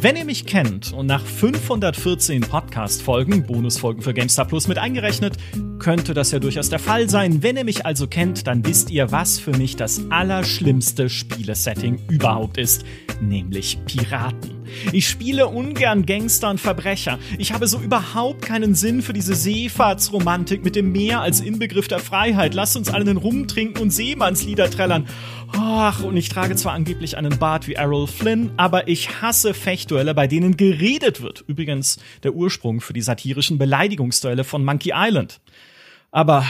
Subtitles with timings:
[0.00, 5.36] Wenn ihr mich kennt und nach 514 Podcast-Folgen, Bonusfolgen für GameStar Plus mit eingerechnet,
[5.80, 7.42] könnte das ja durchaus der Fall sein.
[7.42, 12.58] Wenn ihr mich also kennt, dann wisst ihr, was für mich das allerschlimmste Spielesetting überhaupt
[12.58, 12.84] ist,
[13.20, 14.57] nämlich Piraten.
[14.92, 17.18] Ich spiele ungern Gangster und Verbrecher.
[17.38, 21.98] Ich habe so überhaupt keinen Sinn für diese Seefahrtsromantik mit dem Meer als Inbegriff der
[21.98, 22.54] Freiheit.
[22.54, 25.06] Lasst uns allen rumtrinken und Seemannslieder trällern.
[25.52, 30.14] Ach, und ich trage zwar angeblich einen Bart wie Errol Flynn, aber ich hasse Fechtduelle,
[30.14, 31.44] bei denen geredet wird.
[31.46, 35.40] Übrigens der Ursprung für die satirischen Beleidigungsduelle von Monkey Island.
[36.10, 36.46] Aber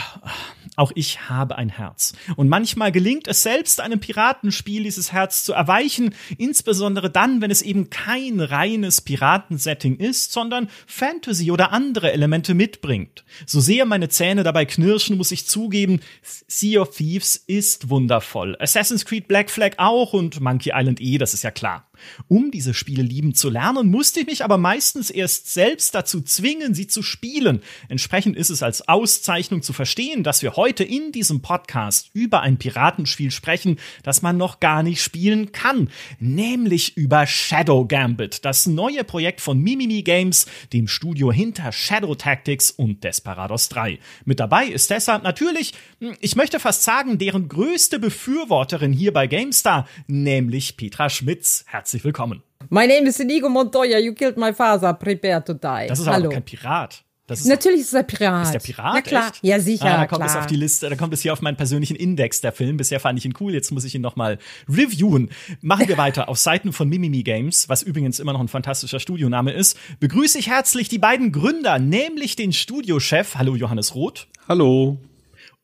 [0.79, 2.13] auch ich habe ein Herz.
[2.35, 7.61] Und manchmal gelingt es selbst einem Piratenspiel, dieses Herz zu erweichen, insbesondere dann, wenn es
[7.61, 13.25] eben kein reines Piratensetting ist, sondern Fantasy oder andere Elemente mitbringt.
[13.45, 15.99] So sehr meine Zähne dabei knirschen, muss ich zugeben,
[16.47, 18.55] Sea of Thieves ist wundervoll.
[18.59, 21.88] Assassin's Creed Black Flag auch und Monkey Island E, das ist ja klar.
[22.27, 26.73] Um diese Spiele lieben zu lernen, musste ich mich aber meistens erst selbst dazu zwingen,
[26.73, 27.61] sie zu spielen.
[27.87, 32.57] Entsprechend ist es als Auszeichnung zu verstehen, dass wir heute in diesem Podcast über ein
[32.57, 35.89] Piratenspiel sprechen, das man noch gar nicht spielen kann,
[36.19, 42.71] nämlich über Shadow Gambit, das neue Projekt von Mimimi Games, dem Studio hinter Shadow Tactics
[42.71, 43.99] und Desperados 3.
[44.25, 49.27] Mit dabei ist deshalb natürlich, hm, ich möchte fast sagen, deren größte Befürworterin hier bei
[49.27, 51.65] GameStar, nämlich Petra Schmitz.
[51.67, 52.43] Herzlich herzlich willkommen.
[52.69, 53.97] My name is Inigo Montoya.
[53.97, 54.93] You killed my father.
[54.93, 55.87] Prepare to die.
[55.87, 56.25] Das ist Hallo.
[56.25, 57.03] aber kein Pirat.
[57.27, 58.45] Ist Natürlich ist er Pirat.
[58.45, 58.95] Ist der Pirat?
[58.95, 59.31] Ja, klar.
[59.31, 59.39] Echt?
[59.43, 59.85] Ja, sicher.
[59.85, 60.29] Ah, da kommt klar.
[60.29, 62.77] es auf die Liste, da kommt es hier auf meinen persönlichen Index, der Film.
[62.77, 65.31] Bisher fand ich ihn cool, jetzt muss ich ihn nochmal reviewen.
[65.61, 66.29] Machen wir weiter.
[66.29, 70.47] auf Seiten von Mimimi Games, was übrigens immer noch ein fantastischer Studioname ist, begrüße ich
[70.47, 74.27] herzlich die beiden Gründer, nämlich den Studiochef, hallo Johannes Roth.
[74.47, 74.99] Hallo.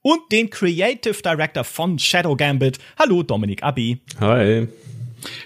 [0.01, 4.01] Und den Creative Director von Shadow Gambit, hallo Dominik Abi.
[4.19, 4.67] Hi.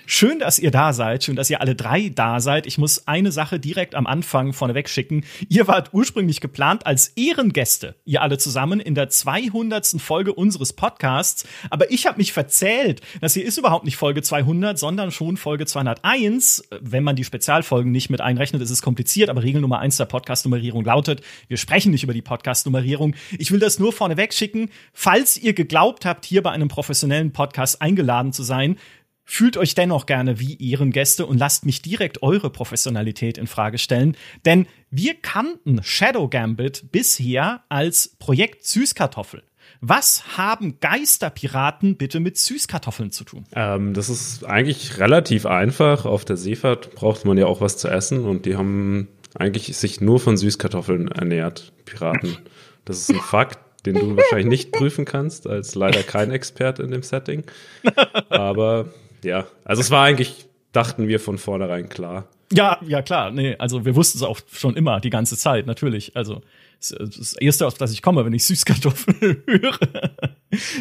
[0.06, 1.23] Schön, dass ihr da seid.
[1.23, 2.66] Schön, dass ihr alle drei da seid.
[2.67, 5.23] Ich muss eine Sache direkt am Anfang vorneweg schicken.
[5.47, 9.79] Ihr wart ursprünglich geplant als Ehrengäste, ihr alle zusammen in der 200.
[10.00, 11.47] Folge unseres Podcasts.
[11.69, 13.01] Aber ich habe mich verzählt.
[13.22, 16.67] Das hier ist überhaupt nicht Folge 200, sondern schon Folge 201.
[16.81, 19.29] Wenn man die Spezialfolgen nicht mit einrechnet, ist es kompliziert.
[19.29, 23.16] Aber Regel Nummer eins der Podcast-Nummerierung lautet, wir sprechen nicht über die Podcast-Nummerierung.
[23.38, 24.69] Ich will das nur vorneweg schicken.
[24.94, 28.78] Falls ihr geglaubt habt, hier bei einem professionellen Podcast eingeladen zu sein,
[29.31, 34.17] Fühlt euch dennoch gerne wie Ehrengäste und lasst mich direkt eure Professionalität in Frage stellen,
[34.43, 39.43] denn wir kannten Shadow Gambit bisher als Projekt Süßkartoffel.
[39.81, 43.46] Was haben Geisterpiraten bitte mit Süßkartoffeln zu tun?
[43.55, 46.05] Ähm, das ist eigentlich relativ einfach.
[46.05, 50.02] Auf der Seefahrt braucht man ja auch was zu essen und die haben eigentlich sich
[50.02, 52.40] nur von Süßkartoffeln ernährt, Piraten.
[52.84, 56.90] Das ist ein Fakt, den du wahrscheinlich nicht prüfen kannst, als leider kein Experte in
[56.90, 57.43] dem Setting.
[58.29, 58.87] Aber
[59.24, 62.28] ja, also es war eigentlich, dachten wir von vornherein klar.
[62.52, 66.16] Ja, ja klar, nee, also wir wussten es auch schon immer, die ganze Zeit, natürlich.
[66.16, 66.42] Also
[66.98, 69.80] das Erste, auf das ich komme, wenn ich Süßkartoffeln höre.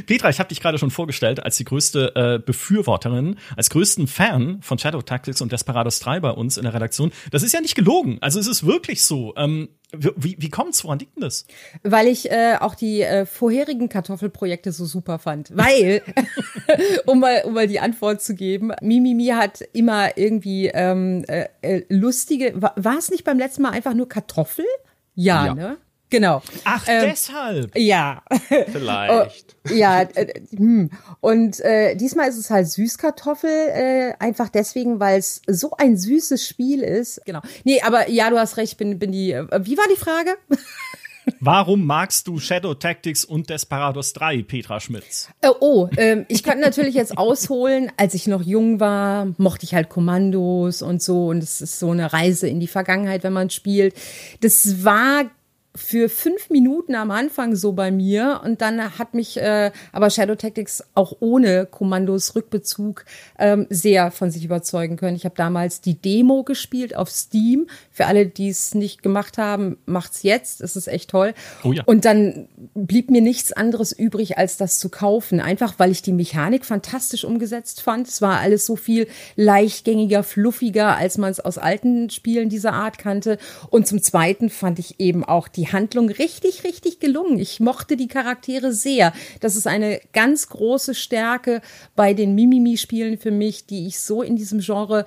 [0.07, 4.63] Petra, ich habe dich gerade schon vorgestellt als die größte äh, Befürworterin, als größten Fan
[4.63, 7.11] von Shadow Tactics und Desperados 3 bei uns in der Redaktion.
[7.33, 8.19] Das ist ja nicht gelogen.
[8.21, 9.35] Also es ist wirklich so.
[9.37, 10.85] Ähm, wie, wie kommt's?
[10.85, 11.47] Woran liegt denn das?
[11.83, 15.57] Weil ich äh, auch die äh, vorherigen Kartoffelprojekte so super fand.
[15.57, 16.03] Weil,
[17.07, 21.85] um, mal, um mal die Antwort zu geben, Mimimi hat immer irgendwie ähm, äh, äh
[21.89, 22.61] lustige.
[22.61, 24.67] War, war es nicht beim letzten Mal einfach nur Kartoffel?
[25.15, 25.55] Ja, ja.
[25.55, 25.79] ne?
[26.11, 26.43] Genau.
[26.65, 27.77] Ach, ähm, deshalb.
[27.77, 28.23] Ja.
[28.49, 29.57] Vielleicht.
[29.69, 30.03] oh, ja.
[30.03, 30.91] Äh, hm.
[31.21, 36.47] Und äh, diesmal ist es halt Süßkartoffel, äh, einfach deswegen, weil es so ein süßes
[36.47, 37.21] Spiel ist.
[37.27, 37.41] Genau.
[37.65, 39.33] Nee, aber ja, du hast recht, bin, bin die.
[39.33, 40.37] Äh, wie war die Frage?
[41.41, 45.29] Warum magst du Shadow Tactics und Desperados 3, Petra Schmitz?
[45.41, 47.93] Äh, oh, ähm, ich kann natürlich jetzt ausholen.
[47.97, 51.29] Als ich noch jung war, mochte ich halt Kommandos und so.
[51.29, 53.95] Und es ist so eine Reise in die Vergangenheit, wenn man spielt.
[54.41, 55.25] Das war
[55.79, 60.35] für fünf Minuten am Anfang so bei mir und dann hat mich äh, aber Shadow
[60.35, 63.05] Tactics auch ohne Kommandos Rückbezug
[63.39, 65.17] ähm, sehr von sich überzeugen können.
[65.17, 67.69] Ich habe damals die Demo gespielt auf Steam.
[67.93, 70.61] Für alle, die es nicht gemacht haben, macht's jetzt.
[70.61, 71.33] Es ist echt toll.
[71.63, 71.85] Oh ja.
[71.85, 75.41] Und dann blieb mir nichts anderes übrig, als das zu kaufen.
[75.41, 78.09] Einfach weil ich die Mechanik fantastisch umgesetzt fand.
[78.09, 79.07] Es war alles so viel
[79.37, 83.39] leichtgängiger, fluffiger, als man es aus alten Spielen dieser Art kannte.
[83.71, 87.39] Und zum Zweiten fand ich eben auch die Handlung richtig, richtig gelungen.
[87.39, 89.13] Ich mochte die Charaktere sehr.
[89.41, 91.61] Das ist eine ganz große Stärke
[91.97, 95.05] bei den Mimimi-Spielen für mich, die ich so in diesem Genre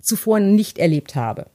[0.00, 1.46] zuvor nicht erlebt habe.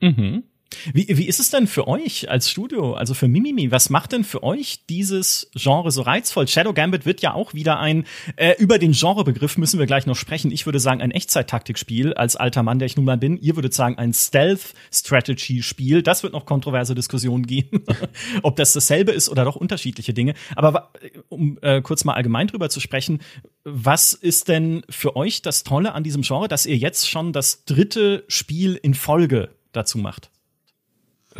[0.00, 0.44] Mhm.
[0.92, 3.70] Wie, wie ist es denn für euch als Studio, also für Mimimi?
[3.70, 6.46] Was macht denn für euch dieses Genre so reizvoll?
[6.48, 8.04] Shadow Gambit wird ja auch wieder ein,
[8.36, 10.50] äh, über den Genrebegriff müssen wir gleich noch sprechen.
[10.50, 13.36] Ich würde sagen, ein Echtzeit-Taktikspiel als alter Mann, der ich nun mal bin.
[13.36, 16.02] Ihr würdet sagen, ein Stealth-Strategy-Spiel.
[16.02, 17.84] Das wird noch kontroverse Diskussionen geben,
[18.42, 20.34] ob das dasselbe ist oder doch unterschiedliche Dinge.
[20.54, 20.92] Aber
[21.28, 23.20] um äh, kurz mal allgemein drüber zu sprechen,
[23.64, 27.64] was ist denn für euch das Tolle an diesem Genre, dass ihr jetzt schon das
[27.64, 30.30] dritte Spiel in Folge dazu macht?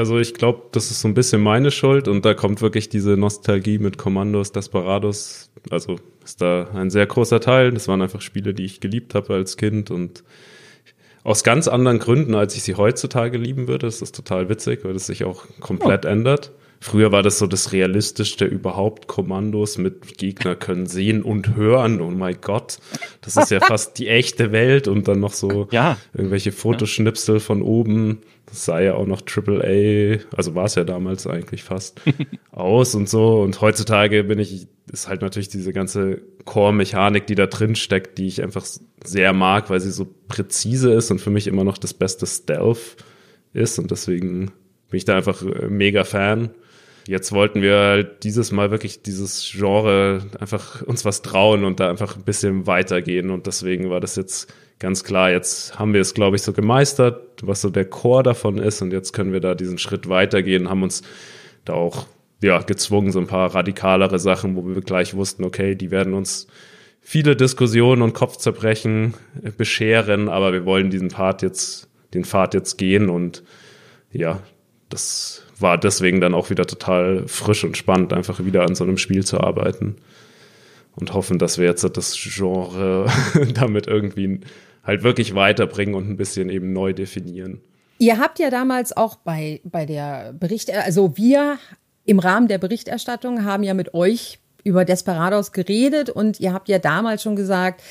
[0.00, 3.19] Also ich glaube, das ist so ein bisschen meine Schuld und da kommt wirklich diese
[3.19, 5.50] Nostalgie mit Commandos, Desperados.
[5.69, 7.70] Also ist da ein sehr großer Teil.
[7.70, 10.25] Das waren einfach Spiele, die ich geliebt habe als Kind und
[11.23, 13.88] aus ganz anderen Gründen, als ich sie heutzutage lieben würde.
[13.88, 16.08] Das ist total witzig, weil das sich auch komplett oh.
[16.08, 16.50] ändert.
[16.82, 19.06] Früher war das so das Realistischste überhaupt.
[19.06, 22.00] Kommandos mit Gegner können sehen und hören.
[22.00, 22.78] Oh mein Gott.
[23.20, 25.98] Das ist ja fast die echte Welt und dann noch so ja.
[26.14, 27.40] irgendwelche Fotoschnipsel ja.
[27.40, 28.22] von oben.
[28.46, 32.00] Das sah ja auch noch AAA, also war es ja damals eigentlich fast,
[32.50, 33.42] aus und so.
[33.42, 38.26] Und heutzutage bin ich, ist halt natürlich diese ganze Core-Mechanik, die da drin steckt, die
[38.26, 38.66] ich einfach
[39.04, 42.96] sehr mag, weil sie so präzise ist und für mich immer noch das beste Stealth
[43.52, 43.78] ist.
[43.78, 44.50] Und deswegen
[44.88, 46.50] bin ich da einfach äh, mega Fan.
[47.06, 51.88] Jetzt wollten wir halt dieses Mal wirklich dieses Genre einfach uns was trauen und da
[51.88, 53.31] einfach ein bisschen weitergehen.
[53.31, 57.43] Und deswegen war das jetzt ganz klar, jetzt haben wir es, glaube ich, so gemeistert,
[57.43, 58.82] was so der Chor davon ist.
[58.82, 61.02] Und jetzt können wir da diesen Schritt weitergehen, haben uns
[61.64, 62.06] da auch
[62.43, 66.47] ja, gezwungen, so ein paar radikalere Sachen, wo wir gleich wussten, okay, die werden uns
[67.00, 69.14] viele Diskussionen und Kopfzerbrechen
[69.56, 73.43] bescheren, aber wir wollen diesen Part jetzt, den Pfad jetzt gehen und
[74.12, 74.41] ja,
[74.88, 78.98] das war deswegen dann auch wieder total frisch und spannend, einfach wieder an so einem
[78.98, 79.96] Spiel zu arbeiten.
[80.96, 83.06] Und hoffen, dass wir jetzt das Genre
[83.54, 84.40] damit irgendwie
[84.84, 87.60] halt wirklich weiterbringen und ein bisschen eben neu definieren.
[87.98, 91.58] Ihr habt ja damals auch bei, bei der Bericht, also wir
[92.04, 96.78] im Rahmen der Berichterstattung haben ja mit euch über Desperados geredet und ihr habt ja
[96.78, 97.82] damals schon gesagt,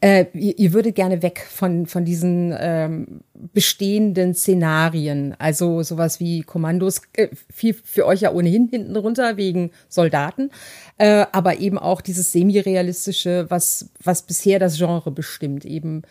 [0.00, 5.34] äh, ihr, ihr würdet gerne weg von, von diesen ähm, bestehenden Szenarien.
[5.38, 10.50] Also sowas wie Kommandos, äh, viel für euch ja ohnehin hinten runter wegen Soldaten,
[10.98, 16.02] äh, aber eben auch dieses semi-realistische, was, was bisher das Genre bestimmt, eben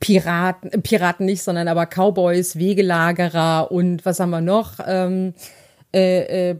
[0.00, 4.78] Piraten, äh, Piraten nicht, sondern aber Cowboys, Wegelagerer und was haben wir noch?
[4.84, 5.34] Ähm,
[5.94, 6.56] äh, äh,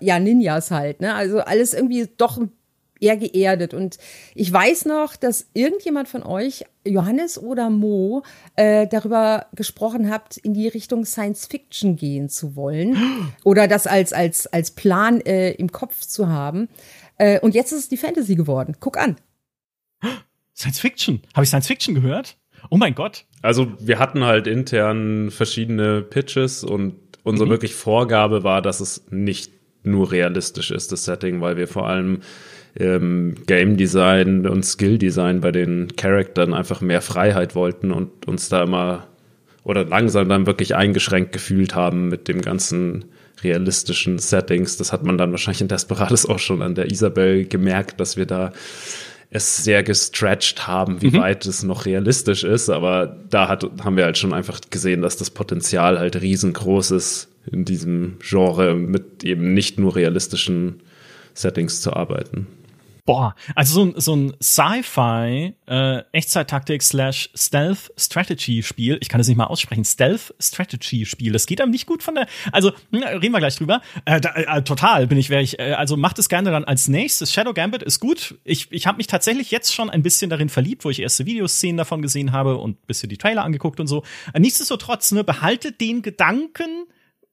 [0.00, 1.14] ja, Ninjas halt, ne?
[1.14, 2.52] Also alles irgendwie doch ein
[3.00, 3.74] eher geerdet.
[3.74, 3.98] Und
[4.34, 8.22] ich weiß noch, dass irgendjemand von euch, Johannes oder Mo,
[8.54, 12.96] äh, darüber gesprochen habt, in die Richtung Science Fiction gehen zu wollen
[13.44, 16.68] oder das als, als, als Plan äh, im Kopf zu haben.
[17.18, 18.76] Äh, und jetzt ist es die Fantasy geworden.
[18.80, 19.16] Guck an.
[20.54, 21.22] Science Fiction?
[21.34, 22.36] Habe ich Science Fiction gehört?
[22.70, 23.26] Oh mein Gott.
[23.42, 27.50] Also wir hatten halt intern verschiedene Pitches und unsere mhm.
[27.50, 32.20] wirklich Vorgabe war, dass es nicht nur realistisch ist, das Setting, weil wir vor allem
[32.78, 38.48] ähm, Game Design und Skill Design bei den Charaktern einfach mehr Freiheit wollten und uns
[38.48, 39.06] da immer
[39.64, 43.06] oder langsam dann wirklich eingeschränkt gefühlt haben mit dem ganzen
[43.42, 44.76] realistischen Settings.
[44.76, 48.26] Das hat man dann wahrscheinlich in Desperados auch schon an der Isabel gemerkt, dass wir
[48.26, 48.52] da
[49.30, 51.18] es sehr gestretched haben, wie mhm.
[51.18, 52.70] weit es noch realistisch ist.
[52.70, 57.28] Aber da hat, haben wir halt schon einfach gesehen, dass das Potenzial halt riesengroß ist,
[57.50, 60.80] in diesem Genre mit eben nicht nur realistischen
[61.34, 62.46] Settings zu arbeiten.
[63.06, 69.36] Boah, also so ein, so ein Sci-Fi äh, Echtzeit-Taktik slash Stealth-Strategy-Spiel, ich kann das nicht
[69.36, 73.54] mal aussprechen, Stealth-Strategy-Spiel, das geht einem nicht gut von der, also hm, reden wir gleich
[73.54, 73.80] drüber.
[74.06, 76.88] Äh, da, äh, total bin ich, wäre ich, äh, also macht es gerne dann als
[76.88, 77.32] nächstes.
[77.32, 78.34] Shadow Gambit ist gut.
[78.42, 81.76] Ich, ich habe mich tatsächlich jetzt schon ein bisschen darin verliebt, wo ich erste Videoszenen
[81.76, 84.02] davon gesehen habe und bisschen die Trailer angeguckt und so.
[84.32, 86.86] Äh, nichtsdestotrotz, ne, behaltet den Gedanken,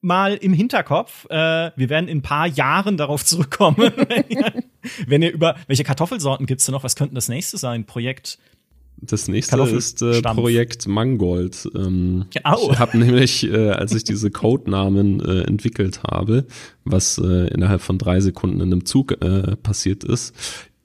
[0.04, 1.26] mal im Hinterkopf.
[1.30, 3.78] Äh, wir werden in ein paar Jahren darauf zurückkommen.
[5.08, 6.84] wenn ihr über welche Kartoffelsorten gibt's denn noch?
[6.84, 7.86] Was könnte das nächste sein?
[7.86, 8.38] Projekt
[9.06, 11.70] das nächste ist äh, Projekt Mangold.
[11.76, 12.72] Ähm, Au.
[12.72, 16.46] Ich habe nämlich, äh, als ich diese Codenamen äh, entwickelt habe,
[16.86, 20.34] was äh, innerhalb von drei Sekunden in einem Zug äh, passiert ist,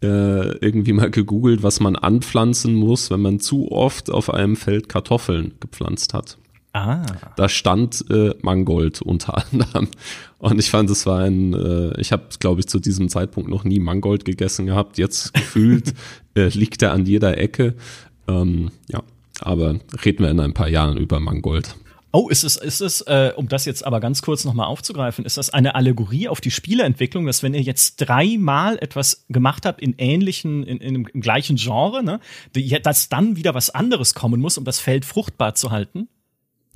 [0.03, 4.89] äh, irgendwie mal gegoogelt, was man anpflanzen muss, wenn man zu oft auf einem Feld
[4.89, 6.39] Kartoffeln gepflanzt hat.
[6.73, 7.05] Ah.
[7.37, 9.89] Da stand äh, Mangold unter anderem.
[10.39, 13.65] Und ich fand, es war ein, äh, ich habe, glaube ich, zu diesem Zeitpunkt noch
[13.65, 14.99] nie Mangold gegessen gehabt.
[14.99, 15.95] Jetzt gefühlt
[16.35, 17.75] äh, liegt er an jeder Ecke.
[18.29, 19.03] Ähm, ja,
[19.41, 21.75] aber reden wir in ein paar Jahren über Mangold.
[22.11, 25.37] Oh, ist es, ist es, äh, um das jetzt aber ganz kurz nochmal aufzugreifen, ist
[25.37, 29.95] das eine Allegorie auf die Spieleentwicklung, dass wenn ihr jetzt dreimal etwas gemacht habt in
[29.99, 32.21] ähnlichen, in, in, im gleichen Genre, ne,
[32.83, 36.09] dass dann wieder was anderes kommen muss, um das Feld fruchtbar zu halten?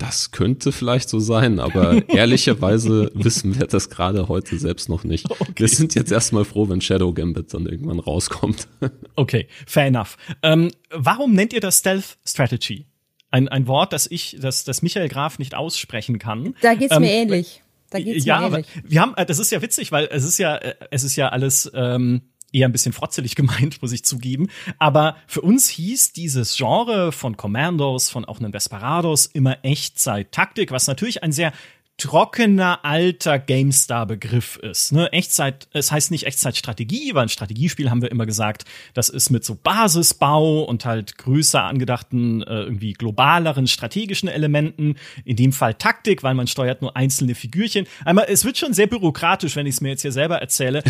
[0.05, 5.31] Das könnte vielleicht so sein, aber ehrlicherweise wissen wir das gerade heute selbst noch nicht.
[5.31, 5.53] Okay.
[5.55, 8.67] Wir sind jetzt erstmal froh, wenn Shadow Gambit dann irgendwann rauskommt.
[9.15, 10.17] Okay, fair enough.
[10.41, 12.87] Ähm, warum nennt ihr das Stealth Strategy?
[13.29, 16.55] Ein, ein Wort, das ich, das, das Michael Graf nicht aussprechen kann.
[16.61, 17.61] Da geht's ähm, mir ähnlich.
[17.91, 18.67] Da geht's ja, mir ähnlich.
[18.83, 21.29] wir haben, äh, das ist ja witzig, weil es ist ja, äh, es ist ja
[21.29, 24.47] alles ähm, eher ein bisschen frotzelig gemeint, muss ich zugeben.
[24.79, 30.87] Aber für uns hieß dieses Genre von Commandos, von auch einen Desperados immer Echtzeit-Taktik, was
[30.87, 31.51] natürlich ein sehr
[31.97, 34.93] trockener alter GameStar-Begriff ist.
[34.93, 35.11] Ne?
[35.11, 39.45] Echtzeit, es heißt nicht Echtzeitstrategie, weil ein Strategiespiel haben wir immer gesagt, das ist mit
[39.45, 44.95] so Basisbau und halt größer angedachten, äh, irgendwie globaleren strategischen Elementen.
[45.23, 47.85] In dem Fall Taktik, weil man steuert nur einzelne Figürchen.
[48.05, 50.83] Einmal, es wird schon sehr bürokratisch, wenn ich es mir jetzt hier selber erzähle.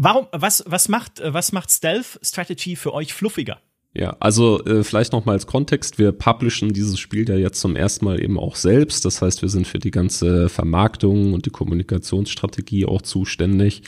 [0.00, 3.58] Warum, was, was macht, was macht Stealth Strategy für euch fluffiger?
[3.94, 7.74] Ja, also äh, vielleicht noch mal als Kontext, wir publishen dieses Spiel ja jetzt zum
[7.74, 9.04] ersten Mal eben auch selbst.
[9.04, 13.82] Das heißt, wir sind für die ganze Vermarktung und die Kommunikationsstrategie auch zuständig.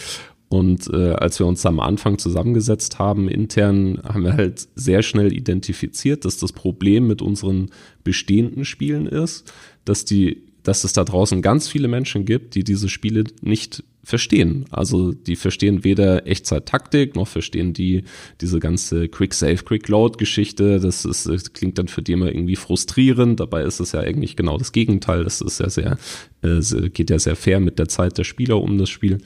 [0.48, 5.32] Und äh, als wir uns am Anfang zusammengesetzt haben, intern, haben wir halt sehr schnell
[5.32, 7.70] identifiziert, dass das Problem mit unseren
[8.02, 9.52] bestehenden Spielen ist,
[9.84, 14.64] dass die dass es da draußen ganz viele Menschen gibt, die diese Spiele nicht verstehen.
[14.70, 18.04] Also die verstehen weder Echtzeit-Taktik, noch verstehen die
[18.40, 20.80] diese ganze Quick-Save, Quick-Load-Geschichte.
[20.80, 23.40] Das, das klingt dann für die immer irgendwie frustrierend.
[23.40, 25.24] Dabei ist es ja eigentlich genau das Gegenteil.
[25.24, 25.98] Das ist ja sehr,
[26.42, 29.18] äh, geht ja sehr fair mit der Zeit der Spieler um das Spiel.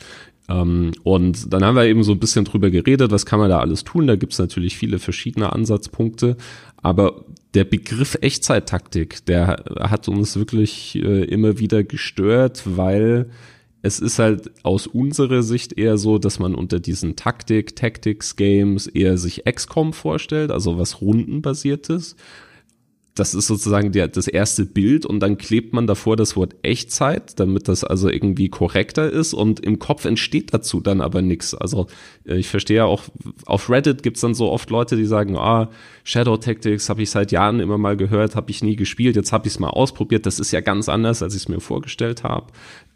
[0.49, 3.61] Ähm, und dann haben wir eben so ein bisschen drüber geredet, was kann man da
[3.61, 4.07] alles tun.
[4.07, 6.37] Da gibt es natürlich viele verschiedene Ansatzpunkte.
[6.77, 13.31] Aber der Begriff Echtzeit-Taktik, der hat uns wirklich äh, immer wieder gestört, weil
[13.85, 18.87] es ist halt aus unserer Sicht eher so, dass man unter diesen Taktik, Tactics Games
[18.87, 22.17] eher sich XCOM vorstellt, also was rundenbasiertes
[23.15, 27.39] das ist sozusagen der, das erste Bild und dann klebt man davor das Wort Echtzeit,
[27.39, 31.55] damit das also irgendwie korrekter ist und im Kopf entsteht dazu dann aber nichts.
[31.55, 31.87] Also
[32.27, 33.05] äh, ich verstehe ja auch,
[33.47, 35.71] auf Reddit gibt's dann so oft Leute, die sagen, ah,
[36.03, 39.47] Shadow Tactics habe ich seit Jahren immer mal gehört, habe ich nie gespielt, jetzt habe
[39.47, 42.49] ich es mal ausprobiert, das ist ja ganz anders, als ich es mir vorgestellt habe.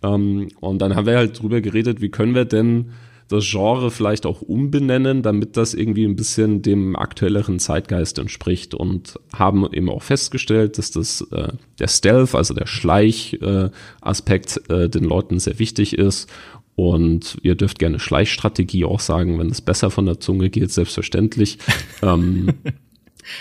[0.03, 2.91] Ähm, und dann haben wir halt drüber geredet, wie können wir denn
[3.29, 9.21] das Genre vielleicht auch umbenennen, damit das irgendwie ein bisschen dem aktuelleren Zeitgeist entspricht und
[9.35, 15.05] haben eben auch festgestellt, dass das äh, der Stealth, also der Schleich-Aspekt äh, äh, den
[15.05, 16.31] Leuten sehr wichtig ist
[16.75, 21.59] und ihr dürft gerne Schleichstrategie auch sagen, wenn es besser von der Zunge geht, selbstverständlich.
[22.03, 22.55] ähm,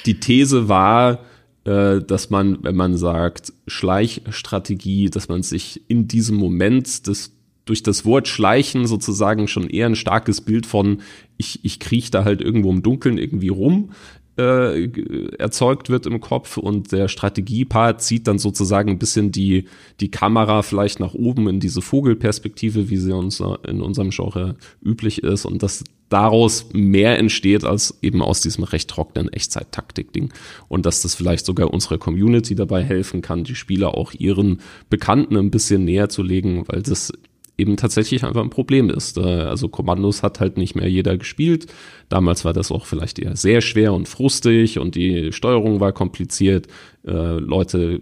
[0.06, 1.20] die These war,
[1.63, 7.37] äh, dass man, wenn man sagt Schleichstrategie, dass man sich in diesem Moment des
[7.67, 11.01] durch das Wort Schleichen sozusagen schon eher ein starkes Bild von,
[11.38, 13.91] ich, ich kriech da halt irgendwo im Dunkeln irgendwie rum,
[14.38, 14.89] äh,
[15.38, 16.57] erzeugt wird im Kopf.
[16.57, 19.65] Und der Strategiepart zieht dann sozusagen ein bisschen die,
[20.00, 25.24] die Kamera vielleicht nach oben in diese Vogelperspektive, wie sie uns in unserem Genre üblich
[25.24, 25.45] ist.
[25.45, 30.31] Und dass daraus mehr entsteht als eben aus diesem recht trockenen Echtzeit-Taktik-Ding.
[30.67, 35.36] Und dass das vielleicht sogar unsere Community dabei helfen kann, die Spieler auch ihren Bekannten
[35.36, 37.12] ein bisschen näher zu legen, weil das
[37.57, 39.17] eben tatsächlich einfach ein Problem ist.
[39.17, 41.67] Äh, also Kommandos hat halt nicht mehr jeder gespielt.
[42.09, 46.67] Damals war das auch vielleicht eher sehr schwer und frustig und die Steuerung war kompliziert.
[47.05, 47.99] Äh, Leute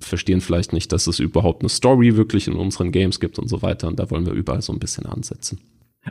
[0.00, 3.62] verstehen vielleicht nicht, dass es überhaupt eine Story wirklich in unseren Games gibt und so
[3.62, 3.88] weiter.
[3.88, 5.60] Und da wollen wir überall so ein bisschen ansetzen.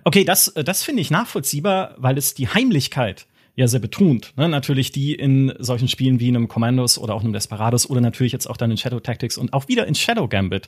[0.03, 4.33] Okay, das, das finde ich nachvollziehbar, weil es die Heimlichkeit ja sehr betont.
[4.35, 4.50] Ne?
[4.50, 8.50] Natürlich die in solchen Spielen wie einem Commandos oder auch einem Desperados oder natürlich jetzt
[8.50, 10.67] auch dann in Shadow Tactics und auch wieder in Shadow Gambit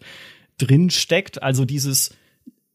[0.58, 1.42] drin steckt.
[1.42, 2.12] Also dieses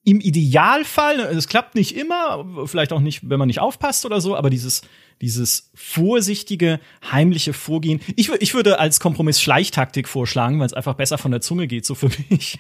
[0.03, 4.35] im Idealfall, es klappt nicht immer, vielleicht auch nicht, wenn man nicht aufpasst oder so,
[4.35, 4.81] aber dieses,
[5.21, 8.01] dieses vorsichtige, heimliche Vorgehen.
[8.17, 11.85] Ich, ich würde als Kompromiss Schleichtaktik vorschlagen, weil es einfach besser von der Zunge geht,
[11.85, 12.59] so für mich.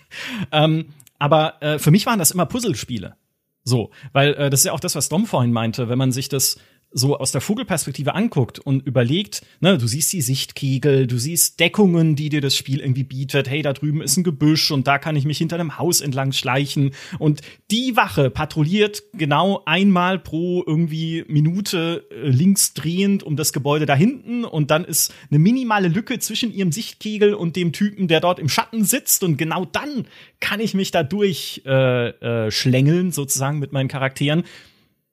[0.52, 0.86] ähm,
[1.18, 3.16] aber äh, für mich waren das immer Puzzlespiele.
[3.64, 6.28] So, weil äh, das ist ja auch das, was Dom vorhin meinte, wenn man sich
[6.28, 6.58] das
[6.92, 12.16] so aus der Vogelperspektive anguckt und überlegt, ne, du siehst die Sichtkegel, du siehst Deckungen,
[12.16, 13.48] die dir das Spiel irgendwie bietet.
[13.48, 16.32] Hey, da drüben ist ein Gebüsch und da kann ich mich hinter einem Haus entlang
[16.32, 16.92] schleichen.
[17.18, 23.86] Und die Wache patrouilliert genau einmal pro irgendwie Minute äh, links drehend um das Gebäude
[23.86, 28.20] da hinten und dann ist eine minimale Lücke zwischen ihrem Sichtkegel und dem Typen, der
[28.20, 30.06] dort im Schatten sitzt und genau dann
[30.40, 34.44] kann ich mich da durch äh, äh, schlängeln sozusagen mit meinen Charakteren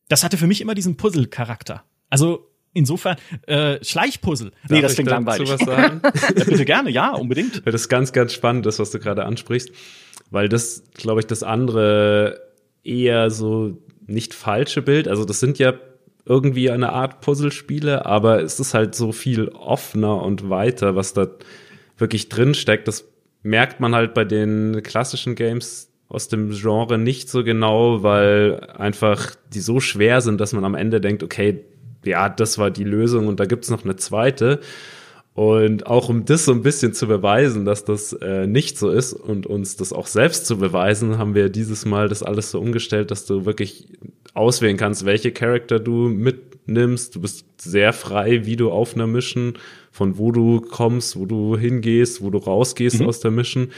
[0.07, 1.83] das hatte für mich immer diesen Puzzle-Charakter.
[2.09, 4.51] Also insofern äh, Schleichpuzzle.
[4.51, 5.49] Darf nee, das klingt langweilig.
[5.49, 6.01] Was sagen?
[6.37, 7.65] ja, bitte gerne, ja, unbedingt.
[7.65, 9.71] Weil das ist ganz, ganz spannend, das, was du gerade ansprichst,
[10.29, 12.39] weil das, glaube ich, das andere
[12.83, 15.07] eher so nicht falsche Bild.
[15.07, 15.73] Also das sind ja
[16.25, 21.27] irgendwie eine Art Puzzlespiele, aber es ist halt so viel offener und weiter, was da
[21.97, 22.87] wirklich drin steckt.
[22.87, 23.05] Das
[23.43, 29.35] merkt man halt bei den klassischen Games aus dem Genre nicht so genau, weil einfach
[29.53, 31.65] die so schwer sind, dass man am Ende denkt, okay,
[32.05, 34.59] ja, das war die Lösung und da gibt's noch eine zweite.
[35.33, 39.13] Und auch um das so ein bisschen zu beweisen, dass das äh, nicht so ist
[39.13, 43.11] und uns das auch selbst zu beweisen, haben wir dieses Mal das alles so umgestellt,
[43.11, 43.87] dass du wirklich
[44.33, 47.15] auswählen kannst, welche Charakter du mitnimmst.
[47.15, 49.53] Du bist sehr frei, wie du auf einer Mission,
[49.91, 53.07] von wo du kommst, wo du hingehst, wo du rausgehst mhm.
[53.07, 53.69] aus der Mission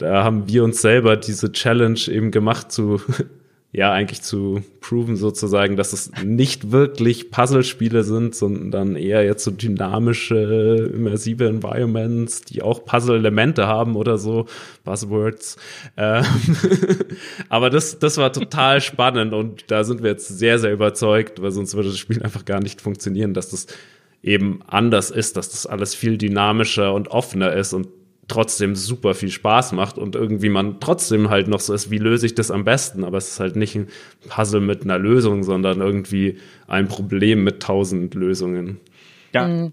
[0.00, 3.00] da haben wir uns selber diese Challenge eben gemacht zu,
[3.72, 9.50] ja, eigentlich zu proven sozusagen, dass es nicht wirklich Puzzlespiele sind, sondern eher jetzt so
[9.50, 14.46] dynamische, immersive Environments, die auch Puzzle-Elemente haben oder so,
[14.84, 15.56] Buzzwords.
[15.96, 16.24] Ähm
[17.48, 21.50] Aber das, das war total spannend und da sind wir jetzt sehr, sehr überzeugt, weil
[21.50, 23.66] sonst würde das Spiel einfach gar nicht funktionieren, dass das
[24.22, 27.88] eben anders ist, dass das alles viel dynamischer und offener ist und
[28.30, 32.26] trotzdem super viel Spaß macht und irgendwie man trotzdem halt noch so ist, wie löse
[32.26, 33.04] ich das am besten?
[33.04, 33.88] Aber es ist halt nicht ein
[34.28, 38.80] Puzzle mit einer Lösung, sondern irgendwie ein Problem mit tausend Lösungen.
[39.32, 39.46] Ja.
[39.46, 39.72] Mhm.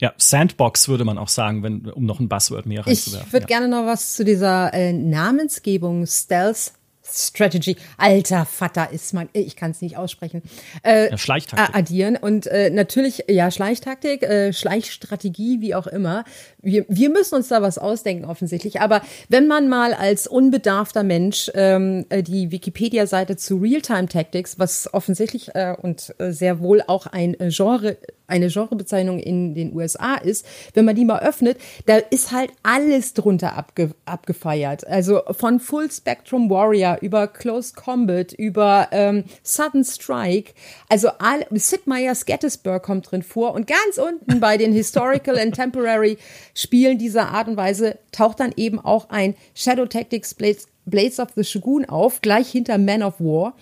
[0.00, 3.26] Ja, Sandbox würde man auch sagen, wenn, um noch ein Buzzword mehr reinzuwerfen.
[3.26, 3.58] Ich würde ja.
[3.58, 9.70] gerne noch was zu dieser äh, Namensgebung Stealth Strategy, alter Vater ist man, ich kann
[9.72, 10.42] es nicht aussprechen.
[10.82, 11.74] Äh, ja, Schleichtaktik.
[11.74, 16.24] Addieren und äh, natürlich, ja, Schleichtaktik, äh, Schleichstrategie, wie auch immer.
[16.62, 18.80] Wir, wir müssen uns da was ausdenken, offensichtlich.
[18.80, 24.92] Aber wenn man mal als unbedarfter Mensch ähm, äh, die Wikipedia-Seite zu Realtime Tactics, was
[24.92, 27.96] offensichtlich äh, und äh, sehr wohl auch ein äh, Genre
[28.30, 33.12] eine Genrebezeichnung in den USA ist, wenn man die mal öffnet, da ist halt alles
[33.12, 34.86] drunter abge abgefeiert.
[34.86, 40.52] Also von Full Spectrum Warrior über Close Combat, über ähm, Sudden Strike,
[40.88, 45.54] also all, Sid Meier's Gettysburg kommt drin vor und ganz unten bei den Historical and
[45.54, 46.18] Temporary
[46.54, 51.28] Spielen dieser Art und Weise taucht dann eben auch ein Shadow Tactics Blades, Blades of
[51.36, 53.54] the Shogun auf, gleich hinter Man of War.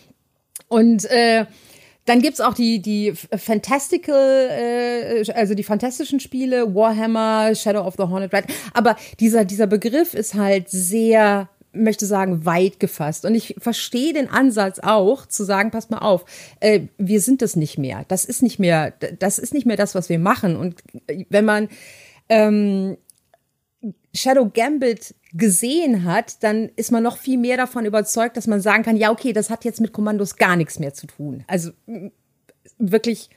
[0.68, 1.46] Und äh,
[2.08, 8.04] dann gibt's auch die, die Fantastical, äh, also die fantastischen Spiele, Warhammer, Shadow of the
[8.04, 8.44] Hornet Red.
[8.72, 13.24] Aber dieser, dieser Begriff ist halt sehr möchte sagen, weit gefasst.
[13.24, 16.24] Und ich verstehe den Ansatz auch, zu sagen, pass mal auf,
[16.60, 18.04] äh, wir sind das nicht mehr.
[18.08, 20.56] Das ist nicht mehr, das ist nicht mehr das, was wir machen.
[20.56, 20.82] Und
[21.28, 21.68] wenn man
[22.28, 22.96] ähm,
[24.14, 28.82] Shadow Gambit gesehen hat, dann ist man noch viel mehr davon überzeugt, dass man sagen
[28.82, 31.44] kann, ja, okay, das hat jetzt mit Kommandos gar nichts mehr zu tun.
[31.46, 31.70] Also
[32.78, 33.30] wirklich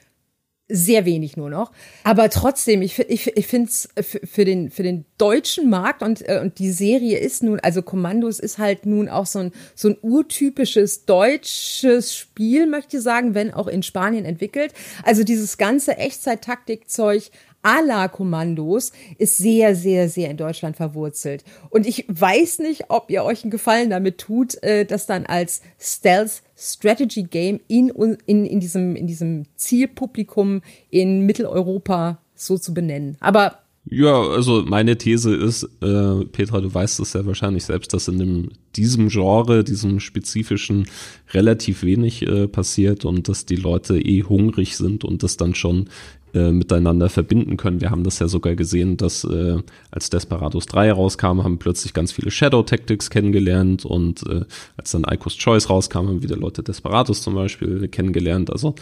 [0.68, 1.72] sehr wenig nur noch.
[2.04, 6.40] Aber trotzdem, ich, ich, ich finde es für den, für den deutschen Markt und, äh,
[6.42, 9.96] und die Serie ist nun, also Kommandos ist halt nun auch so ein, so ein
[10.00, 14.72] urtypisches deutsches Spiel, möchte ich sagen, wenn auch in Spanien entwickelt.
[15.04, 17.30] Also dieses ganze Echtzeit-Taktik-Zeug
[17.62, 21.44] à la Kommandos ist sehr, sehr, sehr in Deutschland verwurzelt.
[21.70, 25.62] Und ich weiß nicht, ob ihr euch einen Gefallen damit tut, äh, das dann als
[25.78, 27.88] Stealth Strategy Game in,
[28.26, 33.16] in, in, diesem, in diesem Zielpublikum in Mitteleuropa so zu benennen.
[33.20, 33.58] Aber
[33.90, 38.18] ja, also meine These ist, äh, Petra, du weißt es ja wahrscheinlich selbst, dass in
[38.20, 40.86] dem, diesem Genre, diesem spezifischen,
[41.34, 45.88] relativ wenig äh, passiert und dass die Leute eh hungrig sind und das dann schon
[46.34, 47.80] äh, miteinander verbinden können.
[47.80, 49.58] Wir haben das ja sogar gesehen, dass äh,
[49.90, 54.44] als Desperados 3 rauskam, haben plötzlich ganz viele Shadow Tactics kennengelernt und äh,
[54.76, 58.50] als dann Icos Choice rauskam, haben wieder Leute Desperados zum Beispiel kennengelernt.
[58.50, 58.74] Also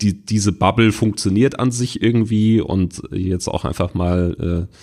[0.00, 4.74] die, diese Bubble funktioniert an sich irgendwie und jetzt auch einfach mal äh,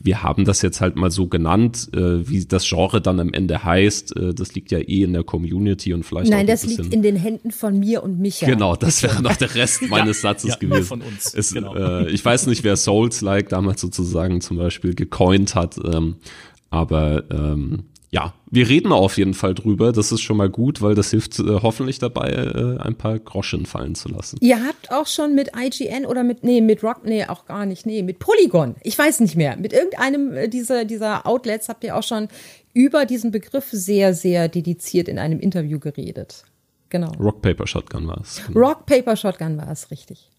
[0.00, 3.64] wir haben das jetzt halt mal so genannt, äh, wie das Genre dann am Ende
[3.64, 4.16] heißt.
[4.16, 7.16] Äh, das liegt ja eh in der Community und vielleicht Nein, das liegt in den
[7.16, 8.46] Händen von mir und Micha.
[8.46, 10.84] Genau, das wäre noch der Rest meines Satzes ja, gewesen.
[10.84, 11.32] Von uns.
[11.34, 11.74] Es, genau.
[11.74, 16.16] äh, ich weiß nicht, wer Souls-like damals sozusagen zum Beispiel gecoint hat, ähm,
[16.70, 19.90] aber ähm, ja, wir reden auf jeden Fall drüber.
[19.90, 23.66] Das ist schon mal gut, weil das hilft äh, hoffentlich dabei, äh, ein paar Groschen
[23.66, 24.38] fallen zu lassen.
[24.40, 27.86] Ihr habt auch schon mit IGN oder mit, nee, mit Rock, nee, auch gar nicht,
[27.86, 31.96] nee, mit Polygon, ich weiß nicht mehr, mit irgendeinem äh, dieser, dieser Outlets habt ihr
[31.96, 32.28] auch schon
[32.72, 36.44] über diesen Begriff sehr, sehr dediziert in einem Interview geredet.
[36.90, 37.10] Genau.
[37.18, 38.42] Rock Paper Shotgun war es.
[38.46, 38.60] Genau.
[38.60, 40.30] Rock Paper Shotgun war es, richtig.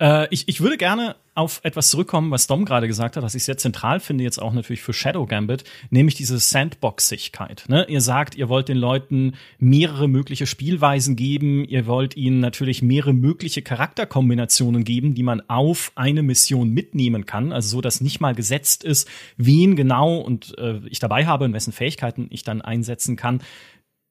[0.00, 3.44] Äh, ich, ich würde gerne auf etwas zurückkommen, was Dom gerade gesagt hat, was ich
[3.44, 7.64] sehr zentral finde, jetzt auch natürlich für Shadow Gambit, nämlich diese Sandboxigkeit.
[7.68, 7.86] Ne?
[7.88, 13.12] Ihr sagt, ihr wollt den Leuten mehrere mögliche Spielweisen geben, ihr wollt ihnen natürlich mehrere
[13.12, 18.34] mögliche Charakterkombinationen geben, die man auf eine Mission mitnehmen kann, also so, dass nicht mal
[18.34, 23.16] gesetzt ist, wen genau und äh, ich dabei habe und wessen Fähigkeiten ich dann einsetzen
[23.16, 23.40] kann.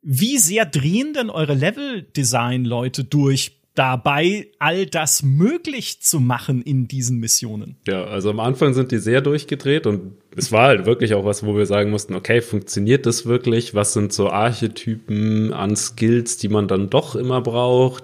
[0.02, 7.20] Wie sehr drehen denn eure Level-Design-Leute durch dabei, all das möglich zu machen in diesen
[7.20, 7.78] Missionen.
[7.88, 11.46] Ja, also am Anfang sind die sehr durchgedreht und es war halt wirklich auch was,
[11.46, 13.74] wo wir sagen mussten, okay, funktioniert das wirklich?
[13.76, 18.04] Was sind so Archetypen an Skills, die man dann doch immer braucht?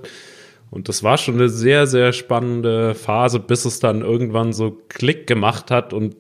[0.72, 5.28] Und das war schon eine sehr, sehr spannende Phase, bis es dann irgendwann so Klick
[5.28, 6.16] gemacht hat und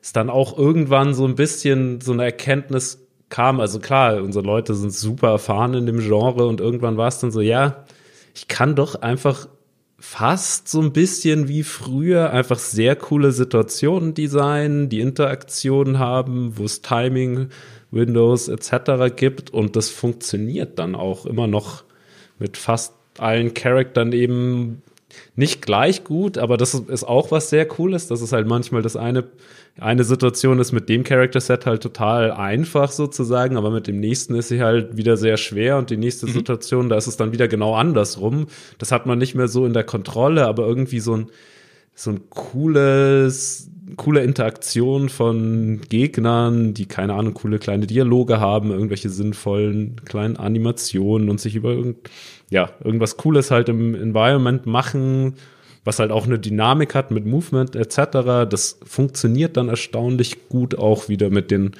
[0.00, 3.58] es dann auch irgendwann so ein bisschen so eine Erkenntnis kam.
[3.58, 7.32] Also klar, unsere Leute sind super erfahren in dem Genre und irgendwann war es dann
[7.32, 7.84] so, ja,
[8.34, 9.48] ich kann doch einfach
[9.98, 16.64] fast so ein bisschen wie früher einfach sehr coole Situationen designen, die Interaktionen haben, wo
[16.64, 17.48] es Timing,
[17.90, 19.14] Windows etc.
[19.16, 21.84] gibt und das funktioniert dann auch immer noch
[22.38, 24.82] mit fast allen Charaktern eben
[25.36, 28.06] nicht gleich gut, aber das ist auch was sehr Cooles.
[28.06, 29.24] Das ist halt manchmal das eine,
[29.78, 34.48] eine Situation ist mit dem Character-Set halt total einfach sozusagen, aber mit dem nächsten ist
[34.48, 36.32] sie halt wieder sehr schwer und die nächste mhm.
[36.32, 38.46] Situation, da ist es dann wieder genau andersrum.
[38.78, 41.26] Das hat man nicht mehr so in der Kontrolle, aber irgendwie so ein,
[41.94, 49.10] so ein cooles, coole Interaktion von Gegnern, die keine Ahnung, coole kleine Dialoge haben, irgendwelche
[49.10, 52.10] sinnvollen kleinen Animationen und sich über irgend,
[52.50, 55.34] ja, irgendwas Cooles halt im Environment machen,
[55.84, 58.48] was halt auch eine Dynamik hat mit Movement etc.
[58.48, 61.72] Das funktioniert dann erstaunlich gut auch wieder mit den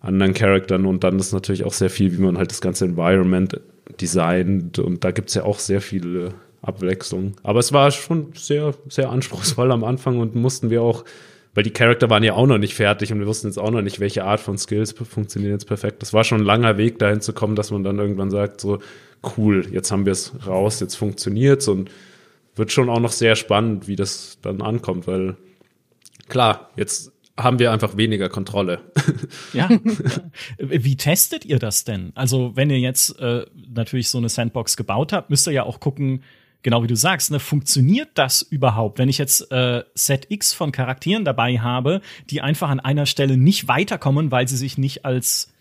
[0.00, 3.60] anderen Charaktern und dann ist natürlich auch sehr viel, wie man halt das ganze Environment
[4.00, 7.34] designt und da gibt es ja auch sehr viele Abwechslungen.
[7.42, 11.04] Aber es war schon sehr, sehr anspruchsvoll am Anfang und mussten wir auch
[11.54, 13.82] weil die Charakter waren ja auch noch nicht fertig und wir wussten jetzt auch noch
[13.82, 16.02] nicht, welche Art von Skills funktionieren jetzt perfekt.
[16.02, 18.78] Das war schon ein langer Weg dahin zu kommen, dass man dann irgendwann sagt, so,
[19.36, 21.90] cool, jetzt haben wir es raus, jetzt funktioniert's und
[22.54, 25.36] wird schon auch noch sehr spannend, wie das dann ankommt, weil
[26.28, 28.80] klar, jetzt haben wir einfach weniger Kontrolle.
[29.52, 29.68] Ja.
[30.58, 32.12] Wie testet ihr das denn?
[32.14, 35.80] Also, wenn ihr jetzt äh, natürlich so eine Sandbox gebaut habt, müsst ihr ja auch
[35.80, 36.22] gucken,
[36.62, 38.98] genau wie du sagst, ne, funktioniert das überhaupt?
[38.98, 43.36] Wenn ich jetzt äh, Set X von Charakteren dabei habe, die einfach an einer Stelle
[43.36, 45.52] nicht weiterkommen, weil sie sich nicht als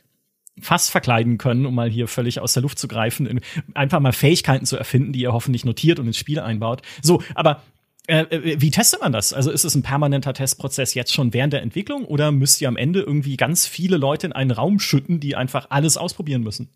[0.61, 3.39] Fass verkleiden können, um mal hier völlig aus der Luft zu greifen,
[3.73, 6.81] einfach mal Fähigkeiten zu erfinden, die ihr hoffentlich notiert und ins Spiel einbaut.
[7.01, 7.61] So, aber
[8.07, 9.33] äh, äh, wie testet man das?
[9.33, 12.75] Also ist es ein permanenter Testprozess jetzt schon während der Entwicklung oder müsst ihr am
[12.75, 16.69] Ende irgendwie ganz viele Leute in einen Raum schütten, die einfach alles ausprobieren müssen?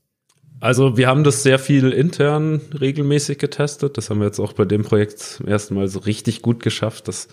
[0.63, 3.97] Also wir haben das sehr viel intern regelmäßig getestet.
[3.97, 7.10] Das haben wir jetzt auch bei dem Projekt zum ersten Mal so richtig gut geschafft,
[7.10, 7.28] dass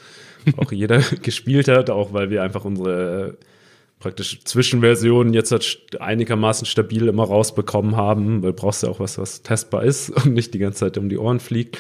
[0.57, 3.39] auch jeder gespielt hat, auch weil wir einfach unsere
[4.01, 9.17] praktisch Zwischenversionen jetzt halt einigermaßen stabil immer rausbekommen haben, weil du brauchst ja auch was,
[9.17, 11.79] was testbar ist und nicht die ganze Zeit um die Ohren fliegt.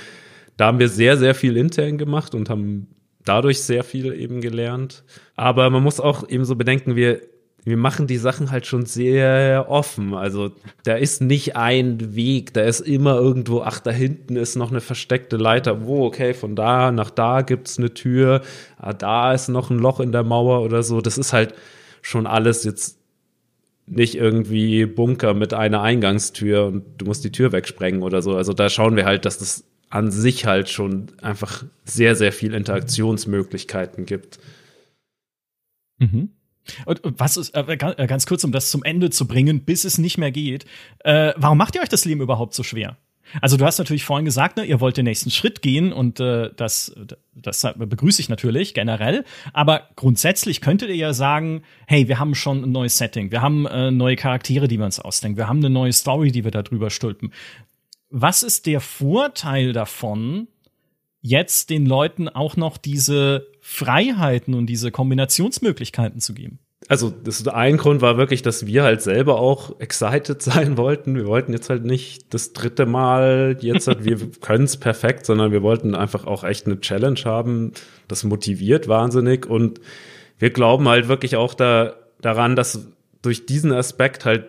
[0.56, 2.86] Da haben wir sehr, sehr viel intern gemacht und haben
[3.24, 5.02] dadurch sehr viel eben gelernt.
[5.34, 7.22] Aber man muss auch eben so bedenken, wir
[7.64, 10.14] wir machen die Sachen halt schon sehr offen.
[10.14, 10.52] Also
[10.84, 14.80] da ist nicht ein Weg, da ist immer irgendwo, ach, da hinten ist noch eine
[14.80, 15.84] versteckte Leiter.
[15.84, 18.42] Wo, okay, von da nach da gibt's eine Tür,
[18.78, 21.00] ah, da ist noch ein Loch in der Mauer oder so.
[21.00, 21.54] Das ist halt
[22.02, 22.98] schon alles jetzt
[23.86, 28.36] nicht irgendwie Bunker mit einer Eingangstür und du musst die Tür wegsprengen oder so.
[28.36, 32.54] Also da schauen wir halt, dass das an sich halt schon einfach sehr, sehr viel
[32.54, 34.38] Interaktionsmöglichkeiten gibt.
[35.98, 36.30] Mhm.
[36.84, 39.98] Und, was ist, äh, äh, ganz kurz, um das zum Ende zu bringen, bis es
[39.98, 40.64] nicht mehr geht,
[41.00, 42.96] äh, warum macht ihr euch das Leben überhaupt so schwer?
[43.40, 46.50] Also du hast natürlich vorhin gesagt, ne, ihr wollt den nächsten Schritt gehen und äh,
[46.56, 46.92] das,
[47.34, 49.24] das begrüße ich natürlich generell.
[49.52, 53.66] Aber grundsätzlich könntet ihr ja sagen, hey, wir haben schon ein neues Setting, wir haben
[53.66, 56.62] äh, neue Charaktere, die wir uns ausdenken, wir haben eine neue Story, die wir da
[56.62, 57.32] drüber stülpen.
[58.08, 60.48] Was ist der Vorteil davon,
[61.22, 66.58] jetzt den Leuten auch noch diese Freiheiten und diese Kombinationsmöglichkeiten zu geben.
[66.88, 71.14] Also das ein Grund war wirklich, dass wir halt selber auch excited sein wollten.
[71.14, 75.52] Wir wollten jetzt halt nicht das dritte Mal jetzt halt, wir können es perfekt, sondern
[75.52, 77.72] wir wollten einfach auch echt eine Challenge haben.
[78.08, 79.80] Das motiviert wahnsinnig und
[80.38, 82.88] wir glauben halt wirklich auch da, daran, dass
[83.22, 84.46] durch diesen Aspekt halt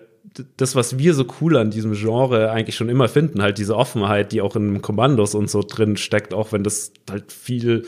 [0.58, 4.32] das, was wir so cool an diesem Genre eigentlich schon immer finden, halt diese Offenheit,
[4.32, 7.84] die auch in Kommandos und so drin steckt, auch wenn das halt viel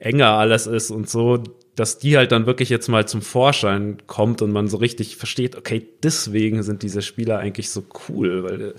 [0.00, 1.42] enger alles ist und so,
[1.76, 5.56] dass die halt dann wirklich jetzt mal zum Vorschein kommt und man so richtig versteht,
[5.56, 8.74] okay, deswegen sind diese Spieler eigentlich so cool, weil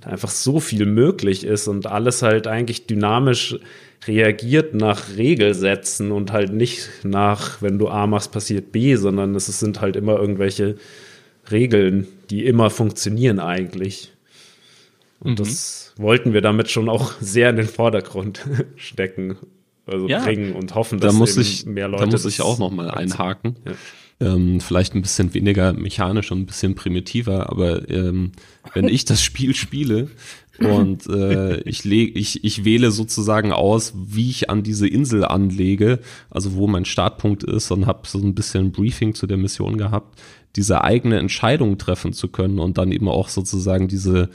[0.00, 3.58] da einfach so viel möglich ist und alles halt eigentlich dynamisch
[4.06, 9.46] reagiert nach Regelsätzen und halt nicht nach, wenn du A machst, passiert B, sondern es
[9.46, 10.76] sind halt immer irgendwelche
[11.50, 14.12] Regeln, die immer funktionieren eigentlich.
[15.20, 15.36] Und mhm.
[15.36, 19.36] das wollten wir damit schon auch sehr in den Vordergrund stecken.
[19.86, 20.22] Also ja.
[20.22, 22.04] bringen und hoffen, dass da muss ich, mehr Leute.
[22.04, 23.56] Da muss ich auch noch mal einhaken.
[23.64, 23.72] Ja.
[24.20, 28.32] Ähm, vielleicht ein bisschen weniger mechanisch und ein bisschen primitiver, aber ähm,
[28.74, 30.08] wenn ich das Spiel spiele
[30.58, 36.00] und äh, ich, leg, ich, ich wähle sozusagen aus, wie ich an diese Insel anlege,
[36.30, 40.20] also wo mein Startpunkt ist und habe so ein bisschen Briefing zu der Mission gehabt,
[40.56, 44.30] diese eigene Entscheidung treffen zu können und dann eben auch sozusagen diese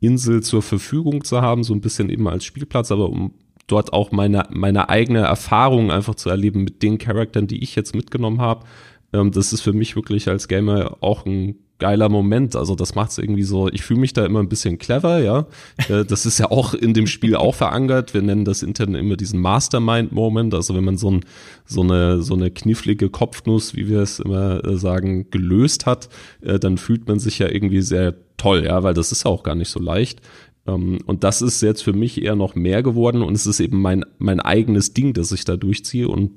[0.00, 3.34] Insel zur Verfügung zu haben, so ein bisschen eben als Spielplatz, aber um
[3.66, 7.94] dort auch meine, meine eigene Erfahrung einfach zu erleben mit den Charakteren, die ich jetzt
[7.94, 8.64] mitgenommen habe.
[9.12, 12.56] Ähm, das ist für mich wirklich als Gamer auch ein geiler Moment.
[12.56, 15.46] Also das macht es irgendwie so, ich fühle mich da immer ein bisschen clever, ja.
[15.88, 18.14] Äh, das ist ja auch in dem Spiel auch verankert.
[18.14, 20.54] Wir nennen das intern immer diesen Mastermind-Moment.
[20.54, 21.24] Also wenn man so, ein,
[21.64, 26.08] so, eine, so eine knifflige Kopfnuss, wie wir es immer äh, sagen, gelöst hat,
[26.42, 29.42] äh, dann fühlt man sich ja irgendwie sehr toll, ja, weil das ist ja auch
[29.42, 30.20] gar nicht so leicht.
[30.66, 33.80] Ähm, und das ist jetzt für mich eher noch mehr geworden und es ist eben
[33.80, 36.32] mein, mein eigenes Ding, das ich da durchziehe und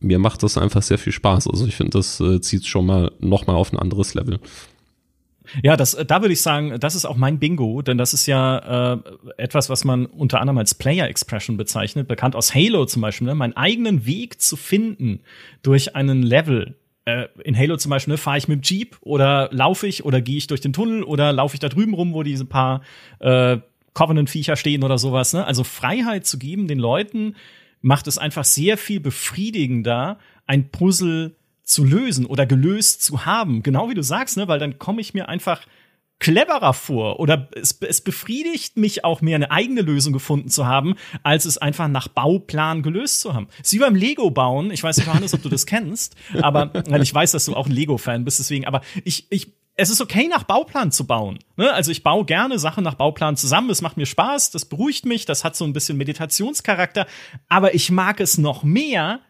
[0.00, 1.48] mir macht das einfach sehr viel Spaß.
[1.48, 4.40] Also ich finde, das äh, zieht schon mal noch mal auf ein anderes Level.
[5.62, 8.94] Ja, das, da würde ich sagen, das ist auch mein Bingo, denn das ist ja
[8.94, 8.98] äh,
[9.38, 13.34] etwas, was man unter anderem als Player Expression bezeichnet, bekannt aus Halo zum Beispiel, ne?
[13.34, 15.20] meinen eigenen Weg zu finden
[15.62, 16.76] durch einen Level.
[17.06, 20.20] Äh, in Halo zum Beispiel ne, fahre ich mit dem Jeep oder laufe ich oder
[20.20, 22.82] gehe ich durch den Tunnel oder laufe ich da drüben rum, wo diese paar
[23.20, 23.58] äh,
[23.94, 25.32] Covenant-Viecher stehen oder sowas.
[25.32, 25.44] Ne?
[25.44, 27.34] Also Freiheit zu geben den Leuten,
[27.80, 33.62] macht es einfach sehr viel befriedigender, ein Puzzle zu lösen oder gelöst zu haben.
[33.62, 34.48] Genau wie du sagst, ne?
[34.48, 35.62] weil dann komme ich mir einfach
[36.20, 40.96] cleverer vor oder es, es befriedigt mich auch mehr, eine eigene Lösung gefunden zu haben,
[41.22, 43.48] als es einfach nach Bauplan gelöst zu haben.
[43.62, 47.32] Sie beim Lego bauen, ich weiß nicht, Johannes, ob du das kennst, aber ich weiß,
[47.32, 50.90] dass du auch ein Lego-Fan bist, deswegen, aber ich, ich, es ist okay, nach Bauplan
[50.90, 51.38] zu bauen.
[51.56, 51.72] Ne?
[51.72, 53.70] Also ich baue gerne Sachen nach Bauplan zusammen.
[53.70, 57.06] Es macht mir Spaß, das beruhigt mich, das hat so ein bisschen Meditationscharakter.
[57.48, 59.20] Aber ich mag es noch mehr,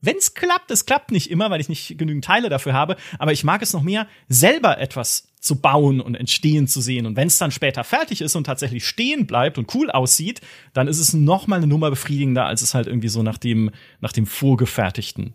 [0.00, 0.70] wenn es klappt.
[0.70, 2.96] Es klappt nicht immer, weil ich nicht genügend Teile dafür habe.
[3.18, 7.04] Aber ich mag es noch mehr, selber etwas zu bauen und entstehen zu sehen.
[7.04, 10.40] Und wenn es dann später fertig ist und tatsächlich stehen bleibt und cool aussieht,
[10.72, 13.70] dann ist es noch mal eine Nummer befriedigender, als es halt irgendwie so nach dem,
[14.00, 15.34] nach dem vorgefertigten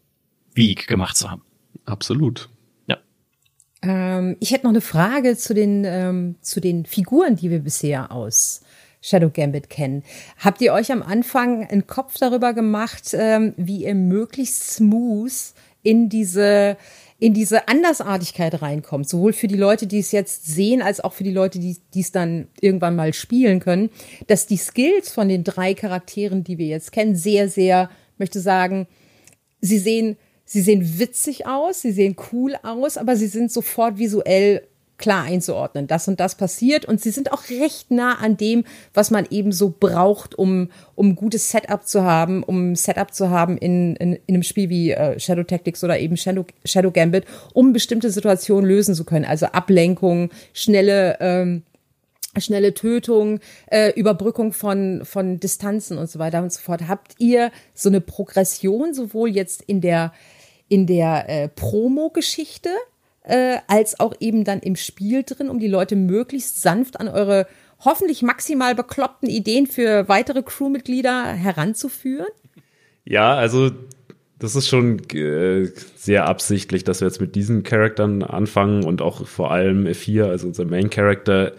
[0.56, 1.43] Weg gemacht zu haben.
[1.86, 2.49] Absolut.
[3.86, 8.12] Ähm, ich hätte noch eine Frage zu den, ähm, zu den Figuren, die wir bisher
[8.12, 8.62] aus
[9.02, 10.04] Shadow Gambit kennen.
[10.39, 16.10] Habt ihr euch am Anfang einen Kopf darüber gemacht, ähm, wie ihr möglichst smooth in
[16.10, 16.78] diese
[17.17, 21.24] in diese Andersartigkeit reinkommt, sowohl für die Leute, die es jetzt sehen, als auch für
[21.24, 23.89] die Leute, die, die es dann irgendwann mal spielen können,
[24.28, 28.88] dass die Skills von den drei Charakteren, die wir jetzt kennen, sehr, sehr, möchte sagen,
[29.62, 34.62] sie sehen Sie sehen witzig aus, sie sehen cool aus, aber sie sind sofort visuell
[34.97, 35.88] klar einzuordnen.
[35.88, 39.51] Das und das passiert und sie sind auch recht nah an dem, was man eben
[39.51, 44.36] so braucht, um, um gutes Setup zu haben, um Setup zu haben in, in, in
[44.36, 48.95] einem Spiel wie äh, Shadow Tactics oder eben Shadow, Shadow Gambit, um bestimmte Situationen lösen
[48.95, 49.25] zu können.
[49.25, 51.63] Also Ablenkung, schnelle, ähm,
[52.38, 56.88] schnelle Tötung, äh, Überbrückung von, von Distanzen und so weiter und so fort.
[56.88, 60.13] Habt ihr so eine Progression sowohl jetzt in der,
[60.67, 62.69] in der äh, Promo-Geschichte
[63.23, 67.47] äh, als auch eben dann im Spiel drin, um die Leute möglichst sanft an eure
[67.80, 72.28] hoffentlich maximal bekloppten Ideen für weitere Crewmitglieder heranzuführen?
[73.04, 73.71] Ja, also
[74.39, 79.25] das ist schon äh, sehr absichtlich, dass wir jetzt mit diesen Charaktern anfangen und auch
[79.25, 81.54] vor allem F4, also unser Main Character,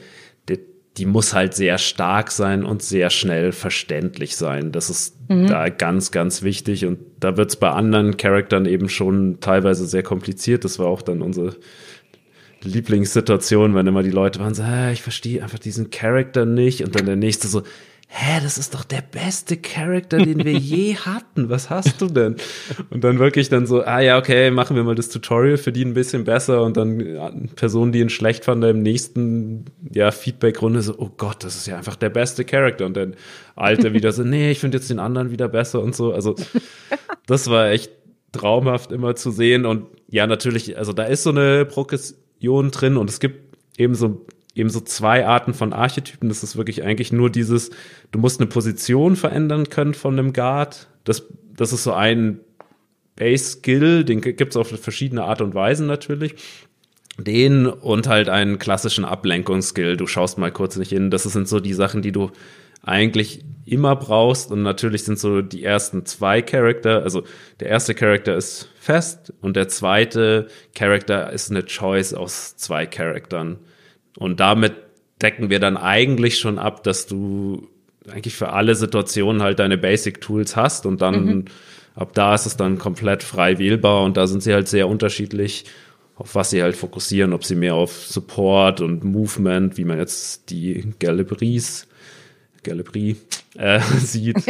[0.97, 4.73] die muss halt sehr stark sein und sehr schnell verständlich sein.
[4.73, 5.47] Das ist mhm.
[5.47, 6.87] da ganz, ganz wichtig.
[6.87, 10.65] Und da wird es bei anderen Charaktern eben schon teilweise sehr kompliziert.
[10.65, 11.57] Das war auch dann unsere
[12.63, 16.83] Lieblingssituation, wenn immer die Leute waren so, ah, ich verstehe einfach diesen Charakter nicht.
[16.83, 17.63] Und dann der nächste so,
[18.09, 21.49] hä, das ist doch der beste Charakter, den wir je hatten.
[21.49, 22.37] Was hast du denn?
[22.91, 25.85] Und dann wirklich dann so, ah ja, okay, machen wir mal das Tutorial für die
[25.85, 30.83] ein bisschen besser und dann ja, Personen, die ihn schlecht fanden, im nächsten ja, Feedback-Runde
[30.83, 32.87] so, oh Gott, das ist ja einfach der beste Charakter.
[32.87, 33.15] Und dann
[33.55, 36.13] Alte wieder so, nee, ich finde jetzt den anderen wieder besser und so.
[36.13, 36.37] Also
[37.27, 37.91] das war echt
[38.33, 39.67] traumhaft immer zu sehen.
[39.67, 44.27] Und ja, natürlich, also da ist so eine Progression drin und es gibt eben so
[44.57, 46.29] eben so zwei Arten von Archetypen.
[46.29, 47.71] Das ist wirklich eigentlich nur dieses,
[48.11, 50.89] du musst eine Position verändern können von einem Guard.
[51.05, 52.41] Das, das ist so ein
[53.17, 56.35] Base-Skill, den gibt es auf verschiedene Art und Weisen natürlich.
[57.19, 59.97] Den und halt einen klassischen Ablenkungsskill.
[59.97, 61.11] Du schaust mal kurz nicht hin.
[61.11, 62.31] Das sind so die Sachen, die du
[62.83, 64.51] eigentlich immer brauchst.
[64.51, 67.25] Und natürlich sind so die ersten zwei Charakter, also
[67.61, 73.59] der erste Charakter ist fest und der zweite Charakter ist eine Choice aus zwei Charaktern.
[74.17, 74.75] Und damit
[75.23, 77.69] decken wir dann eigentlich schon ab, dass du
[78.11, 81.45] eigentlich für alle Situationen halt deine Basic Tools hast und dann mhm.
[81.95, 85.65] ab da ist es dann komplett frei wählbar und da sind sie halt sehr unterschiedlich,
[86.15, 90.51] auf was sie halt fokussieren, ob sie mehr auf Support und Movement, wie man jetzt
[90.51, 91.89] die Galibris,
[92.63, 93.17] Galibri
[93.57, 94.45] äh, sieht,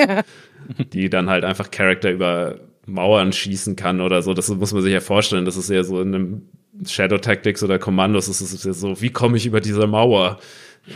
[0.93, 4.33] die dann halt einfach Charakter über Mauern schießen kann oder so.
[4.33, 5.45] Das muss man sich ja vorstellen.
[5.45, 6.43] Das ist ja so in einem
[6.87, 10.39] Shadow Tactics oder Kommandos ist es ja so, wie komme ich über diese Mauer?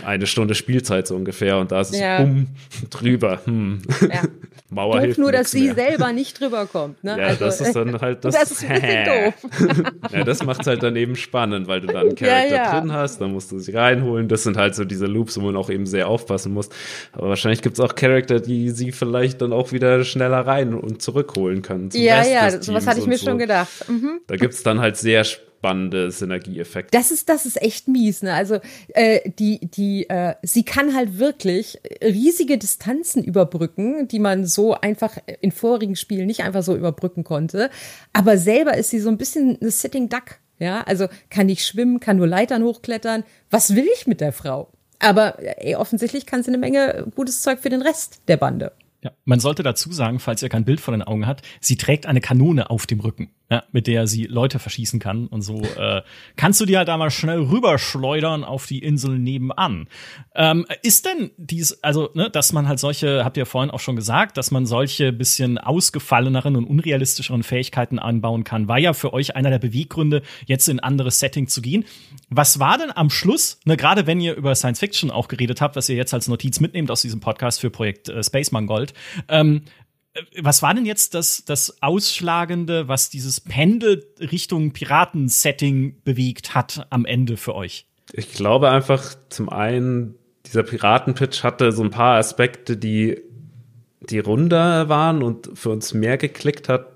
[0.05, 2.23] Eine Stunde Spielzeit so ungefähr und da ist es ja.
[2.23, 2.47] um
[2.91, 3.41] drüber.
[3.45, 3.83] Hm.
[4.09, 4.23] Ja.
[4.71, 5.75] Mauer Doof hilft nur, dass sie mehr.
[5.75, 7.03] selber nicht drüber kommt.
[7.03, 7.17] Ne?
[7.19, 8.37] Ja, also, das ist dann halt das.
[8.37, 9.93] Das ist ein bisschen doof.
[10.13, 12.81] ja, das macht es halt dann eben spannend, weil du dann einen Charakter ja, ja.
[12.81, 14.29] drin hast, dann musst du sie reinholen.
[14.29, 16.69] Das sind halt so diese Loops, wo man auch eben sehr aufpassen muss.
[17.13, 21.03] Aber wahrscheinlich gibt es auch Charakter, die sie vielleicht dann auch wieder schneller rein und
[21.03, 21.91] zurückholen können.
[21.93, 23.27] Ja, ja, sowas hatte ich mir so.
[23.27, 23.89] schon gedacht.
[23.89, 24.21] Mhm.
[24.29, 25.25] Da gibt es dann halt sehr
[25.61, 26.97] spannende Synergieeffekte.
[26.97, 28.33] Das ist, das ist echt mies, ne?
[28.33, 28.61] Also
[28.95, 35.19] äh, die, die, äh, sie kann halt wirklich riesige Distanzen überbrücken, die man so einfach
[35.43, 37.69] in vorigen Spielen nicht einfach so überbrücken konnte.
[38.15, 40.39] Aber selber ist sie so ein bisschen eine Sitting Duck.
[40.59, 43.25] Ja, also kann nicht schwimmen, kann nur Leitern hochklettern.
[43.51, 44.71] Was will ich mit der Frau?
[44.99, 48.73] Aber ey, offensichtlich kann sie eine Menge gutes Zeug für den Rest der Bande.
[49.03, 52.07] Ja, man sollte dazu sagen, falls ihr kein Bild vor den Augen hat, sie trägt
[52.07, 55.27] eine Kanone auf dem Rücken ja, mit der sie Leute verschießen kann.
[55.27, 56.03] Und so äh,
[56.37, 59.89] kannst du die halt da mal schnell rüberschleudern auf die Insel nebenan.
[60.37, 63.97] Ähm, ist denn dies, also, ne, dass man halt solche, habt ihr vorhin auch schon
[63.97, 69.35] gesagt, dass man solche bisschen ausgefalleneren und unrealistischeren Fähigkeiten anbauen kann, war ja für euch
[69.35, 71.85] einer der Beweggründe, jetzt in ein anderes Setting zu gehen.
[72.29, 75.75] Was war denn am Schluss, ne, gerade wenn ihr über Science Fiction auch geredet habt,
[75.75, 78.90] was ihr jetzt als Notiz mitnehmt aus diesem Podcast für Projekt äh, Space Mangold,
[79.29, 79.63] ähm,
[80.15, 86.87] äh, was war denn jetzt das, das Ausschlagende, was dieses Pendel Richtung Piraten-Setting bewegt hat
[86.91, 87.87] am Ende für euch?
[88.13, 93.21] Ich glaube einfach, zum einen, dieser Piraten-Pitch hatte so ein paar Aspekte, die,
[94.01, 96.87] die runder waren und für uns mehr geklickt hat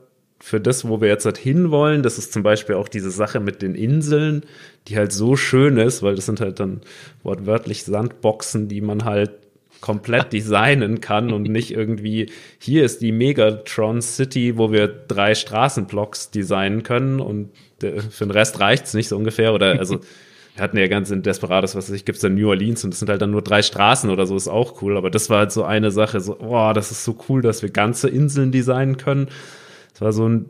[0.41, 2.03] für das, wo wir jetzt halt hinwollen.
[2.03, 4.45] Das ist zum Beispiel auch diese Sache mit den Inseln,
[4.89, 6.83] die halt so schön ist, weil das sind halt dann
[7.23, 9.31] wortwörtlich Sandboxen, die man halt
[9.85, 16.31] komplett designen kann und nicht irgendwie, hier ist die Megatron City, wo wir drei Straßenblocks
[16.31, 19.53] designen können und für den Rest reicht's nicht so ungefähr.
[19.53, 20.01] Oder also
[20.55, 23.01] wir hatten ja ganz in Desperados, was weiß ich, gibt's da New Orleans und das
[23.01, 24.97] sind halt dann nur drei Straßen oder so, ist auch cool.
[24.97, 27.69] Aber das war halt so eine Sache, so, boah, das ist so cool, dass wir
[27.69, 29.29] ganze Inseln designen können.
[29.93, 30.47] Das war so ein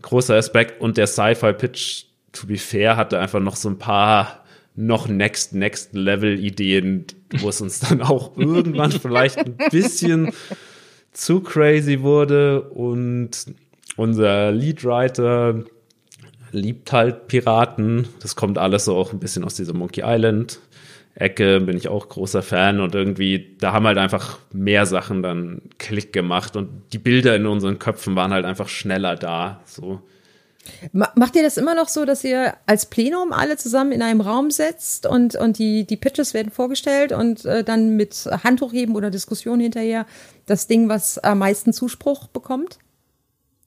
[0.00, 4.44] großer Aspekt und der Sci-Fi-Pitch, to be fair, hatte einfach noch so ein paar
[4.76, 7.04] noch next, next Level Ideen,
[7.38, 10.32] wo es uns dann auch irgendwann vielleicht ein bisschen
[11.12, 13.30] zu crazy wurde und
[13.96, 15.64] unser Leadwriter
[16.52, 18.08] liebt halt Piraten.
[18.20, 20.60] Das kommt alles so auch ein bisschen aus dieser Monkey Island
[21.18, 25.62] Ecke, bin ich auch großer Fan und irgendwie, da haben halt einfach mehr Sachen dann
[25.78, 30.00] Klick gemacht und die Bilder in unseren Köpfen waren halt einfach schneller da, so.
[30.92, 34.50] Macht ihr das immer noch so, dass ihr als Plenum alle zusammen in einem Raum
[34.50, 39.60] setzt und, und die, die Pitches werden vorgestellt und äh, dann mit Handhochheben oder Diskussion
[39.60, 40.06] hinterher
[40.46, 42.78] das Ding, was am meisten Zuspruch bekommt?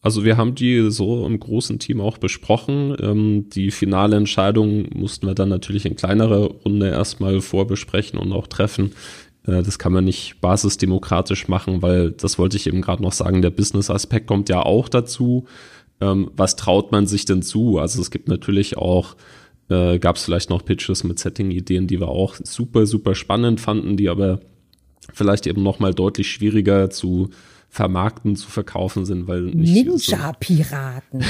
[0.04, 2.96] Also wir haben die so im großen Team auch besprochen.
[3.00, 8.48] Ähm, die finale Entscheidung mussten wir dann natürlich in kleinerer Runde erstmal vorbesprechen und auch
[8.48, 8.94] treffen.
[9.46, 13.44] Äh, das kann man nicht basisdemokratisch machen, weil das wollte ich eben gerade noch sagen,
[13.44, 15.46] der Business-Aspekt kommt ja auch dazu.
[16.02, 17.78] Ähm, was traut man sich denn zu?
[17.78, 19.16] Also es gibt natürlich auch,
[19.70, 23.98] äh, gab es vielleicht noch Pitches mit Setting-Ideen, die wir auch super, super spannend fanden,
[23.98, 24.40] die aber
[25.14, 27.30] vielleicht eben nochmal deutlich schwieriger zu
[27.70, 31.24] vermarkten, zu verkaufen sind, weil Ninja-Piraten.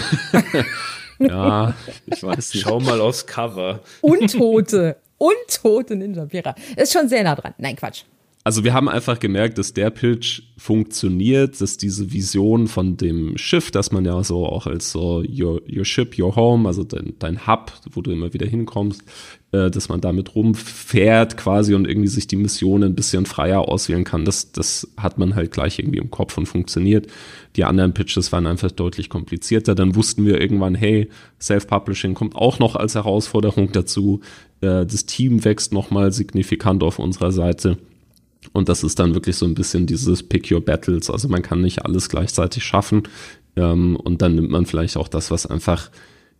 [1.19, 1.76] ja,
[2.07, 2.63] ich weiß nicht.
[2.63, 3.82] Schau mal aufs Cover.
[4.01, 4.97] Untote.
[5.17, 6.63] Untote Ninja-Piraten.
[6.78, 7.53] Ist schon sehr nah dran.
[7.59, 8.05] Nein, Quatsch
[8.44, 13.70] also wir haben einfach gemerkt, dass der Pitch funktioniert, dass diese Vision von dem Schiff,
[13.70, 17.46] dass man ja so auch als so your, your ship, your home, also dein, dein
[17.46, 19.04] Hub, wo du immer wieder hinkommst,
[19.52, 24.06] äh, dass man damit rumfährt quasi und irgendwie sich die Mission ein bisschen freier auswählen
[24.06, 24.26] kann.
[24.26, 27.06] Das, das hat man halt gleich irgendwie im Kopf und funktioniert.
[27.56, 29.76] Die anderen Pitches waren einfach deutlich komplizierter.
[29.76, 34.22] Dann wussten wir irgendwann, hey, Self-Publishing kommt auch noch als Herausforderung dazu.
[34.62, 37.78] Äh, das Team wächst nochmal signifikant auf unserer Seite.
[38.54, 41.10] Und das ist dann wirklich so ein bisschen dieses Pick Your Battles.
[41.10, 43.04] Also man kann nicht alles gleichzeitig schaffen.
[43.56, 45.92] Ähm, und dann nimmt man vielleicht auch das, was einfach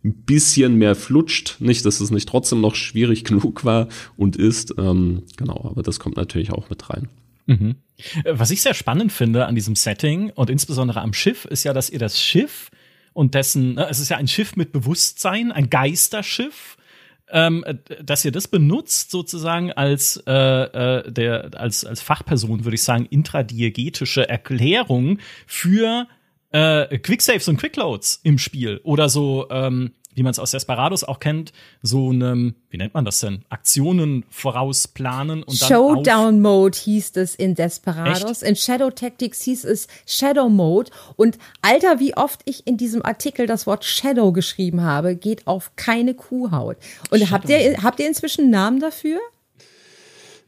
[0.04, 1.60] ein bisschen mehr flutscht.
[1.60, 4.74] Nicht, dass es nicht trotzdem noch schwierig genug war und ist.
[4.78, 7.08] Ähm, genau, aber das kommt natürlich auch mit rein.
[7.46, 7.76] Mhm.
[8.24, 11.90] Was ich sehr spannend finde an diesem Setting und insbesondere am Schiff, ist ja, dass
[11.90, 12.70] ihr das Schiff
[13.12, 16.76] und dessen, ne, es ist ja ein Schiff mit Bewusstsein, ein Geisterschiff
[17.32, 17.64] ähm,
[18.02, 23.06] dass ihr das benutzt sozusagen als äh, äh, der als als Fachperson würde ich sagen
[23.06, 26.06] intradiegetische Erklärung für
[26.50, 31.20] äh, Quicksaves und Quickloads im Spiel oder so ähm, wie man es aus Desperados auch
[31.20, 31.52] kennt,
[31.82, 33.44] so einem, wie nennt man das denn?
[33.48, 38.42] Aktionen vorausplanen und dann Showdown Mode hieß es in Desperados.
[38.42, 38.42] Echt?
[38.42, 40.90] In Shadow Tactics hieß es Shadow Mode.
[41.16, 45.72] Und Alter, wie oft ich in diesem Artikel das Wort Shadow geschrieben habe, geht auf
[45.76, 46.76] keine Kuhhaut.
[47.10, 49.20] Und habt ihr, habt ihr inzwischen einen Namen dafür?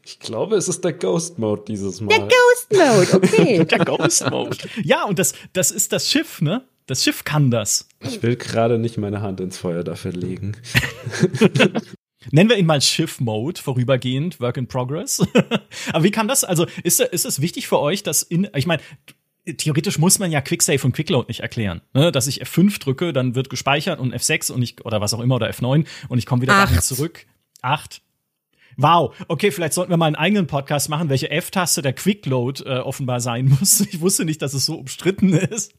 [0.07, 2.09] Ich glaube, es ist der Ghost Mode dieses Mal.
[2.09, 3.65] Der Ghost Mode, okay.
[3.71, 4.59] der Ghost Mode.
[4.83, 6.62] Ja, und das, das ist das Schiff, ne?
[6.87, 7.89] Das Schiff kann das.
[8.01, 10.57] Ich will gerade nicht meine Hand ins Feuer dafür legen.
[12.30, 15.22] Nennen wir ihn mal Schiff-Mode, vorübergehend, Work in Progress.
[15.93, 18.82] Aber wie kann das, also ist, ist es wichtig für euch, dass in, ich meine,
[19.47, 21.82] theoretisch muss man ja Quicksave und Quickload nicht erklären.
[21.93, 22.12] Ne?
[22.12, 25.37] Dass ich F5 drücke, dann wird gespeichert und F6 und ich, oder was auch immer,
[25.37, 27.26] oder F9 und ich komme wieder dahin zurück.
[27.61, 28.03] Acht.
[28.76, 32.78] Wow, okay, vielleicht sollten wir mal einen eigenen Podcast machen, welche F-Taste der Quickload äh,
[32.78, 33.80] offenbar sein muss.
[33.95, 35.74] Ich wusste nicht, dass es so umstritten ist.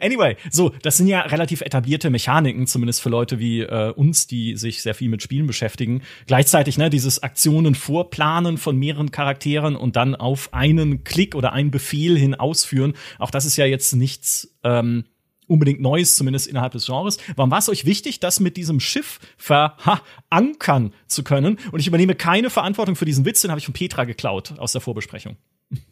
[0.00, 4.56] Anyway, so, das sind ja relativ etablierte Mechaniken, zumindest für Leute wie äh, uns, die
[4.56, 6.02] sich sehr viel mit Spielen beschäftigen.
[6.26, 11.70] Gleichzeitig, ne, dieses Aktionen vorplanen von mehreren Charakteren und dann auf einen Klick oder einen
[11.70, 12.94] Befehl hin ausführen.
[13.18, 15.04] Auch das ist ja jetzt nichts ähm,
[15.46, 17.18] unbedingt Neues, zumindest innerhalb des Genres.
[17.36, 21.58] Warum war es euch wichtig, das mit diesem Schiff verankern zu können?
[21.72, 24.72] Und ich übernehme keine Verantwortung für diesen Witz, den habe ich von Petra geklaut aus
[24.72, 25.36] der Vorbesprechung.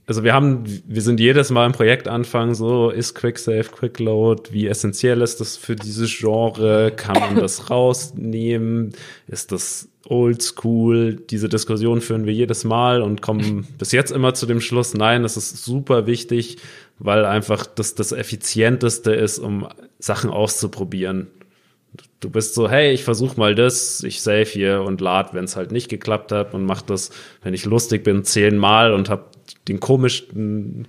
[0.06, 5.22] Also wir haben, wir sind jedes Mal im Projektanfang so, ist Quicksave, Quickload, wie essentiell
[5.22, 6.92] ist das für dieses Genre?
[6.94, 8.92] Kann man das rausnehmen?
[9.26, 11.14] Ist das oldschool?
[11.30, 15.22] Diese Diskussion führen wir jedes Mal und kommen bis jetzt immer zu dem Schluss, nein,
[15.22, 16.58] das ist super wichtig,
[16.98, 19.68] weil einfach das das effizienteste ist, um
[19.98, 21.28] Sachen auszuprobieren.
[22.20, 25.56] Du bist so, hey, ich versuche mal das, ich save hier und lad, wenn es
[25.56, 27.10] halt nicht geklappt hat und mach das,
[27.42, 29.31] wenn ich lustig bin, zehnmal und hab
[29.68, 30.86] den komischen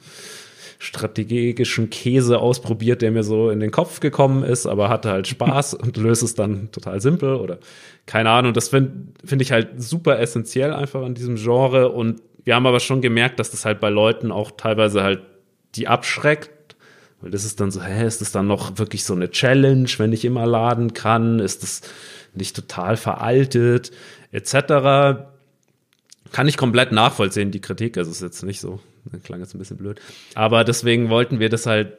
[0.79, 5.73] strategischen Käse ausprobiert, der mir so in den Kopf gekommen ist, aber hatte halt Spaß
[5.75, 7.59] und löse es dann total simpel oder
[8.05, 8.53] keine Ahnung.
[8.53, 8.91] Das finde
[9.23, 13.39] find ich halt super essentiell einfach an diesem Genre und wir haben aber schon gemerkt,
[13.39, 15.21] dass das halt bei Leuten auch teilweise halt
[15.75, 16.75] die abschreckt,
[17.21, 20.11] weil das ist dann so, hä, ist das dann noch wirklich so eine Challenge, wenn
[20.11, 21.39] ich immer laden kann?
[21.39, 21.81] Ist das
[22.33, 23.91] nicht total veraltet,
[24.31, 25.23] etc.
[26.33, 27.97] Kann ich komplett nachvollziehen, die Kritik.
[27.97, 28.81] Also ist jetzt nicht so,
[29.23, 30.01] klang jetzt ein bisschen blöd.
[30.35, 31.93] Aber deswegen wollten wir das halt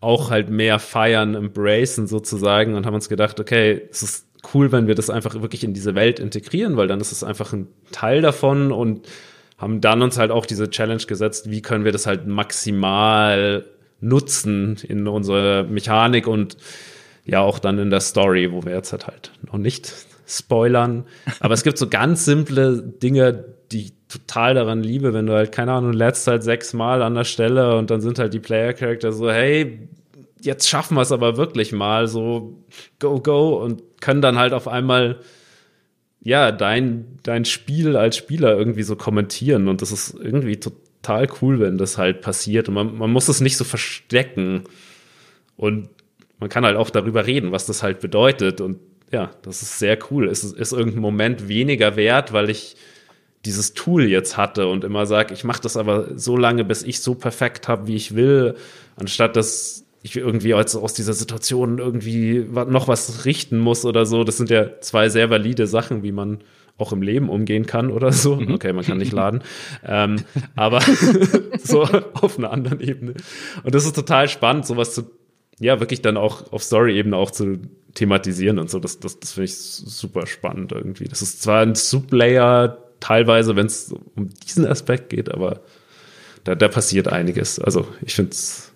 [0.00, 4.86] auch halt mehr feiern, embracen sozusagen und haben uns gedacht, okay, es ist cool, wenn
[4.86, 8.20] wir das einfach wirklich in diese Welt integrieren, weil dann ist es einfach ein Teil
[8.20, 9.08] davon und
[9.56, 13.64] haben dann uns halt auch diese Challenge gesetzt, wie können wir das halt maximal
[14.00, 16.58] nutzen in unserer Mechanik und
[17.24, 19.90] ja auch dann in der Story, wo wir jetzt halt, halt noch nicht
[20.26, 21.04] spoilern.
[21.40, 23.44] Aber es gibt so ganz simple Dinge,
[24.14, 27.90] total daran liebe, wenn du halt, keine Ahnung, letzt halt sechsmal an der Stelle und
[27.90, 29.88] dann sind halt die Player-Charakter so, hey,
[30.40, 32.62] jetzt schaffen wir es aber wirklich mal, so
[32.98, 35.20] go, go und können dann halt auf einmal
[36.24, 39.68] ja, dein, dein Spiel als Spieler irgendwie so kommentieren.
[39.68, 42.68] Und das ist irgendwie total cool, wenn das halt passiert.
[42.68, 44.64] Und man, man muss es nicht so verstecken.
[45.56, 45.90] Und
[46.40, 48.62] man kann halt auch darüber reden, was das halt bedeutet.
[48.62, 48.78] Und
[49.12, 50.26] ja, das ist sehr cool.
[50.26, 52.74] Es ist, ist irgendein Moment weniger wert, weil ich
[53.44, 57.00] dieses Tool jetzt hatte und immer sage, ich mache das aber so lange, bis ich
[57.00, 58.56] so perfekt habe, wie ich will,
[58.96, 64.22] anstatt dass ich irgendwie aus, aus dieser Situation irgendwie noch was richten muss oder so.
[64.22, 66.40] Das sind ja zwei sehr valide Sachen, wie man
[66.76, 68.36] auch im Leben umgehen kann oder so.
[68.36, 68.52] Mhm.
[68.52, 69.42] Okay, man kann nicht laden.
[69.84, 70.16] ähm,
[70.56, 70.80] aber
[71.58, 71.82] so
[72.14, 73.14] auf einer anderen Ebene.
[73.62, 75.10] Und das ist total spannend, sowas zu,
[75.58, 77.60] ja, wirklich dann auch auf Story-Ebene auch zu
[77.94, 78.80] thematisieren und so.
[78.80, 81.04] Das, das, das finde ich super spannend irgendwie.
[81.04, 85.60] Das ist zwar ein Sublayer teilweise, wenn es um diesen Aspekt geht, aber
[86.44, 87.58] da, da passiert einiges.
[87.58, 88.72] Also ich finde es,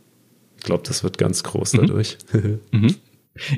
[0.58, 1.78] ich glaube, das wird ganz groß mhm.
[1.78, 2.18] dadurch.
[2.70, 2.94] mhm.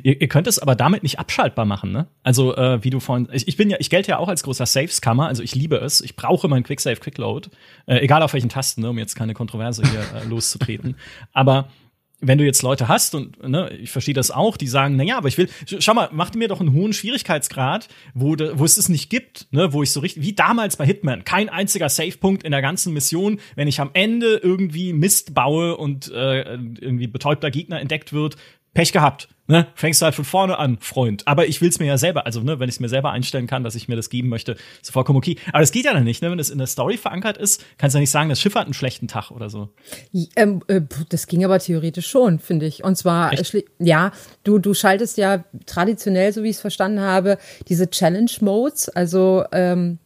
[0.03, 2.07] Ihr, ihr, könnt es aber damit nicht abschaltbar machen, ne?
[2.21, 4.67] Also, äh, wie du vorhin, ich, ich bin ja, ich gelte ja auch als großer
[4.67, 6.01] Saves-Kammer, also ich liebe es.
[6.01, 7.49] Ich brauche meinen Quick-Save, Quick-Load,
[7.87, 10.95] äh, egal auf welchen Tasten, ne, um jetzt keine Kontroverse hier äh, loszutreten.
[11.33, 11.69] Aber
[12.21, 15.17] wenn du jetzt Leute hast und ne, ich verstehe das auch, die sagen, na ja,
[15.17, 18.77] aber ich will, schau mal, mach mir doch einen hohen Schwierigkeitsgrad, wo, de, wo es
[18.77, 22.43] es nicht gibt, ne, wo ich so richtig, wie damals bei Hitman, kein einziger Safe-Punkt
[22.43, 27.51] in der ganzen Mission, wenn ich am Ende irgendwie Mist baue und äh, irgendwie betäubter
[27.51, 28.37] Gegner entdeckt wird,
[28.73, 29.27] Pech gehabt.
[29.51, 29.67] Ne?
[29.75, 31.27] Fängst du halt von vorne an, Freund.
[31.27, 33.65] Aber ich will's mir ja selber, also ne, wenn ich es mir selber einstellen kann,
[33.65, 35.35] dass ich mir das geben möchte, ist vollkommen okay.
[35.49, 36.31] Aber das geht ja dann nicht, ne?
[36.31, 38.63] Wenn es in der Story verankert ist, kannst du ja nicht sagen, das Schiff hat
[38.63, 39.67] einen schlechten Tag oder so.
[40.37, 40.79] Ähm, äh,
[41.09, 42.85] das ging aber theoretisch schon, finde ich.
[42.85, 43.33] Und zwar,
[43.77, 44.13] ja,
[44.45, 47.37] du, du schaltest ja traditionell, so wie ich es verstanden habe,
[47.67, 49.99] diese Challenge-Modes, also ähm,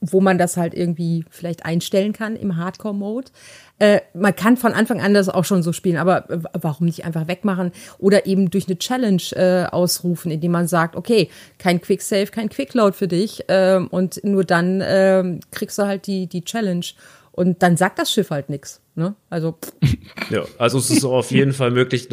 [0.00, 3.30] wo man das halt irgendwie vielleicht einstellen kann im Hardcore-Mode.
[3.78, 6.24] Äh, man kann von Anfang an das auch schon so spielen, aber
[6.54, 11.28] warum nicht einfach wegmachen oder eben durch eine Challenge äh, ausrufen, indem man sagt, okay,
[11.58, 15.82] kein Quick Save, kein Quick Load für dich äh, und nur dann äh, kriegst du
[15.84, 16.86] halt die, die Challenge
[17.32, 18.80] und dann sagt das Schiff halt nichts.
[18.94, 19.14] Ne?
[19.28, 19.58] Also
[20.30, 22.08] ja, also es ist auf jeden Fall möglich.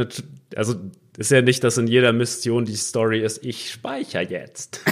[0.56, 0.76] Also
[1.18, 4.82] ist ja nicht, dass in jeder Mission die Story ist, ich speichere jetzt.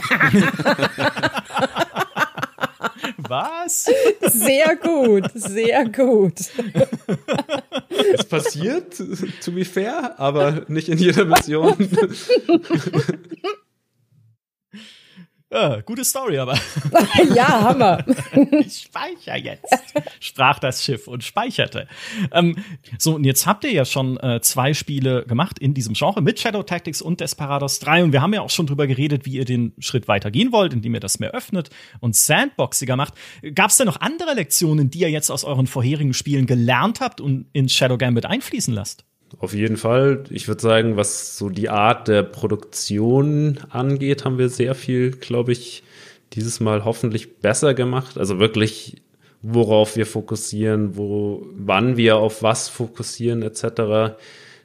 [3.18, 3.90] Was?
[4.22, 6.34] Sehr gut, sehr gut.
[8.14, 8.98] Es passiert,
[9.44, 11.76] to be fair, aber nicht in jeder Mission.
[15.54, 16.58] Ja, gute Story, aber.
[17.36, 18.06] ja, Hammer.
[18.52, 19.76] ich speichere jetzt,
[20.22, 21.88] sprach das Schiff und speicherte.
[22.32, 22.56] Ähm,
[22.98, 26.40] so, und jetzt habt ihr ja schon äh, zwei Spiele gemacht in diesem Genre mit
[26.40, 28.06] Shadow Tactics und Desperados 3.
[28.06, 30.72] Und wir haben ja auch schon drüber geredet, wie ihr den Schritt weiter gehen wollt,
[30.72, 33.16] indem ihr das mehr öffnet und sandboxiger macht.
[33.54, 37.20] Gab es denn noch andere Lektionen, die ihr jetzt aus euren vorherigen Spielen gelernt habt
[37.20, 39.04] und in Shadow Gambit einfließen lasst?
[39.40, 40.24] Auf jeden Fall.
[40.30, 45.52] Ich würde sagen, was so die Art der Produktion angeht, haben wir sehr viel, glaube
[45.52, 45.84] ich,
[46.34, 48.18] dieses Mal hoffentlich besser gemacht.
[48.18, 49.02] Also wirklich,
[49.42, 53.64] worauf wir fokussieren, wo, wann wir auf was fokussieren, etc.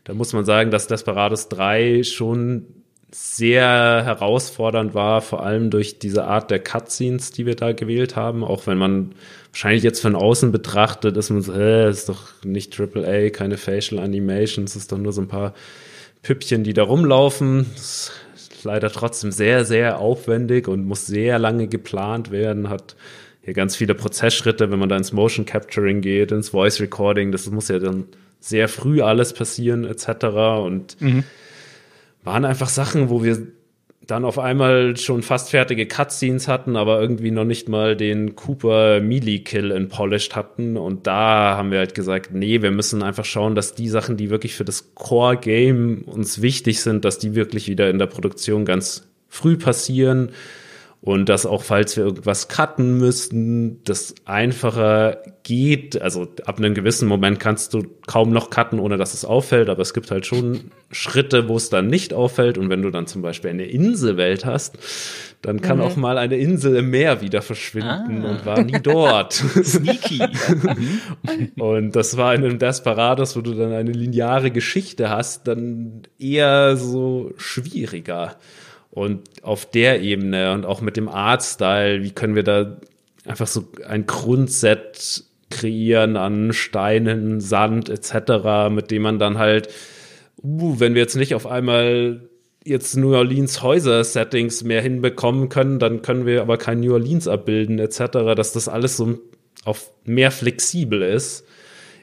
[0.05, 2.67] Da muss man sagen, dass Desperados 3 schon
[3.11, 8.45] sehr herausfordernd war, vor allem durch diese Art der Cutscenes, die wir da gewählt haben.
[8.45, 9.15] Auch wenn man
[9.57, 14.05] wahrscheinlich jetzt von außen betrachtet, ist man so, äh, ist doch nicht AAA, keine Facial
[14.05, 15.55] Animations, ist doch nur so ein paar
[16.23, 17.65] Püppchen, die da rumlaufen.
[17.75, 22.97] Das ist leider trotzdem sehr, sehr aufwendig und muss sehr lange geplant werden, hat
[23.41, 27.51] hier ganz viele Prozessschritte, wenn man da ins Motion Capturing geht, ins Voice Recording, das
[27.51, 28.05] muss ja dann
[28.41, 30.27] sehr früh alles passieren, etc.
[30.65, 31.25] Und mhm
[32.27, 33.39] waren einfach Sachen, wo wir
[34.07, 39.01] dann auf einmal schon fast fertige Cutscenes hatten, aber irgendwie noch nicht mal den Cooper
[39.01, 40.77] Melee Kill in Polished hatten.
[40.77, 44.31] Und da haben wir halt gesagt, nee, wir müssen einfach schauen, dass die Sachen, die
[44.31, 48.65] wirklich für das Core Game uns wichtig sind, dass die wirklich wieder in der Produktion
[48.65, 50.31] ganz früh passieren
[51.01, 56.01] und dass auch falls wir irgendwas cutten müssten, das einfacher geht.
[56.03, 59.83] Also ab einem gewissen Moment kannst du kaum noch cutten, ohne dass es auffällt, aber
[59.83, 62.59] es gibt halt schon Schritte, wo es dann nicht auffällt.
[62.59, 64.79] Und wenn du dann zum Beispiel eine Inselwelt hast,
[65.43, 65.85] dann kann mhm.
[65.85, 68.31] auch mal eine Insel im Meer wieder verschwinden ah.
[68.31, 69.35] und war nie dort.
[69.35, 70.23] Sneaky.
[71.61, 76.77] und das war in einem Desperados, wo du dann eine lineare Geschichte hast, dann eher
[76.77, 78.37] so schwieriger.
[78.97, 82.79] Und auf der Ebene und auch mit dem Artstyle, wie können wir da
[83.27, 89.69] einfach so ein Grundset kreieren an Steinen, Sand etc., mit dem man dann halt,
[90.43, 92.23] uh, wenn wir jetzt nicht auf einmal
[92.65, 97.79] jetzt New Orleans Häuser-Settings mehr hinbekommen können, dann können wir aber kein New Orleans abbilden,
[97.79, 99.19] etc., dass das alles so
[99.67, 101.45] auf mehr flexibel ist.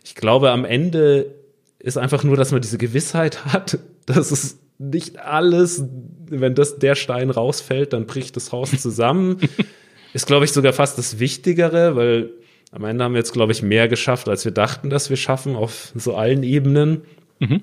[0.04, 1.34] Ich glaube, am Ende
[1.80, 4.60] ist einfach nur, dass man diese Gewissheit hat, dass es
[4.92, 5.86] nicht alles,
[6.28, 9.38] wenn das der Stein rausfällt, dann bricht das Haus zusammen.
[10.14, 12.32] ist, glaube ich, sogar fast das Wichtigere, weil
[12.72, 15.56] am Ende haben wir jetzt, glaube ich, mehr geschafft, als wir dachten, dass wir schaffen,
[15.56, 17.02] auf so allen Ebenen.
[17.40, 17.62] Mhm.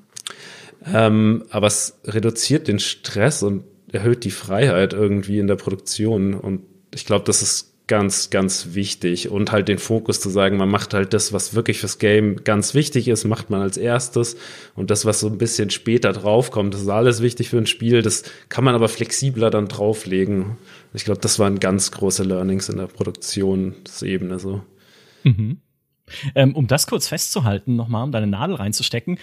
[0.87, 6.35] Ähm, aber es reduziert den Stress und erhöht die Freiheit irgendwie in der Produktion.
[6.35, 6.63] Und
[6.95, 9.31] ich glaube, das ist ganz, ganz wichtig.
[9.31, 12.73] Und halt den Fokus zu sagen, man macht halt das, was wirklich fürs Game ganz
[12.73, 14.37] wichtig ist, macht man als erstes.
[14.77, 18.03] Und das, was so ein bisschen später draufkommt, das ist alles wichtig für ein Spiel.
[18.03, 20.57] Das kann man aber flexibler dann drauflegen.
[20.95, 24.63] Ich glaube, das waren ganz große Learnings in der Produktionsebene so.
[25.25, 25.59] Mhm.
[26.37, 29.19] Ähm, um das kurz festzuhalten, nochmal, um deine Nadel reinzustecken,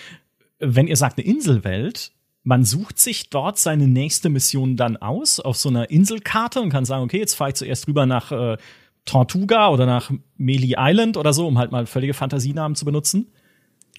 [0.59, 2.11] wenn ihr sagt, eine Inselwelt,
[2.47, 6.85] man sucht sich dort seine nächste Mission dann aus auf so einer Inselkarte und kann
[6.85, 8.55] sagen, okay, jetzt fahre ich zuerst rüber nach äh,
[9.03, 13.27] Tortuga oder nach Melee Island oder so, um halt mal völlige Fantasienamen zu benutzen.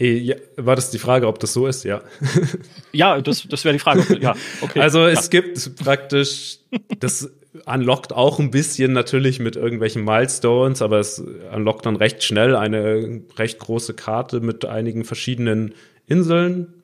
[0.00, 1.84] Äh, ja, war das die Frage, ob das so ist?
[1.84, 2.00] Ja.
[2.92, 4.18] ja, das, das wäre die Frage.
[4.18, 4.80] ja, okay.
[4.80, 5.40] Also es ja.
[5.40, 6.60] gibt praktisch,
[7.00, 7.30] das
[7.66, 11.22] unlockt auch ein bisschen natürlich mit irgendwelchen Milestones, aber es
[11.54, 15.74] unlockt dann recht schnell eine recht große Karte mit einigen verschiedenen
[16.06, 16.77] Inseln,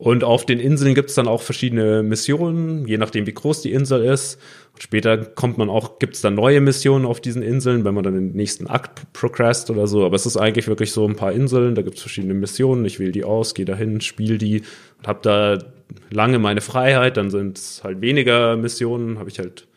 [0.00, 3.70] und auf den Inseln gibt es dann auch verschiedene Missionen, je nachdem, wie groß die
[3.70, 4.40] Insel ist.
[4.72, 8.04] Und später kommt man auch, gibt es dann neue Missionen auf diesen Inseln, wenn man
[8.04, 10.06] dann den nächsten Akt progressed oder so.
[10.06, 12.86] Aber es ist eigentlich wirklich so ein paar Inseln, da gibt es verschiedene Missionen.
[12.86, 14.62] Ich wähle die aus, gehe dahin, spiele die
[14.96, 15.58] und habe da
[16.08, 17.18] lange meine Freiheit.
[17.18, 19.68] Dann sind es halt weniger Missionen, habe ich halt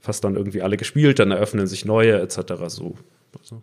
[0.00, 1.18] fast dann irgendwie alle gespielt.
[1.18, 2.38] Dann eröffnen sich neue etc.
[2.68, 2.94] So.
[3.38, 3.62] Also.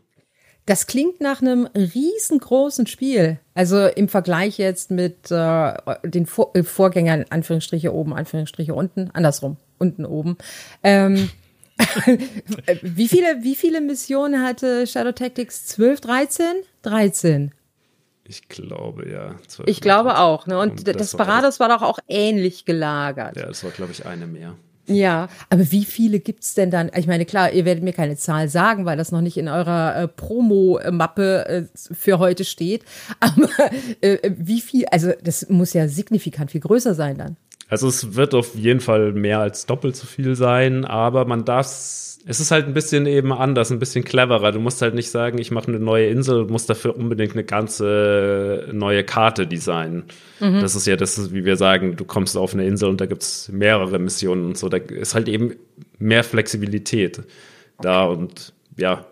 [0.65, 3.39] Das klingt nach einem riesengroßen Spiel.
[3.53, 9.57] Also im Vergleich jetzt mit äh, den Vor äh, Vorgängern, Anführungsstriche oben, Anführungsstriche unten, andersrum,
[9.77, 10.37] unten oben.
[10.81, 11.29] Ähm,
[12.81, 15.67] wie, viele, wie viele Missionen hatte Shadow Tactics?
[15.67, 16.45] 12, 13?
[16.81, 17.51] 13.
[18.27, 19.35] Ich glaube, ja.
[19.67, 20.47] Ich glaube auch.
[20.47, 20.57] Ne?
[20.57, 23.35] Und, Und Desperados war, war doch auch ähnlich gelagert.
[23.35, 24.55] Ja, das war, glaube ich, eine mehr.
[24.87, 26.91] Ja, aber wie viele gibt's denn dann?
[26.95, 29.95] Ich meine, klar, ihr werdet mir keine Zahl sagen, weil das noch nicht in eurer
[29.95, 31.63] äh, Promo-Mappe äh,
[31.93, 32.83] für heute steht.
[33.19, 33.49] Aber
[34.01, 37.37] äh, wie viel, also das muss ja signifikant viel größer sein dann.
[37.67, 41.67] Also es wird auf jeden Fall mehr als doppelt so viel sein, aber man darf
[42.27, 44.51] es ist halt ein bisschen eben anders, ein bisschen cleverer.
[44.51, 48.67] Du musst halt nicht sagen, ich mache eine neue Insel, musst dafür unbedingt eine ganze
[48.71, 50.05] neue Karte designen.
[50.39, 50.59] Mhm.
[50.59, 53.49] Das ist ja das, wie wir sagen, du kommst auf eine Insel und da gibt's
[53.49, 54.69] mehrere Missionen und so.
[54.69, 55.53] Da ist halt eben
[55.99, 57.21] mehr Flexibilität
[57.79, 59.05] da und ja,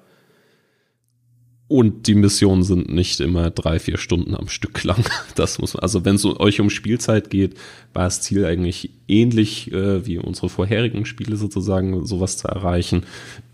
[1.74, 5.03] und die Missionen sind nicht immer drei, vier Stunden am Stück lang.
[5.36, 7.55] Das muss man, also wenn es euch um Spielzeit geht,
[7.93, 13.01] war das Ziel eigentlich ähnlich äh, wie unsere vorherigen Spiele sozusagen, sowas zu erreichen.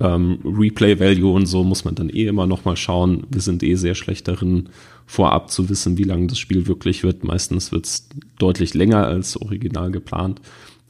[0.01, 3.25] Ähm, Replay-Value und so muss man dann eh immer noch mal schauen.
[3.29, 4.67] Wir sind eh sehr schlecht darin,
[5.05, 7.23] vorab zu wissen, wie lang das Spiel wirklich wird.
[7.23, 10.41] Meistens wird es deutlich länger als original geplant.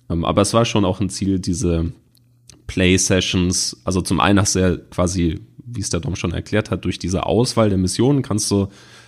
[0.10, 1.92] Ähm, aber es war schon auch ein Ziel, diese
[2.70, 5.40] Play-Sessions, also zum einen hast du ja quasi
[5.72, 8.68] wie es der Dom schon erklärt hat, durch diese Auswahl der Missionen kannst du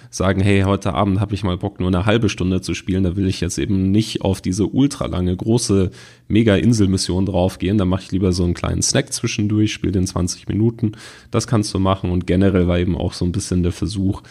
[0.10, 3.16] sagen, hey, heute Abend habe ich mal Bock, nur eine halbe Stunde zu spielen, da
[3.16, 5.90] will ich jetzt eben nicht auf diese ultralange, große
[6.28, 10.94] Mega-Insel-Mission draufgehen, da mache ich lieber so einen kleinen Snack zwischendurch, spiele den 20 Minuten,
[11.32, 12.12] das kannst du machen.
[12.12, 14.22] Und generell war eben auch so ein bisschen der Versuch,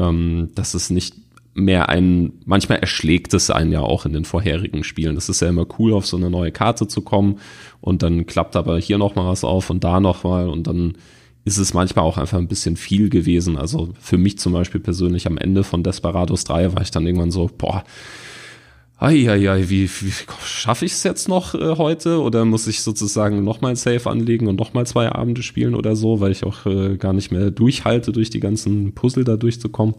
[0.00, 1.14] ähm, dass es nicht
[1.58, 5.14] mehr ein, manchmal erschlägt es einen ja auch in den vorherigen Spielen.
[5.14, 7.38] Das ist ja immer cool, auf so eine neue Karte zu kommen
[7.80, 10.94] und dann klappt aber hier noch mal was auf und da noch mal und dann
[11.44, 13.56] ist es manchmal auch einfach ein bisschen viel gewesen.
[13.56, 17.30] Also für mich zum Beispiel persönlich am Ende von Desperados 3 war ich dann irgendwann
[17.30, 17.84] so, boah,
[19.00, 20.12] Eieiei, wie, wie
[20.44, 22.20] schaffe ich es jetzt noch äh, heute?
[22.20, 26.32] Oder muss ich sozusagen nochmal Safe anlegen und nochmal zwei Abende spielen oder so, weil
[26.32, 29.94] ich auch äh, gar nicht mehr durchhalte, durch die ganzen Puzzle da durchzukommen?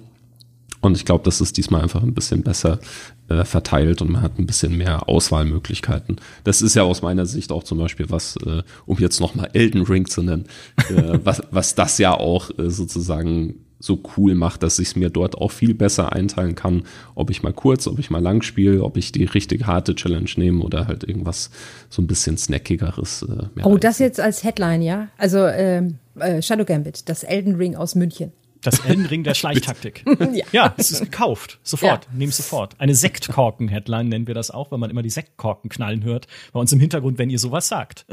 [0.82, 2.80] Und ich glaube, das ist diesmal einfach ein bisschen besser
[3.28, 6.18] äh, verteilt und man hat ein bisschen mehr Auswahlmöglichkeiten.
[6.44, 9.84] Das ist ja aus meiner Sicht auch zum Beispiel was, äh, um jetzt nochmal Elden
[9.84, 10.46] Ring zu nennen,
[10.90, 15.10] äh, was, was das ja auch äh, sozusagen so cool macht, dass ich es mir
[15.10, 16.84] dort auch viel besser einteilen kann,
[17.16, 20.30] ob ich mal kurz, ob ich mal lang spiele, ob ich die richtig harte Challenge
[20.36, 21.50] nehme oder halt irgendwas
[21.90, 23.24] so ein bisschen snackigeres.
[23.24, 25.08] Äh, oh, das jetzt als Headline, ja?
[25.18, 28.34] Also ähm, äh, Shadow Gambit, das Elden Ring aus München.
[28.62, 30.04] Das Elden Ring der Schleichtaktik.
[30.32, 30.46] Ja.
[30.52, 31.60] ja, es ist gekauft.
[31.64, 32.06] Sofort.
[32.06, 32.12] Ja.
[32.14, 32.76] Nehmt sofort.
[32.78, 36.28] Eine Sektkorken-Headline nennen wir das auch, weil man immer die Sektkorken knallen hört.
[36.52, 38.06] Bei uns im Hintergrund, wenn ihr sowas sagt.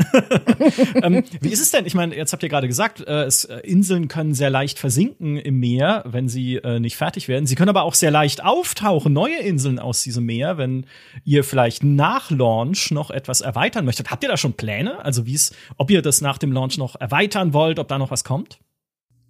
[1.03, 1.85] ähm, wie ist es denn?
[1.85, 5.37] Ich meine, jetzt habt ihr gerade gesagt, äh, es, äh, Inseln können sehr leicht versinken
[5.37, 7.47] im Meer, wenn sie äh, nicht fertig werden.
[7.47, 10.87] Sie können aber auch sehr leicht auftauchen, neue Inseln aus diesem Meer, wenn
[11.25, 14.11] ihr vielleicht nach Launch noch etwas erweitern möchtet.
[14.11, 15.05] Habt ihr da schon Pläne?
[15.05, 18.11] Also wie es, ob ihr das nach dem Launch noch erweitern wollt, ob da noch
[18.11, 18.59] was kommt?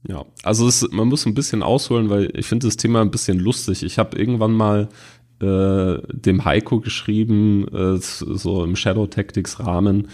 [0.08, 3.38] Ja, also es, man muss ein bisschen ausholen, weil ich finde das Thema ein bisschen
[3.38, 3.82] lustig.
[3.82, 4.88] Ich habe irgendwann mal
[5.40, 10.08] äh, dem Heiko geschrieben, äh, so im Shadow Tactics Rahmen,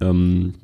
[0.00, 0.54] ähm,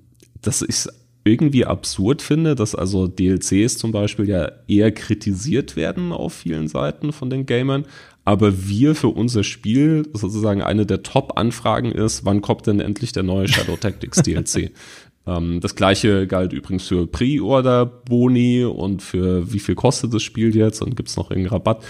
[0.40, 0.88] dass ich es
[1.24, 7.12] irgendwie absurd finde, dass also DLCs zum Beispiel ja eher kritisiert werden auf vielen Seiten
[7.12, 7.84] von den Gamern,
[8.24, 13.22] aber wir für unser Spiel sozusagen eine der Top-Anfragen ist, wann kommt denn endlich der
[13.22, 14.72] neue Shadow Tactics DLC?
[15.28, 20.80] Ähm, das gleiche galt übrigens für Pre-Order-Boni und für wie viel kostet das Spiel jetzt
[20.80, 21.84] und gibt es noch irgendeinen Rabatt.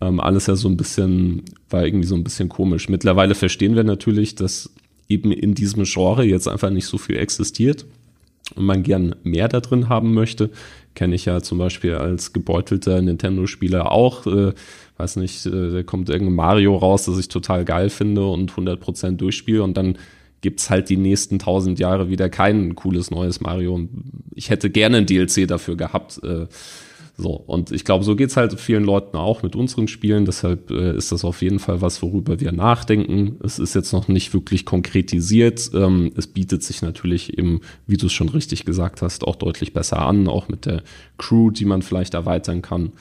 [0.00, 2.88] Ähm, alles ja so ein bisschen, war irgendwie so ein bisschen komisch.
[2.88, 4.70] Mittlerweile verstehen wir natürlich, dass
[5.08, 7.84] eben in diesem Genre jetzt einfach nicht so viel existiert
[8.54, 10.50] und man gern mehr da drin haben möchte.
[10.94, 14.26] Kenne ich ja zum Beispiel als gebeutelter Nintendo-Spieler auch.
[14.26, 14.52] Äh,
[14.96, 19.16] weiß nicht, äh, da kommt irgendein Mario raus, das ich total geil finde und 100%
[19.16, 19.98] durchspiele und dann
[20.44, 23.74] gibt's halt die nächsten tausend Jahre wieder kein cooles neues Mario.
[23.74, 23.88] Und
[24.34, 26.22] ich hätte gerne ein DLC dafür gehabt.
[26.22, 26.48] Äh,
[27.16, 30.26] so, und ich glaube, so geht's halt vielen Leuten auch mit unseren Spielen.
[30.26, 33.38] Deshalb äh, ist das auf jeden Fall was, worüber wir nachdenken.
[33.42, 35.70] Es ist jetzt noch nicht wirklich konkretisiert.
[35.72, 39.72] Ähm, es bietet sich natürlich eben, wie du es schon richtig gesagt hast, auch deutlich
[39.72, 40.82] besser an, auch mit der
[41.16, 42.92] Crew, die man vielleicht erweitern kann.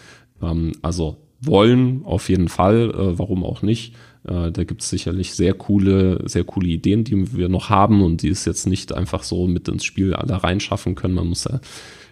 [0.42, 3.96] Ähm, also wollen auf jeden Fall, äh, warum auch nicht.
[4.28, 8.22] Äh, da gibt es sicherlich sehr coole, sehr coole Ideen, die wir noch haben und
[8.22, 11.16] die es jetzt nicht einfach so mit ins Spiel alle reinschaffen können.
[11.16, 11.60] Man muss ja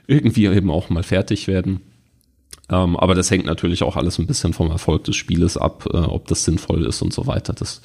[0.08, 1.82] irgendwie eben auch mal fertig werden.
[2.70, 5.98] Ähm, aber das hängt natürlich auch alles ein bisschen vom Erfolg des Spieles ab, äh,
[5.98, 7.54] ob das sinnvoll ist und so weiter.
[7.54, 7.82] Das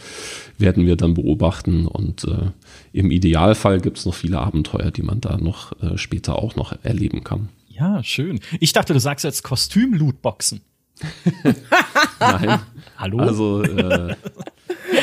[0.58, 2.50] werden wir dann beobachten und äh,
[2.92, 7.24] im Idealfall gibt es noch viele Abenteuer, die man da noch später auch noch erleben
[7.24, 7.48] kann.
[7.68, 8.40] Ja, schön.
[8.58, 10.62] Ich dachte, du sagst jetzt Kostüm-Lootboxen.
[12.20, 12.60] Nein.
[12.96, 13.18] Hallo?
[13.18, 14.14] Also, äh,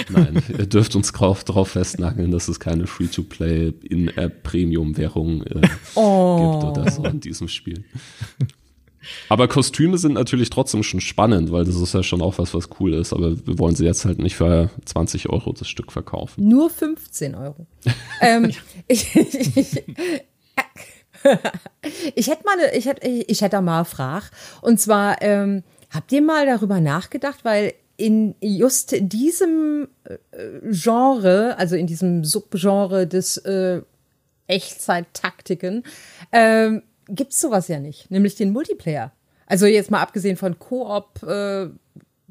[0.10, 5.62] nein, ihr dürft uns drauf, drauf festnageln, dass es keine Free-to-Play In-App-Premium-Währung äh,
[5.96, 6.60] Oh.
[6.62, 7.84] gibt oder so in diesem Spiel.
[9.30, 12.70] Aber Kostüme sind natürlich trotzdem schon spannend, weil das ist ja schon auch was, was
[12.80, 13.14] cool ist.
[13.14, 16.48] Aber wir wollen sie jetzt halt nicht für 20 Euro das Stück verkaufen.
[16.48, 17.68] Nur 15 Euro.
[18.22, 18.52] ähm,
[18.88, 19.84] ich, ich, ich,
[22.16, 24.26] ich hätte mal, eine, ich hätte, ich hätte da mal eine Frage.
[24.62, 25.64] Und zwar, ähm,
[25.94, 30.18] habt ihr mal darüber nachgedacht, weil in just diesem äh,
[30.72, 33.82] Genre, also in diesem Subgenre des äh,
[34.48, 35.84] Echtzeit-Taktiken,
[36.32, 39.12] ähm, gibt's sowas ja nicht, nämlich den Multiplayer.
[39.46, 41.70] Also jetzt mal abgesehen von Koop, äh,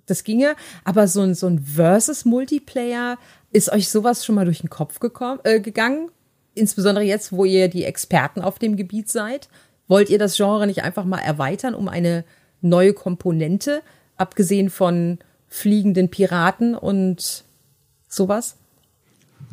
[0.06, 3.18] das ginge, aber so ein, so ein Versus-Multiplayer,
[3.52, 6.10] ist euch sowas schon mal durch den Kopf gekommen, äh, gegangen?
[6.54, 9.48] Insbesondere jetzt, wo ihr die Experten auf dem Gebiet seid.
[9.88, 12.24] Wollt ihr das Genre nicht einfach mal erweitern um eine
[12.62, 13.82] neue Komponente,
[14.16, 17.44] abgesehen von fliegenden Piraten und
[18.08, 18.56] sowas?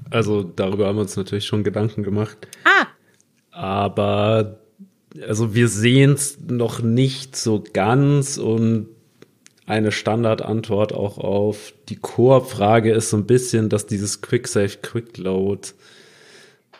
[0.09, 2.37] Also darüber haben wir uns natürlich schon Gedanken gemacht.
[2.63, 2.87] Ah!
[3.51, 4.59] Aber
[5.27, 8.87] also wir sehen es noch nicht so ganz und
[9.65, 15.17] eine Standardantwort auch auf die Koop-Frage ist so ein bisschen, dass dieses Quick Save Quick
[15.17, 15.69] Load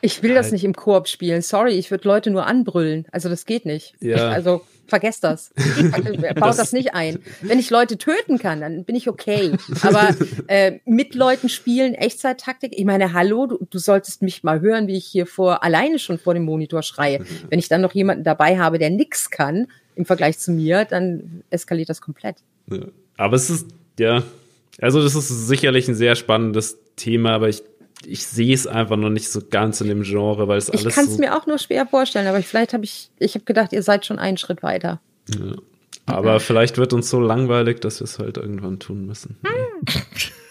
[0.02, 1.44] Ich will das nicht im Koop spielen.
[1.44, 3.06] Sorry, ich würde Leute nur anbrüllen.
[3.12, 3.94] Also das geht nicht.
[4.00, 4.30] Ja.
[4.30, 5.52] Also vergesst das.
[6.36, 7.20] Baut das, nicht ein.
[7.42, 9.54] Wenn ich Leute töten kann, dann bin ich okay.
[9.82, 10.16] Aber
[10.48, 12.74] äh, mit Leuten spielen, Echtzeit-Taktik.
[12.78, 16.20] Ich meine, hallo, du, du solltest mich mal hören, wie ich hier vor alleine schon
[16.20, 17.24] vor dem Monitor schreie.
[17.50, 21.44] Wenn ich dann noch jemanden dabei habe, der nix kann im Vergleich zu mir, dann
[21.50, 22.38] eskaliert das komplett.
[22.72, 22.86] Ja.
[23.18, 23.68] Aber es ist,
[24.00, 24.24] ja,
[24.82, 27.64] also das ist sicherlich ein sehr spannendes Thema, aber ich,
[28.06, 30.96] ich sehe es einfach noch nicht so ganz in dem Genre, weil es Ich alles
[30.96, 33.46] kann es so, mir auch nur schwer vorstellen, aber ich, vielleicht habe ich, ich habe
[33.46, 35.00] gedacht, ihr seid schon einen Schritt weiter.
[36.06, 39.38] aber vielleicht wird uns so langweilig, dass wir es halt irgendwann tun müssen.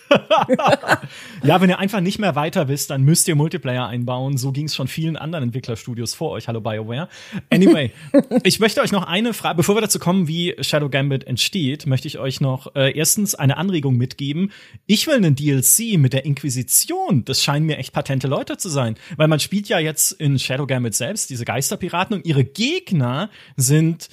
[1.42, 4.36] Ja, wenn ihr einfach nicht mehr weiter wisst, dann müsst ihr Multiplayer einbauen.
[4.36, 6.48] So ging es schon vielen anderen Entwicklerstudios vor euch.
[6.48, 7.09] Hallo BioWare.
[7.50, 7.92] Anyway,
[8.42, 12.09] ich möchte euch noch eine Frage, bevor wir dazu kommen, wie Shadow Gambit entsteht, möchte
[12.09, 14.52] ich euch noch äh, erstens eine Anregung mitgeben.
[14.86, 17.24] Ich will einen DLC mit der Inquisition.
[17.24, 20.66] Das scheinen mir echt patente Leute zu sein, weil man spielt ja jetzt in Shadow
[20.66, 24.09] Gambit selbst diese Geisterpiraten und ihre Gegner sind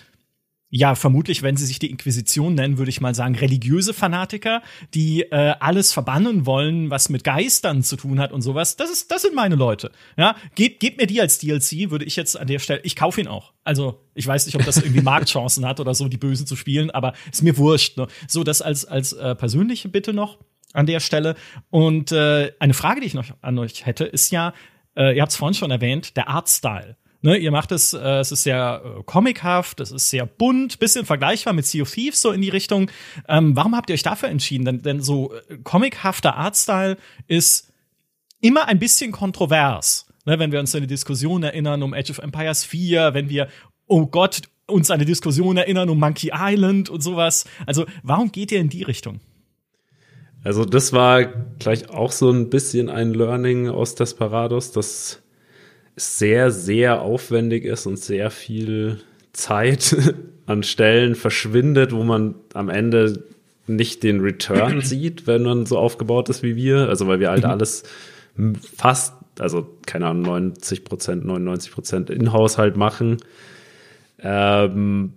[0.77, 4.61] ja, vermutlich, wenn sie sich die Inquisition nennen, würde ich mal sagen, religiöse Fanatiker,
[4.93, 8.75] die äh, alles verbannen wollen, was mit Geistern zu tun hat und sowas.
[8.75, 9.89] Das ist, das sind meine Leute.
[10.17, 13.21] Ja, gebt, gebt mir die als DLC, würde ich jetzt an der Stelle, ich kaufe
[13.21, 13.53] ihn auch.
[13.63, 16.91] Also, ich weiß nicht, ob das irgendwie Marktchancen hat oder so, die Bösen zu spielen,
[16.91, 17.95] aber ist mir wurscht.
[17.95, 18.07] Ne?
[18.27, 20.39] So, das als, als äh, persönliche Bitte noch
[20.73, 21.35] an der Stelle.
[21.69, 24.53] Und äh, eine Frage, die ich noch an euch hätte, ist ja,
[24.97, 26.97] äh, ihr habt es vorhin schon erwähnt, der Artstyle.
[27.25, 31.07] Ne, ihr macht es, äh, es ist sehr äh, comichaft, es ist sehr bunt, bisschen
[31.07, 32.91] vergleichbar mit Sea of Thieves so in die Richtung.
[33.27, 34.63] Ähm, warum habt ihr euch dafür entschieden?
[34.63, 37.73] Denn, denn so äh, comichafter Artstyle ist
[38.41, 40.05] immer ein bisschen kontrovers.
[40.25, 43.47] Ne, wenn wir uns an die Diskussion erinnern um Age of Empires 4, wenn wir,
[43.87, 47.45] oh Gott, uns an die Diskussion erinnern um Monkey Island und sowas.
[47.65, 49.19] Also, warum geht ihr in die Richtung?
[50.43, 51.25] Also, das war
[51.57, 55.23] gleich auch so ein bisschen ein Learning aus Desperados, dass
[55.95, 58.99] sehr, sehr aufwendig ist und sehr viel
[59.33, 59.95] Zeit
[60.45, 63.23] an Stellen verschwindet, wo man am Ende
[63.67, 66.89] nicht den Return sieht, wenn man so aufgebaut ist wie wir.
[66.89, 67.49] Also weil wir halt mhm.
[67.49, 67.83] alles
[68.75, 73.17] fast, also keine Ahnung, 90 Prozent, 99 Prozent In-Haushalt machen.
[74.19, 75.13] Ähm,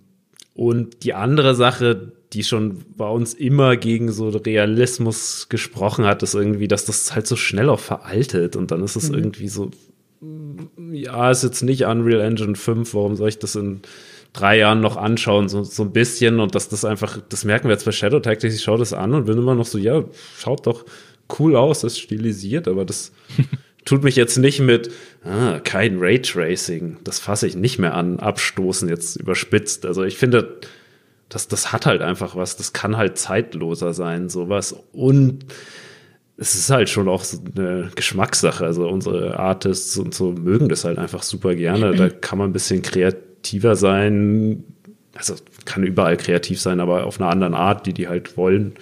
[0.54, 6.34] und die andere Sache, die schon bei uns immer gegen so Realismus gesprochen hat, ist
[6.34, 9.18] irgendwie, dass das halt so schnell auch veraltet und dann ist es mhm.
[9.18, 9.70] irgendwie so
[10.92, 13.82] ja, ist jetzt nicht Unreal Engine 5, warum soll ich das in
[14.32, 17.72] drei Jahren noch anschauen, so, so ein bisschen und dass das einfach, das merken wir
[17.72, 20.04] jetzt bei Shadow Tactics, ich schaue das an und bin immer noch so, ja,
[20.36, 20.84] schaut doch
[21.38, 23.12] cool aus, ist stilisiert, aber das
[23.84, 24.90] tut mich jetzt nicht mit,
[25.24, 29.86] ah, kein Raytracing, das fasse ich nicht mehr an, abstoßen, jetzt überspitzt.
[29.86, 30.58] Also ich finde,
[31.28, 35.46] das, das hat halt einfach was, das kann halt zeitloser sein, sowas und
[36.40, 38.64] es ist halt schon auch so eine Geschmackssache.
[38.64, 41.94] Also unsere Artists und so mögen das halt einfach super gerne.
[41.94, 44.62] Da kann man ein bisschen kreativer sein.
[45.16, 45.34] Also
[45.64, 48.74] kann überall kreativ sein, aber auf einer anderen Art, die die halt wollen.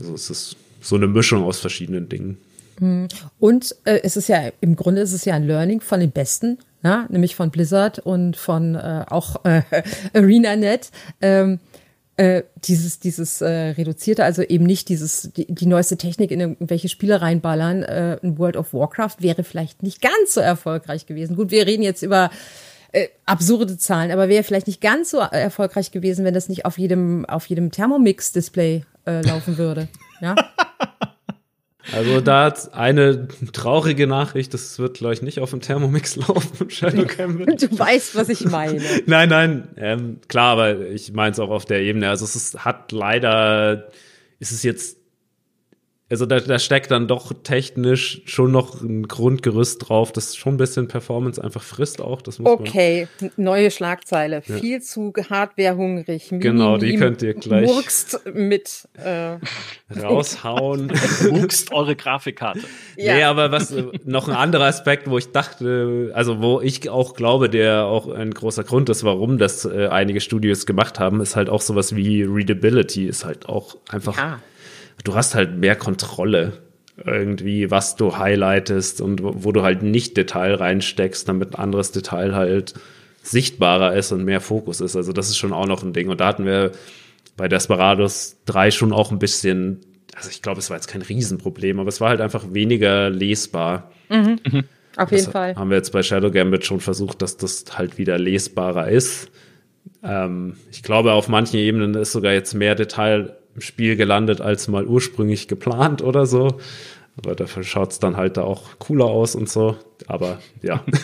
[0.00, 2.38] Also es ist so eine Mischung aus verschiedenen Dingen.
[2.80, 3.06] Hm.
[3.38, 6.58] Und äh, es ist ja, im Grunde ist es ja ein Learning von den Besten,
[6.82, 7.06] ja?
[7.08, 9.62] nämlich von Blizzard und von äh, auch äh,
[10.12, 10.90] ArenaNet.
[11.22, 11.60] Ähm,
[12.16, 16.88] äh, dieses, dieses äh, reduzierte, also eben nicht dieses, die, die neueste Technik in irgendwelche
[16.88, 17.82] Spiele reinballern.
[17.82, 21.34] Äh, ein World of Warcraft wäre vielleicht nicht ganz so erfolgreich gewesen.
[21.36, 22.30] Gut, wir reden jetzt über
[22.92, 26.78] äh, absurde Zahlen, aber wäre vielleicht nicht ganz so erfolgreich gewesen, wenn das nicht auf
[26.78, 29.88] jedem, auf jedem Thermomix-Display äh, laufen würde.
[30.20, 30.36] Ja.
[31.92, 36.70] Also da hat eine traurige Nachricht, das wird, glaube ich, nicht auf dem Thermomix laufen,
[36.70, 37.62] Shadow Gambit.
[37.62, 38.80] Du weißt, was ich meine.
[39.06, 42.08] nein, nein, ähm, klar, aber ich meine es auch auf der Ebene.
[42.08, 43.90] Also es ist, hat leider,
[44.38, 44.98] ist es jetzt
[46.14, 50.56] also da, da steckt dann doch technisch schon noch ein Grundgerüst drauf, das schon ein
[50.58, 52.22] bisschen Performance einfach frisst auch.
[52.22, 54.40] Das muss okay, man neue Schlagzeile.
[54.46, 54.58] Ja.
[54.58, 56.28] Viel zu hardwarehungrig.
[56.30, 59.38] Genau, die könnt ihr gleich murkst mit äh,
[60.00, 60.92] raushauen.
[61.32, 62.60] murkst eure Grafikkarte.
[62.96, 63.16] Ja.
[63.16, 67.50] Nee, aber was noch ein anderer Aspekt, wo ich dachte, also wo ich auch glaube,
[67.50, 71.50] der auch ein großer Grund ist, warum das äh, einige Studios gemacht haben, ist halt
[71.50, 74.16] auch sowas wie Readability, ist halt auch einfach.
[74.16, 74.38] Ja
[75.04, 76.64] du hast halt mehr Kontrolle
[77.04, 82.34] irgendwie, was du highlightest und wo, du halt nicht Detail reinsteckst, damit ein anderes Detail
[82.34, 82.74] halt
[83.22, 84.94] sichtbarer ist und mehr Fokus ist.
[84.96, 86.08] Also das ist schon auch noch ein Ding.
[86.08, 86.72] Und da hatten wir
[87.36, 89.80] bei Desperados 3 schon auch ein bisschen,
[90.14, 93.90] also ich glaube, es war jetzt kein Riesenproblem, aber es war halt einfach weniger lesbar.
[94.08, 94.38] Mhm.
[94.48, 94.64] Mhm.
[94.96, 95.56] Auf jeden Fall.
[95.56, 99.30] Haben wir jetzt bei Shadow Gambit schon versucht, dass das halt wieder lesbarer ist.
[100.04, 104.68] Ähm, ich glaube, auf manchen Ebenen ist sogar jetzt mehr Detail im Spiel gelandet als
[104.68, 106.58] mal ursprünglich geplant oder so.
[107.16, 109.76] Aber dafür schaut es dann halt da auch cooler aus und so.
[110.06, 110.84] Aber ja.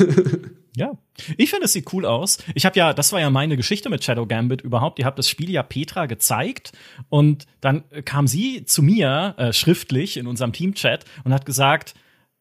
[0.76, 0.96] Ja,
[1.36, 2.38] ich finde, es sieht cool aus.
[2.54, 5.00] Ich habe ja, das war ja meine Geschichte mit Shadow Gambit überhaupt.
[5.00, 6.72] Ihr habt das Spiel ja Petra gezeigt
[7.08, 11.94] und dann kam sie zu mir äh, schriftlich in unserem Teamchat und hat gesagt,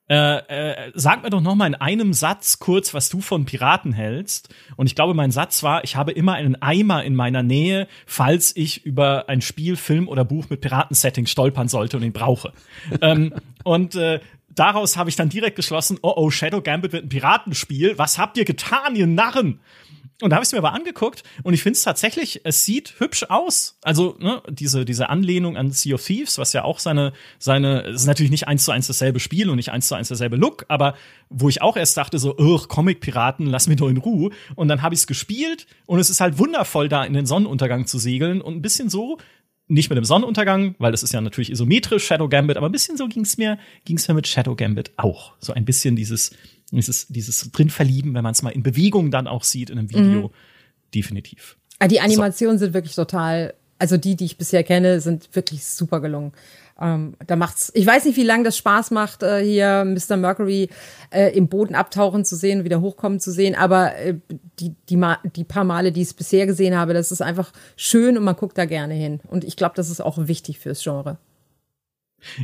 [0.10, 3.94] äh, äh, sag mir doch noch mal in einem Satz kurz, was du von Piraten
[3.94, 4.50] hältst.
[4.76, 8.56] Und ich glaube, mein Satz war, ich habe immer einen Eimer in meiner Nähe, falls
[8.56, 12.54] ich über ein Spiel, Film oder Buch mit Piratensetting stolpern sollte und ihn brauche.
[13.02, 13.34] ähm,
[13.64, 17.98] und äh, daraus habe ich dann direkt geschlossen, oh oh, Shadow Gambit wird ein Piratenspiel.
[18.00, 19.60] Was habt ihr getan, ihr Narren?
[20.22, 22.96] Und da habe ich es mir aber angeguckt und ich finde es tatsächlich, es sieht
[23.00, 23.78] hübsch aus.
[23.84, 28.02] Also ne, diese diese Anlehnung an Sea of Thieves, was ja auch seine seine, es
[28.02, 30.66] ist natürlich nicht eins zu eins dasselbe Spiel und nicht eins zu eins derselbe Look,
[30.68, 30.96] aber
[31.30, 32.34] wo ich auch erst dachte so,
[32.68, 34.32] Comic Piraten, lass mich doch in Ruhe.
[34.56, 37.88] Und dann habe ich es gespielt und es ist halt wundervoll da in den Sonnenuntergang
[37.88, 39.20] zu segeln und ein bisschen so
[39.70, 42.98] nicht mit dem Sonnenuntergang, weil das ist ja natürlich isometrisch Shadow Gambit, aber ein bisschen
[42.98, 45.34] so ging's mir ging's mir mit Shadow Gambit auch.
[45.40, 46.32] So ein bisschen dieses
[46.72, 49.90] dieses, dieses drin verlieben, wenn man es mal in Bewegung dann auch sieht in einem
[49.90, 50.28] Video.
[50.28, 50.34] Mhm.
[50.94, 51.58] Definitiv.
[51.80, 52.66] Ah, die Animationen so.
[52.66, 56.34] sind wirklich total, also die, die ich bisher kenne, sind wirklich super gelungen.
[56.82, 60.16] Ähm, da macht's, ich weiß nicht, wie lange das Spaß macht, äh, hier Mr.
[60.16, 60.70] Mercury
[61.12, 64.16] äh, im Boden abtauchen zu sehen, wieder hochkommen zu sehen, aber äh,
[64.60, 65.02] die, die,
[65.36, 68.36] die paar Male, die ich es bisher gesehen habe, das ist einfach schön und man
[68.36, 69.20] guckt da gerne hin.
[69.28, 71.18] Und ich glaube, das ist auch wichtig fürs Genre.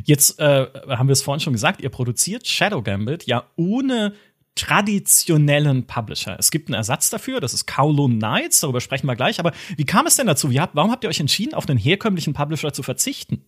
[0.03, 4.13] Jetzt äh, haben wir es vorhin schon gesagt, ihr produziert Shadow Gambit ja ohne
[4.55, 6.38] traditionellen Publisher.
[6.39, 9.39] Es gibt einen Ersatz dafür, das ist Kowloon Knights, darüber sprechen wir gleich.
[9.39, 10.49] Aber wie kam es denn dazu?
[10.49, 13.43] Wie warum habt ihr euch entschieden, auf einen herkömmlichen Publisher zu verzichten?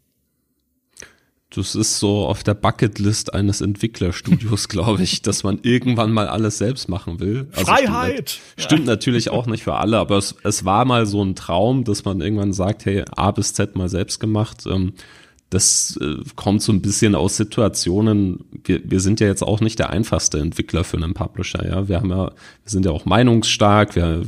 [1.50, 6.58] Das ist so auf der Bucketlist eines Entwicklerstudios, glaube ich, dass man irgendwann mal alles
[6.58, 7.48] selbst machen will.
[7.54, 8.32] Also Freiheit!
[8.32, 8.92] Stimmt, stimmt ja.
[8.92, 12.20] natürlich auch nicht für alle, aber es, es, war mal so ein Traum, dass man
[12.20, 14.66] irgendwann sagt, hey, A bis Z mal selbst gemacht.
[14.66, 14.94] Ähm,
[15.50, 18.44] das äh, kommt so ein bisschen aus Situationen.
[18.66, 21.66] Wir, wir sind ja jetzt auch nicht der einfachste Entwickler für einen Publisher.
[21.66, 22.32] Ja, wir haben ja, wir
[22.66, 23.96] sind ja auch meinungsstark.
[23.96, 24.24] Wir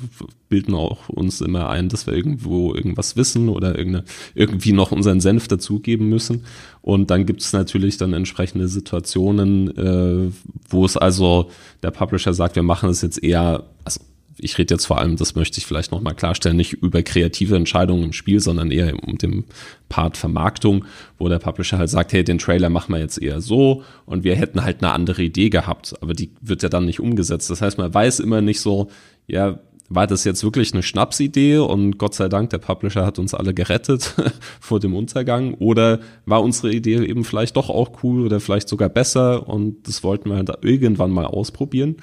[0.47, 5.49] bilden auch uns immer ein, dass wir irgendwo irgendwas wissen oder irgendwie noch unseren Senf
[5.49, 6.45] dazugeben müssen.
[6.81, 10.31] Und dann gibt es natürlich dann entsprechende Situationen, äh,
[10.69, 11.51] wo es also
[11.83, 13.99] der Publisher sagt, wir machen es jetzt eher, also
[14.41, 18.03] ich rede jetzt vor allem, das möchte ich vielleicht nochmal klarstellen, nicht über kreative Entscheidungen
[18.03, 19.45] im Spiel, sondern eher um den
[19.89, 20.85] Part Vermarktung,
[21.17, 24.35] wo der Publisher halt sagt, hey, den Trailer machen wir jetzt eher so und wir
[24.35, 27.49] hätten halt eine andere Idee gehabt, aber die wird ja dann nicht umgesetzt.
[27.49, 28.89] Das heißt, man weiß immer nicht so,
[29.27, 29.59] ja,
[29.89, 33.53] war das jetzt wirklich eine Schnapsidee und Gott sei Dank, der Publisher hat uns alle
[33.53, 34.15] gerettet
[34.59, 38.89] vor dem Untergang oder war unsere Idee eben vielleicht doch auch cool oder vielleicht sogar
[38.89, 41.97] besser und das wollten wir halt irgendwann mal ausprobieren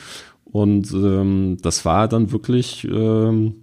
[0.52, 3.56] und ähm, das war dann wirklich, ähm,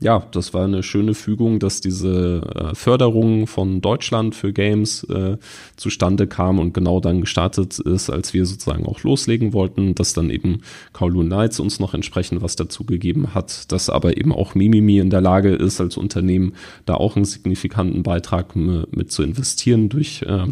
[0.00, 5.38] ja, das war eine schöne Fügung, dass diese äh, Förderung von Deutschland für Games äh,
[5.76, 10.30] zustande kam und genau dann gestartet ist, als wir sozusagen auch loslegen wollten, dass dann
[10.30, 10.60] eben
[10.92, 15.10] Kowloon Knights uns noch entsprechend was dazu gegeben hat, dass aber eben auch Mimimi in
[15.10, 16.54] der Lage ist, als Unternehmen
[16.86, 20.46] da auch einen signifikanten Beitrag mit zu investieren durch äh,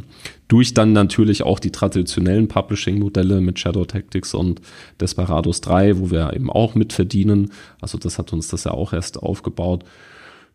[0.49, 4.61] durch dann natürlich auch die traditionellen Publishing-Modelle mit Shadow Tactics und
[5.01, 7.53] Desperados 3, wo wir eben auch mitverdienen.
[7.80, 9.84] Also das hat uns das ja auch erst aufgebaut.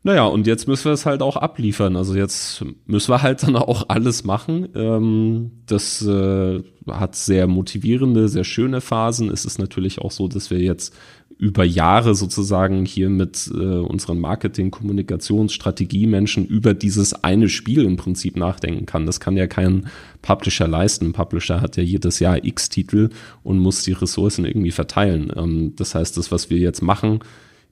[0.03, 1.95] Naja, und jetzt müssen wir es halt auch abliefern.
[1.95, 4.69] Also jetzt müssen wir halt dann auch alles machen.
[4.75, 9.29] Ähm, das äh, hat sehr motivierende, sehr schöne Phasen.
[9.29, 10.95] Es ist natürlich auch so, dass wir jetzt
[11.37, 17.95] über Jahre sozusagen hier mit äh, unseren Marketing, Kommunikationsstrategie Menschen über dieses eine Spiel im
[17.95, 19.05] Prinzip nachdenken kann.
[19.05, 19.87] Das kann ja kein
[20.23, 21.07] Publisher leisten.
[21.07, 23.09] Ein Publisher hat ja jedes Jahr X Titel
[23.43, 25.31] und muss die Ressourcen irgendwie verteilen.
[25.35, 27.19] Ähm, das heißt, das, was wir jetzt machen,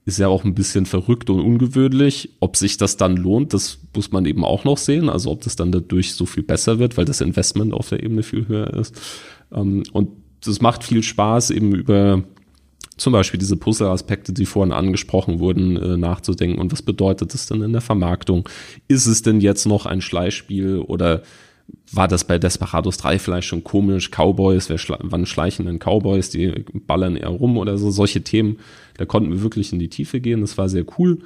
[0.04, 2.36] ist ja auch ein bisschen verrückt und ungewöhnlich.
[2.38, 5.08] Ob sich das dann lohnt, das muss man eben auch noch sehen.
[5.08, 8.22] Also ob das dann dadurch so viel besser wird, weil das Investment auf der Ebene
[8.22, 8.94] viel höher ist.
[9.52, 10.10] Ähm, und
[10.44, 12.22] das macht viel Spaß, eben über
[12.96, 16.58] zum Beispiel diese Puzzle-Aspekte, die vorhin angesprochen wurden, äh, nachzudenken.
[16.58, 18.48] Und was bedeutet das denn in der Vermarktung?
[18.88, 21.22] Ist es denn jetzt noch ein Schleichspiel oder
[21.92, 24.10] war das bei Desperados 3 vielleicht schon komisch?
[24.10, 26.30] Cowboys, wer schla wann schleichen denn Cowboys?
[26.30, 27.90] Die ballern eher rum oder so.
[27.90, 28.58] Solche Themen,
[28.96, 30.40] da konnten wir wirklich in die Tiefe gehen.
[30.40, 31.18] Das war sehr cool.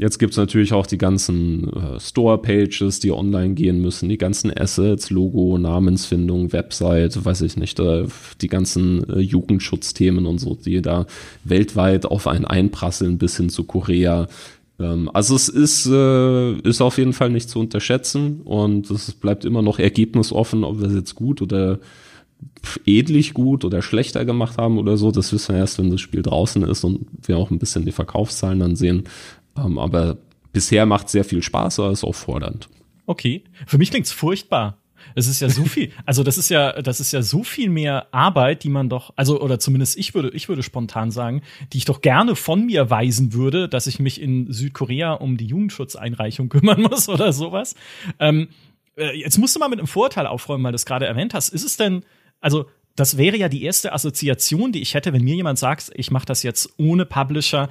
[0.00, 5.10] Jetzt gibt's natürlich auch die ganzen äh, Store-Pages, die online gehen müssen, die ganzen Assets,
[5.10, 8.06] Logo, Namensfindung, Website, weiß ich nicht, äh,
[8.40, 11.04] die ganzen äh, Jugendschutzthemen und so, die da
[11.44, 14.26] weltweit auf einen einprasseln bis hin zu Korea.
[14.78, 19.44] Ähm, also es ist, äh, ist auf jeden Fall nicht zu unterschätzen und es bleibt
[19.44, 21.78] immer noch ergebnisoffen, ob wir es jetzt gut oder
[22.86, 25.10] ähnlich gut oder schlechter gemacht haben oder so.
[25.10, 27.92] Das wissen wir erst, wenn das Spiel draußen ist und wir auch ein bisschen die
[27.92, 29.04] Verkaufszahlen dann sehen.
[29.56, 30.18] Ähm, aber
[30.52, 32.68] bisher macht sehr viel Spaß, aber ist auch fordernd.
[33.06, 33.44] Okay.
[33.66, 34.78] Für mich klingt's furchtbar.
[35.14, 38.12] Es ist ja so viel, also das ist ja, das ist ja so viel mehr
[38.12, 41.42] Arbeit, die man doch, also oder zumindest ich würde, ich würde spontan sagen,
[41.72, 45.46] die ich doch gerne von mir weisen würde, dass ich mich in Südkorea um die
[45.46, 47.74] Jugendschutzeinreichung kümmern muss oder sowas.
[48.18, 48.48] Ähm,
[48.96, 51.48] äh, jetzt musst du mal mit einem Vorteil aufräumen, weil du es gerade erwähnt hast.
[51.48, 52.04] Ist es denn,
[52.40, 56.10] also das wäre ja die erste Assoziation, die ich hätte, wenn mir jemand sagt, ich
[56.10, 57.68] mache das jetzt ohne Publisher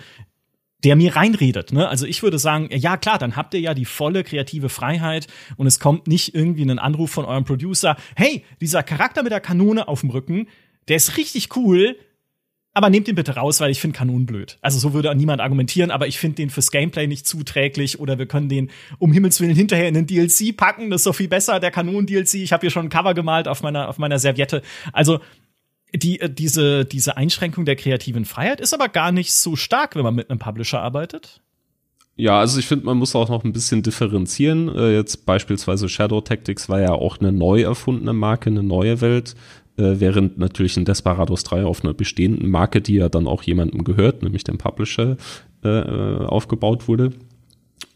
[0.84, 1.72] der mir reinredet.
[1.74, 1.88] Ne?
[1.88, 5.28] Also ich würde sagen, ja klar, dann habt ihr ja die volle kreative Freiheit
[5.58, 9.42] und es kommt nicht irgendwie ein Anruf von eurem Producer, hey, dieser Charakter mit der
[9.42, 10.48] Kanone auf dem Rücken,
[10.88, 11.98] der ist richtig cool,
[12.74, 14.58] aber nehmt den bitte raus, weil ich finde Kanonen blöd.
[14.62, 18.26] Also so würde niemand argumentieren, aber ich finde den fürs Gameplay nicht zuträglich oder wir
[18.26, 18.70] können den
[19.00, 22.36] um Himmels Willen hinterher in den DLC packen, das ist so viel besser, der Kanonen-DLC.
[22.36, 24.62] Ich habe hier schon ein Cover gemalt auf meiner, auf meiner Serviette.
[24.94, 25.20] Also
[25.94, 30.04] die, äh, diese, diese Einschränkung der kreativen Freiheit ist aber gar nicht so stark, wenn
[30.04, 31.42] man mit einem Publisher arbeitet.
[32.16, 34.68] Ja, also ich finde, man muss auch noch ein bisschen differenzieren.
[34.76, 39.36] Äh, jetzt beispielsweise Shadow Tactics war ja auch eine neu erfundene Marke, eine neue Welt,
[39.78, 43.86] äh, während natürlich ein Desperados 3 auf einer bestehenden Marke, die ja dann auch jemandem
[43.86, 45.16] gehört, nämlich dem Publisher,
[45.64, 47.12] äh, aufgebaut wurde.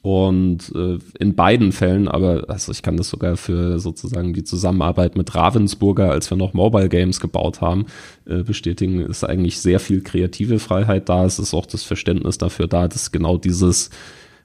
[0.03, 5.15] Und äh, in beiden Fällen, aber also ich kann das sogar für sozusagen die Zusammenarbeit
[5.15, 7.85] mit Ravensburger, als wir noch Mobile Games gebaut haben,
[8.25, 11.23] äh, bestätigen, ist eigentlich sehr viel kreative Freiheit da.
[11.23, 13.91] Es ist auch das Verständnis dafür da, dass genau dieses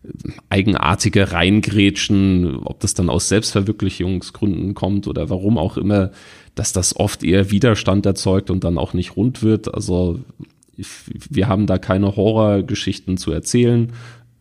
[0.05, 6.13] äh, eigenartige Reingrätschen, ob das dann aus Selbstverwirklichungsgründen kommt oder warum auch immer,
[6.55, 9.75] dass das oft eher Widerstand erzeugt und dann auch nicht rund wird.
[9.75, 10.21] Also
[10.77, 13.93] wir haben da keine Horrorgeschichten zu erzählen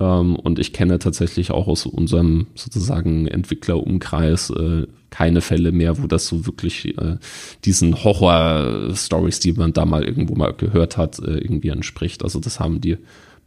[0.03, 6.27] und ich kenne tatsächlich auch aus unserem sozusagen Entwicklerumkreis äh, keine Fälle mehr, wo das
[6.27, 7.17] so wirklich äh,
[7.65, 12.23] diesen Horror-Stories, die man da mal irgendwo mal gehört hat, äh, irgendwie entspricht.
[12.23, 12.97] Also das haben die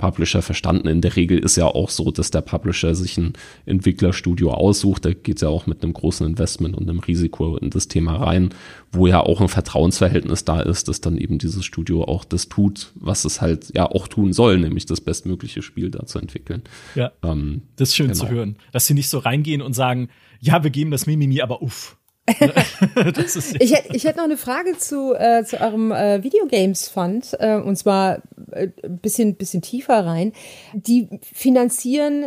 [0.00, 0.88] Publisher verstanden.
[0.88, 3.34] In der Regel ist ja auch so, dass der Publisher sich ein
[3.66, 5.04] Entwicklerstudio aussucht.
[5.04, 8.50] Da geht ja auch mit einem großen Investment und einem Risiko in das Thema rein,
[8.90, 12.92] wo ja auch ein Vertrauensverhältnis da ist, dass dann eben dieses Studio auch das tut,
[12.94, 16.62] was es halt ja auch tun soll, nämlich das bestmögliche Spiel da zu entwickeln.
[16.94, 17.12] Ja.
[17.22, 18.18] Ähm, das ist schön genau.
[18.18, 20.08] zu hören, dass sie nicht so reingehen und sagen,
[20.40, 21.96] ja, wir geben das Mimimi, aber uff.
[22.28, 27.56] Ich, hätte, ich hätte noch eine Frage zu, äh, zu eurem äh, Videogames Fund äh,
[27.56, 30.32] und zwar äh, ein bisschen, bisschen tiefer rein.
[30.72, 32.26] Die finanzieren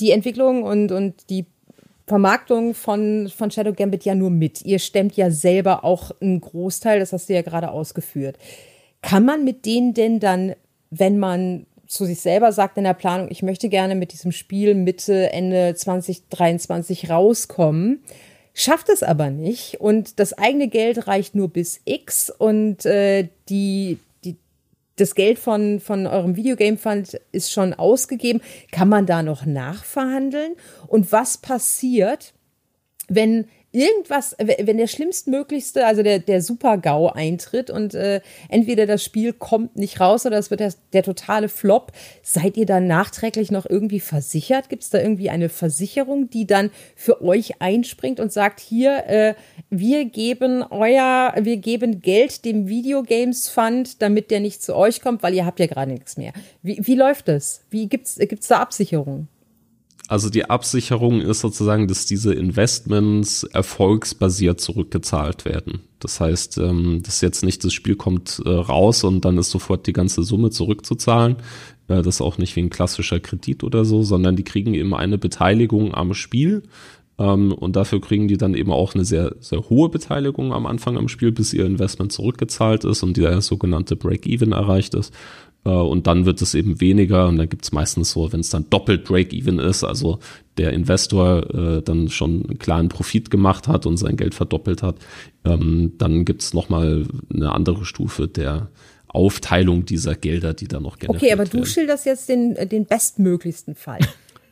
[0.00, 1.46] die Entwicklung und, und die
[2.06, 4.62] Vermarktung von, von Shadow Gambit ja nur mit.
[4.62, 8.38] Ihr stemmt ja selber auch einen Großteil, das hast du ja gerade ausgeführt.
[9.02, 10.54] Kann man mit denen denn dann,
[10.90, 14.74] wenn man zu sich selber sagt in der Planung, ich möchte gerne mit diesem Spiel
[14.74, 18.02] Mitte, Ende 2023 rauskommen,
[18.54, 23.98] schafft es aber nicht und das eigene Geld reicht nur bis X und äh, die,
[24.24, 24.36] die,
[24.96, 28.40] das Geld von, von eurem Videogame Fund ist schon ausgegeben.
[28.70, 30.54] Kann man da noch nachverhandeln?
[30.86, 32.34] Und was passiert,
[33.08, 39.32] wenn irgendwas, wenn der schlimmstmöglichste, also der, der Super-GAU eintritt und äh, entweder das Spiel
[39.32, 41.92] kommt nicht raus oder es wird der, der totale Flop,
[42.22, 44.68] seid ihr dann nachträglich noch irgendwie versichert?
[44.68, 49.34] Gibt es da irgendwie eine Versicherung, die dann für euch einspringt und sagt, hier, äh,
[49.70, 55.22] wir geben euer, wir geben Geld dem Videogames Fund, damit der nicht zu euch kommt,
[55.22, 56.32] weil ihr habt ja gerade nichts mehr.
[56.62, 57.62] Wie, wie läuft das?
[57.70, 59.28] Wie gibt's, gibt's da Absicherung?
[60.08, 65.80] Also die Absicherung ist sozusagen, dass diese Investments erfolgsbasiert zurückgezahlt werden.
[66.00, 69.86] Das heißt, ähm, dass jetzt nicht das Spiel kommt äh, raus und dann ist sofort
[69.86, 71.36] die ganze Summe zurückzuzahlen.
[71.88, 75.18] Äh, das auch nicht wie ein klassischer Kredit oder so, sondern die kriegen eben eine
[75.18, 76.64] Beteiligung am Spiel.
[77.18, 80.96] Ähm, und dafür kriegen die dann eben auch eine sehr, sehr hohe Beteiligung am Anfang
[80.96, 85.14] am Spiel, bis ihr Investment zurückgezahlt ist und der sogenannte Break-Even erreicht ist.
[85.64, 88.50] Äh, und dann wird es eben weniger und dann gibt es meistens so, wenn es
[88.50, 90.18] dann doppelt Break-Even ist, also
[90.56, 94.96] der Investor äh, dann schon einen klaren Profit gemacht hat und sein Geld verdoppelt hat,
[95.44, 98.68] ähm, dann gibt es nochmal eine andere Stufe der
[99.08, 103.74] Aufteilung dieser Gelder, die da noch generiert Okay, aber du schilderst jetzt den, den bestmöglichsten
[103.74, 104.00] Fall.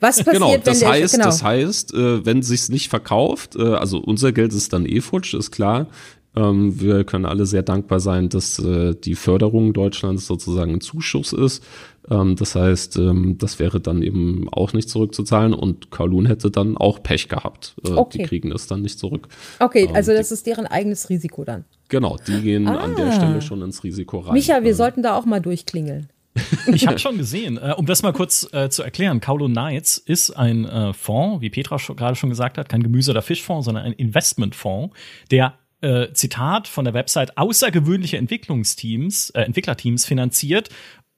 [0.01, 1.25] Was passiert, genau, das wenn heißt, genau.
[1.25, 5.35] das heißt, äh, wenn sich's nicht verkauft, äh, also unser Geld ist dann eh futsch,
[5.35, 5.87] ist klar.
[6.37, 11.33] Ähm, wir können alle sehr dankbar sein, dass äh, die Förderung Deutschlands sozusagen ein Zuschuss
[11.33, 11.65] ist.
[12.09, 16.77] Ähm, das heißt, ähm, das wäre dann eben auch nicht zurückzuzahlen und Kowloon hätte dann
[16.77, 17.75] auch Pech gehabt.
[17.85, 18.19] Äh, okay.
[18.19, 19.29] Die kriegen es dann nicht zurück.
[19.59, 21.65] Okay, ähm, also das die, ist deren eigenes Risiko dann.
[21.89, 22.77] Genau, die gehen ah.
[22.77, 24.35] an der Stelle schon ins Risiko rein.
[24.35, 26.09] Micha, wir ähm, sollten da auch mal durchklingeln.
[26.73, 30.31] ich habe schon gesehen, äh, um das mal kurz äh, zu erklären, Kowloon Knights ist
[30.31, 33.93] ein äh, Fonds, wie Petra gerade schon gesagt hat, kein Gemüse- oder Fischfonds, sondern ein
[33.93, 34.95] Investmentfonds,
[35.33, 40.69] der äh, Zitat von der Website außergewöhnliche Entwicklungsteams, äh, Entwicklerteams finanziert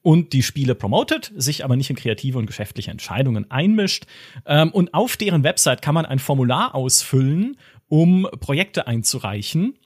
[0.01, 4.05] und die Spiele promotet, sich aber nicht in kreative und geschäftliche Entscheidungen einmischt.
[4.45, 7.57] Ähm, und auf deren Website kann man ein Formular ausfüllen,
[7.87, 9.77] um Projekte einzureichen.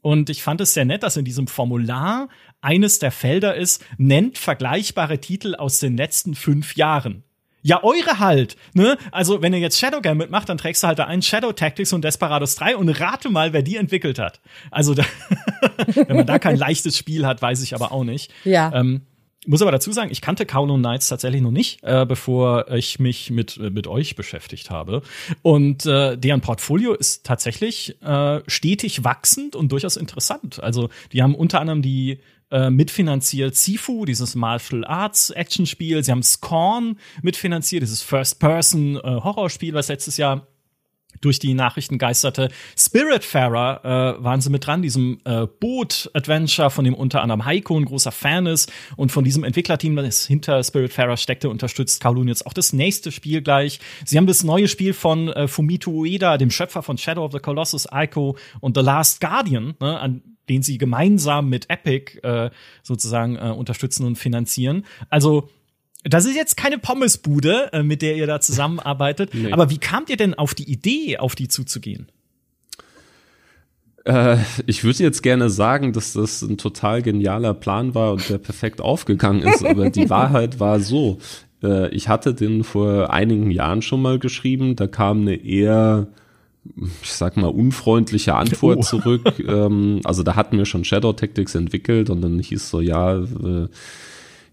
[0.00, 2.28] Und ich fand es sehr nett, dass in diesem Formular
[2.60, 7.24] eines der Felder ist, nennt vergleichbare Titel aus den letzten fünf Jahren.
[7.66, 8.98] Ja, eure halt, ne?
[9.10, 11.94] Also, wenn ihr jetzt Shadow Game mitmacht, dann trägst du halt da ein Shadow Tactics
[11.94, 14.40] und Desperados 3 und rate mal, wer die entwickelt hat.
[14.70, 15.04] Also, da,
[15.94, 18.30] wenn man da kein leichtes Spiel hat, weiß ich aber auch nicht.
[18.44, 18.70] Ja.
[18.74, 19.06] Ähm,
[19.46, 23.30] muss aber dazu sagen, ich kannte Kowloon Knights tatsächlich noch nicht, äh, bevor ich mich
[23.30, 25.00] mit, äh, mit euch beschäftigt habe.
[25.40, 30.62] Und äh, deren Portfolio ist tatsächlich äh, stetig wachsend und durchaus interessant.
[30.62, 32.20] Also die haben unter anderem die
[32.54, 36.04] äh, mitfinanziert Sifu, dieses Martial Arts Actionspiel.
[36.04, 40.46] Sie haben Scorn mitfinanziert, dieses First-Person-Horrorspiel, äh, was letztes Jahr
[41.20, 42.48] durch die Nachrichten geisterte.
[42.78, 47.84] Spiritfarer äh, waren sie mit dran, diesem äh, Boot-Adventure, von dem unter anderem Heiko ein
[47.84, 52.52] großer Fan ist und von diesem Entwicklerteam, das hinter Spiritfarer steckte, unterstützt Kowloon jetzt auch
[52.52, 53.80] das nächste Spiel gleich.
[54.04, 57.38] Sie haben das neue Spiel von äh, Fumito Ueda, dem Schöpfer von Shadow of the
[57.38, 62.50] Colossus, Ico und The Last Guardian, ne, an den sie gemeinsam mit Epic äh,
[62.82, 64.84] sozusagen äh, unterstützen und finanzieren.
[65.08, 65.48] Also
[66.04, 69.34] das ist jetzt keine Pommesbude, äh, mit der ihr da zusammenarbeitet.
[69.34, 69.52] Nee.
[69.52, 72.08] Aber wie kamt ihr denn auf die Idee, auf die zuzugehen?
[74.04, 74.36] Äh,
[74.66, 78.80] ich würde jetzt gerne sagen, dass das ein total genialer Plan war und der perfekt
[78.80, 81.18] aufgegangen ist, aber die Wahrheit war so.
[81.62, 86.08] Äh, ich hatte den vor einigen Jahren schon mal geschrieben, da kam eine eher
[87.02, 88.82] ich sag mal, unfreundliche Antwort oh.
[88.82, 89.34] zurück.
[89.46, 93.68] ähm, also da hatten wir schon Shadow Tactics entwickelt und dann hieß so, ja, äh,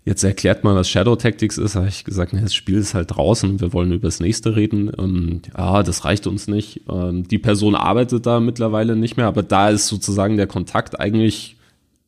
[0.04, 1.76] jetzt erklärt mal, was Shadow Tactics ist.
[1.76, 4.90] habe ich gesagt, das Spiel ist halt draußen, wir wollen über das nächste reden.
[4.90, 6.82] Und ja, das reicht uns nicht.
[6.90, 11.58] Ähm, die Person arbeitet da mittlerweile nicht mehr, aber da ist sozusagen der Kontakt eigentlich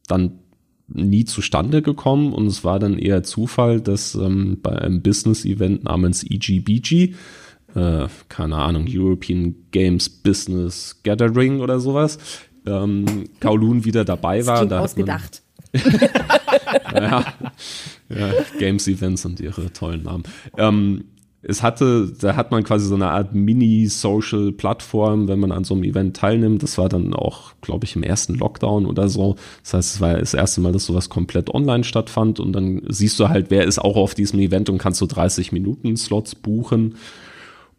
[0.07, 0.39] dann
[0.87, 6.23] nie zustande gekommen und es war dann eher Zufall, dass ähm, bei einem Business-Event namens
[6.23, 7.15] EGBG,
[7.73, 12.17] äh, keine Ahnung, European Games Business Gathering oder sowas,
[12.65, 14.65] ähm, Kowloon wieder dabei war.
[14.65, 15.41] Da ausgedacht.
[16.93, 17.25] ja,
[18.09, 20.23] ja, Games-Events und ihre tollen Namen.
[20.57, 21.05] Ähm,
[21.45, 25.83] es hatte, da hat man quasi so eine Art Mini-Social-Plattform, wenn man an so einem
[25.83, 26.63] Event teilnimmt.
[26.63, 29.35] Das war dann auch, glaube ich, im ersten Lockdown oder so.
[29.61, 33.19] Das heißt, es war das erste Mal, dass sowas komplett online stattfand und dann siehst
[33.19, 36.95] du halt, wer ist auch auf diesem Event und kannst so 30 Minuten Slots buchen.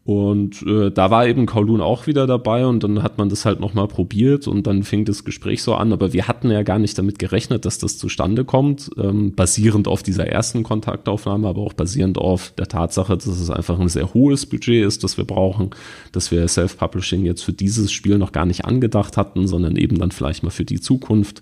[0.05, 3.59] Und äh, da war eben Kowloon auch wieder dabei und dann hat man das halt
[3.59, 5.95] nochmal probiert und dann fing das Gespräch so an.
[5.95, 10.03] Aber wir hatten ja gar nicht damit gerechnet, dass das zustande kommt, ähm, basierend auf
[10.03, 14.45] dieser ersten Kontaktaufnahme, aber auch basierend auf der Tatsache, dass es einfach ein sehr hohes
[14.45, 15.71] Budget ist, das wir brauchen,
[16.13, 20.11] dass wir Self-Publishing jetzt für dieses Spiel noch gar nicht angedacht hatten, sondern eben dann
[20.11, 21.41] vielleicht mal für die Zukunft.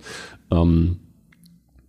[0.53, 0.99] Ähm,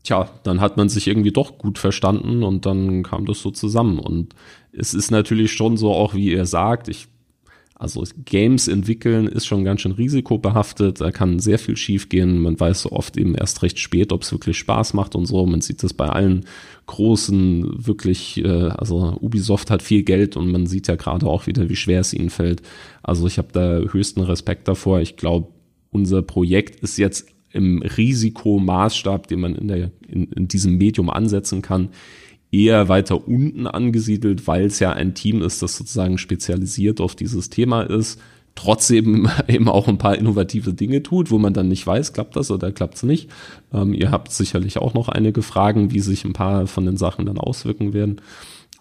[0.02, 4.00] tja, dann hat man sich irgendwie doch gut verstanden und dann kam das so zusammen
[4.00, 4.34] und
[4.76, 7.08] es ist natürlich schon so, auch wie ihr sagt, ich,
[7.76, 12.40] also Games entwickeln ist schon ganz schön risikobehaftet, da kann sehr viel schiefgehen.
[12.40, 15.46] Man weiß so oft eben erst recht spät, ob es wirklich Spaß macht und so.
[15.46, 16.46] Man sieht das bei allen
[16.86, 21.70] großen, wirklich, äh, also Ubisoft hat viel Geld und man sieht ja gerade auch wieder,
[21.70, 22.62] wie schwer es ihnen fällt.
[23.02, 25.02] Also ich habe da höchsten Respekt davor.
[25.02, 25.48] Ich glaube,
[25.92, 31.62] unser Projekt ist jetzt im Risikomaßstab, den man in, der, in, in diesem Medium ansetzen
[31.62, 31.90] kann,
[32.54, 37.50] eher weiter unten angesiedelt, weil es ja ein Team ist, das sozusagen spezialisiert auf dieses
[37.50, 38.20] Thema ist,
[38.56, 42.52] trotzdem eben auch ein paar innovative Dinge tut, wo man dann nicht weiß, klappt das
[42.52, 43.30] oder klappt es nicht.
[43.74, 47.26] Ähm, ihr habt sicherlich auch noch einige Fragen, wie sich ein paar von den Sachen
[47.26, 48.22] dann auswirken werden.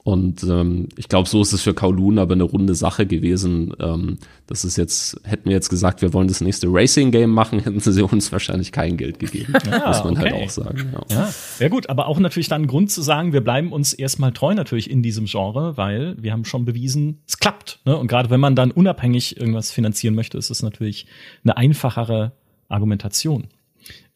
[0.05, 3.73] Und ähm, ich glaube, so ist es für Kowloon aber eine runde Sache gewesen.
[3.79, 4.19] Ähm,
[4.49, 8.05] das ist jetzt, hätten wir jetzt gesagt, wir wollen das nächste Racing-Game machen, hätten sie
[8.05, 9.55] uns wahrscheinlich kein Geld gegeben.
[9.65, 10.41] Ja, muss man halt okay.
[10.41, 10.93] halt auch sagen.
[10.93, 11.17] Ja.
[11.17, 11.35] ja.
[11.61, 14.55] ja, gut, aber auch natürlich dann ein Grund zu sagen, wir bleiben uns erstmal treu
[14.55, 17.79] natürlich in diesem Genre, weil wir haben schon bewiesen, es klappt.
[17.85, 17.97] Ne?
[17.97, 21.07] Und gerade wenn man dann unabhängig irgendwas finanzieren möchte, ist es natürlich
[21.45, 22.33] eine einfachere
[22.69, 23.47] Argumentation.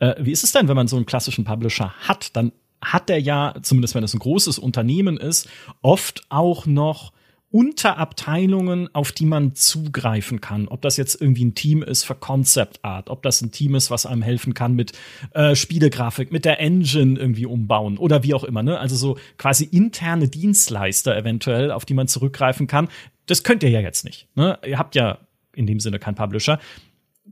[0.00, 2.34] Äh, wie ist es denn, wenn man so einen klassischen Publisher hat?
[2.34, 2.50] Dann
[2.82, 5.48] hat er ja, zumindest wenn es ein großes Unternehmen ist,
[5.82, 7.12] oft auch noch
[7.50, 10.68] Unterabteilungen, auf die man zugreifen kann.
[10.68, 13.90] Ob das jetzt irgendwie ein Team ist für Concept Art, ob das ein Team ist,
[13.90, 14.92] was einem helfen kann mit
[15.32, 18.62] äh, Spielegrafik, mit der Engine irgendwie umbauen oder wie auch immer.
[18.62, 18.78] Ne?
[18.78, 22.88] Also so quasi interne Dienstleister eventuell, auf die man zurückgreifen kann.
[23.26, 24.28] Das könnt ihr ja jetzt nicht.
[24.34, 24.58] Ne?
[24.66, 25.18] Ihr habt ja
[25.54, 26.58] in dem Sinne kein Publisher.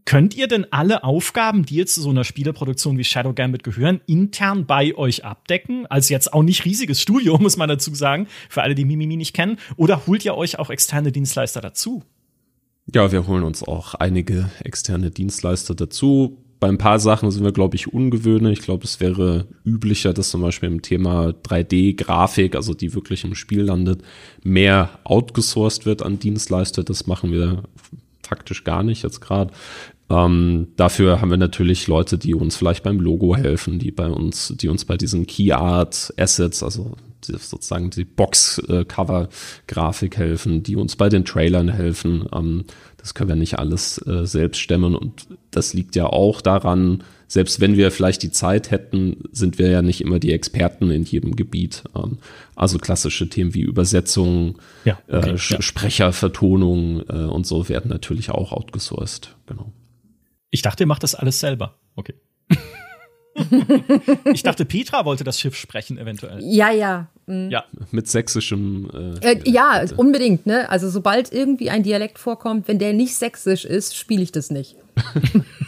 [0.07, 4.03] Könnt ihr denn alle Aufgaben, die jetzt zu so einer Spieleproduktion wie Shadow Gambit gehören,
[4.07, 5.87] intern bei euch abdecken?
[5.87, 9.35] Also jetzt auch nicht riesiges Studio, muss man dazu sagen, für alle, die Mimimi nicht
[9.35, 9.59] kennen.
[9.77, 12.03] Oder holt ihr euch auch externe Dienstleister dazu?
[12.93, 16.37] Ja, wir holen uns auch einige externe Dienstleister dazu.
[16.61, 18.59] Bei ein paar Sachen sind wir, glaube ich, ungewöhnlich.
[18.59, 23.35] Ich glaube, es wäre üblicher, dass zum Beispiel im Thema 3D-Grafik, also die wirklich im
[23.35, 24.03] Spiel landet,
[24.43, 26.85] mehr outgesourced wird an Dienstleister.
[26.85, 27.63] Das machen wir
[28.25, 29.53] faktisch gar nicht jetzt gerade.
[30.11, 34.53] Ähm, dafür haben wir natürlich Leute, die uns vielleicht beim Logo helfen, die bei uns,
[34.57, 40.95] die uns bei diesen Key Art Assets, also die, sozusagen die Box-Cover-Grafik helfen, die uns
[40.97, 42.27] bei den Trailern helfen.
[42.35, 42.65] Ähm,
[42.99, 47.61] das können wir nicht alles äh, selbst stemmen und das liegt ja auch daran, selbst
[47.61, 51.37] wenn wir vielleicht die Zeit hätten, sind wir ja nicht immer die Experten in jedem
[51.37, 51.85] Gebiet.
[51.97, 52.19] Ähm,
[52.55, 55.63] also klassische Themen wie Übersetzung, ja, okay, äh, ja.
[55.63, 59.37] Sprechervertonung äh, und so werden natürlich auch outgesourced.
[59.47, 59.73] Genau.
[60.55, 61.75] Ich dachte, ihr macht das alles selber.
[61.97, 62.15] Okay.
[64.33, 66.39] ich dachte, Petra wollte das Schiff sprechen, eventuell.
[66.45, 67.09] Ja, ja.
[67.27, 67.51] Mhm.
[67.51, 67.65] Ja.
[67.91, 69.19] Mit sächsischem.
[69.21, 70.71] Äh, äh, ja, äh, unbedingt, ne?
[70.71, 74.77] Also, sobald irgendwie ein Dialekt vorkommt, wenn der nicht sächsisch ist, spiele ich das nicht.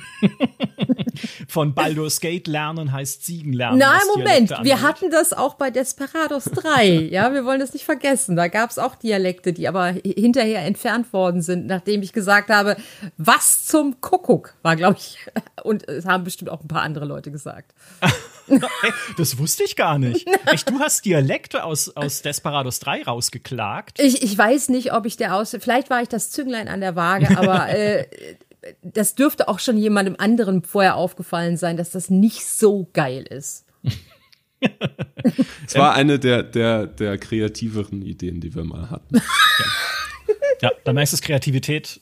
[1.48, 3.78] Von Baldur's Gate lernen heißt Siegen lernen.
[3.78, 6.86] Nein, Moment, wir hatten das auch bei Desperados 3.
[7.10, 8.36] ja, wir wollen das nicht vergessen.
[8.36, 12.76] Da gab es auch Dialekte, die aber hinterher entfernt worden sind, nachdem ich gesagt habe,
[13.16, 15.18] was zum Kuckuck war, glaube ich.
[15.62, 17.74] Und es haben bestimmt auch ein paar andere Leute gesagt.
[19.16, 20.24] Das wusste ich gar nicht.
[20.47, 23.98] Echt, du hast Dialekte aus, aus Desperados 3 rausgeklagt.
[23.98, 25.56] Ich, ich weiß nicht, ob ich der aus.
[25.59, 28.06] Vielleicht war ich das Zünglein an der Waage, aber äh,
[28.82, 33.66] das dürfte auch schon jemandem anderen vorher aufgefallen sein, dass das nicht so geil ist.
[35.66, 39.20] Es war eine der, der, der kreativeren Ideen, die wir mal hatten.
[40.62, 42.01] Ja, da merkst du, Kreativität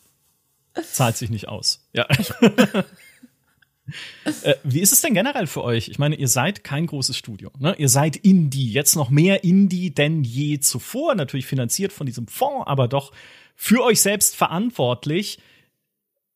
[0.83, 1.89] zahlt sich nicht aus.
[1.93, 2.07] Ja.
[4.43, 5.89] äh, wie ist es denn generell für euch?
[5.89, 7.51] Ich meine, ihr seid kein großes Studio.
[7.59, 7.75] Ne?
[7.79, 12.67] Ihr seid Indie, jetzt noch mehr Indie denn je zuvor, natürlich finanziert von diesem Fonds,
[12.67, 13.13] aber doch
[13.57, 15.39] für euch selbst verantwortlich.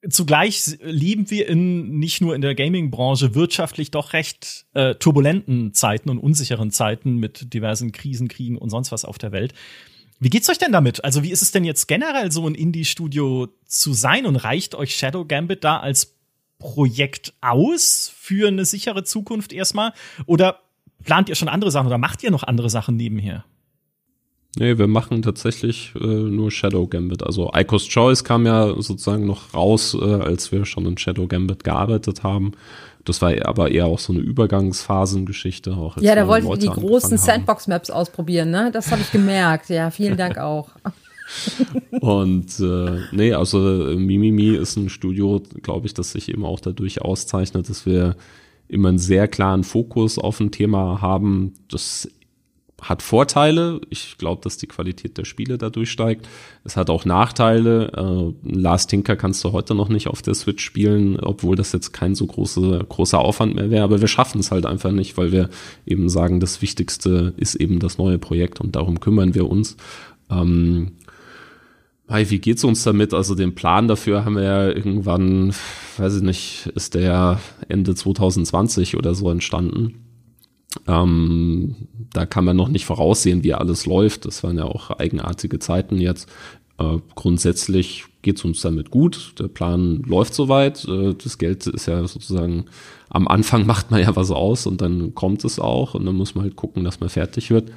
[0.08, 6.08] Zugleich leben wir in nicht nur in der Gaming-Branche wirtschaftlich doch recht äh, turbulenten Zeiten
[6.08, 9.54] und unsicheren Zeiten mit diversen Krisen, Kriegen und sonst was auf der Welt.
[10.20, 11.04] Wie geht's euch denn damit?
[11.04, 14.94] Also, wie ist es denn jetzt generell so ein Indie-Studio zu sein und reicht euch
[14.94, 16.14] Shadow Gambit da als
[16.58, 19.92] Projekt aus für eine sichere Zukunft erstmal?
[20.26, 20.60] Oder
[21.04, 23.44] plant ihr schon andere Sachen oder macht ihr noch andere Sachen nebenher?
[24.56, 27.22] Nee, wir machen tatsächlich äh, nur Shadow Gambit.
[27.22, 31.64] Also Icos Choice kam ja sozusagen noch raus, äh, als wir schon in Shadow Gambit
[31.64, 32.52] gearbeitet haben.
[33.04, 35.72] Das war aber eher auch so eine Übergangsphasengeschichte.
[35.72, 38.70] Auch ja, da wolltet ihr die großen Sandbox-Maps ausprobieren, ne?
[38.72, 39.68] Das habe ich gemerkt.
[39.68, 40.70] Ja, vielen Dank auch.
[42.00, 46.60] Und äh, nee, also äh, Mimimi ist ein Studio, glaube ich, das sich eben auch
[46.60, 48.16] dadurch auszeichnet, dass wir
[48.66, 52.08] immer einen sehr klaren Fokus auf ein Thema haben, das
[52.80, 53.80] hat Vorteile.
[53.90, 56.28] Ich glaube, dass die Qualität der Spiele dadurch steigt.
[56.64, 57.92] Es hat auch Nachteile.
[58.44, 61.92] Äh, Last Tinker kannst du heute noch nicht auf der Switch spielen, obwohl das jetzt
[61.92, 63.84] kein so große, großer Aufwand mehr wäre.
[63.84, 65.50] Aber wir schaffen es halt einfach nicht, weil wir
[65.86, 69.76] eben sagen, das Wichtigste ist eben das neue Projekt und darum kümmern wir uns.
[70.30, 70.92] Ähm,
[72.08, 73.12] Hi, wie geht's uns damit?
[73.12, 75.52] Also den Plan dafür haben wir ja irgendwann,
[75.98, 77.38] weiß ich nicht, ist der
[77.68, 80.07] Ende 2020 oder so entstanden.
[80.86, 81.74] Ähm,
[82.12, 84.24] da kann man noch nicht voraussehen, wie alles läuft.
[84.26, 86.28] Das waren ja auch eigenartige Zeiten jetzt.
[86.78, 89.34] Äh, grundsätzlich geht's uns damit gut.
[89.38, 90.84] Der Plan läuft soweit.
[90.86, 92.66] Äh, das Geld ist ja sozusagen
[93.08, 96.34] am Anfang macht man ja was aus und dann kommt es auch und dann muss
[96.34, 97.72] man halt gucken, dass man fertig wird.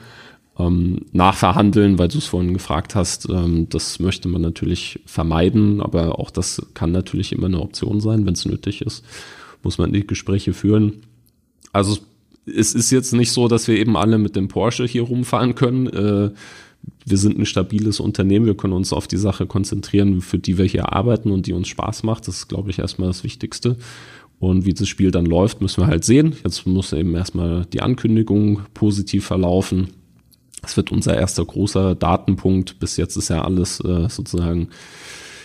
[0.59, 6.19] Ähm, nachverhandeln, weil du es vorhin gefragt hast, ähm, das möchte man natürlich vermeiden, aber
[6.19, 9.05] auch das kann natürlich immer eine Option sein, wenn es nötig ist,
[9.63, 11.03] muss man die Gespräche führen.
[11.72, 11.97] Also
[12.45, 15.88] es ist jetzt nicht so, dass wir eben alle mit dem Porsche hier rumfahren können.
[15.88, 16.31] Äh,
[17.05, 20.65] wir sind ein stabiles Unternehmen, wir können uns auf die Sache konzentrieren, für die wir
[20.65, 22.27] hier arbeiten und die uns Spaß macht.
[22.27, 23.77] Das ist, glaube ich, erstmal das Wichtigste.
[24.39, 26.35] Und wie das Spiel dann läuft, müssen wir halt sehen.
[26.43, 29.89] Jetzt muss eben erstmal die Ankündigung positiv verlaufen.
[30.63, 32.80] Das wird unser erster großer Datenpunkt.
[32.80, 34.69] Bis jetzt ist ja alles äh, sozusagen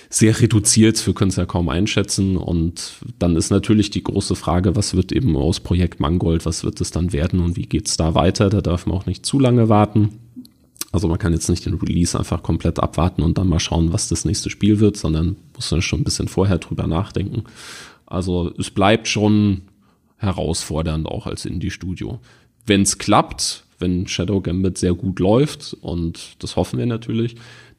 [0.09, 1.05] sehr reduziert.
[1.07, 2.37] Wir können es ja kaum einschätzen.
[2.37, 6.81] Und dann ist natürlich die große Frage, was wird eben aus Projekt Mangold, was wird
[6.81, 8.49] es dann werden und wie geht es da weiter?
[8.51, 10.21] Da darf man auch nicht zu lange warten.
[10.93, 14.09] Also man kann jetzt nicht den Release einfach komplett abwarten und dann mal schauen, was
[14.09, 17.45] das nächste Spiel wird, sondern muss dann schon ein bisschen vorher drüber nachdenken.
[18.07, 19.63] Also es bleibt schon
[20.17, 22.21] herausfordernd auch als Indie-Studio.
[22.65, 27.37] Wenn es klappt, wenn Shadow Gambit sehr gut läuft und das hoffen wir natürlich,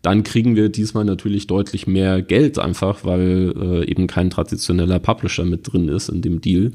[0.07, 5.43] dann kriegen wir diesmal natürlich deutlich mehr Geld einfach, weil äh, eben kein traditioneller Publisher
[5.43, 6.71] mit drin ist in dem Deal.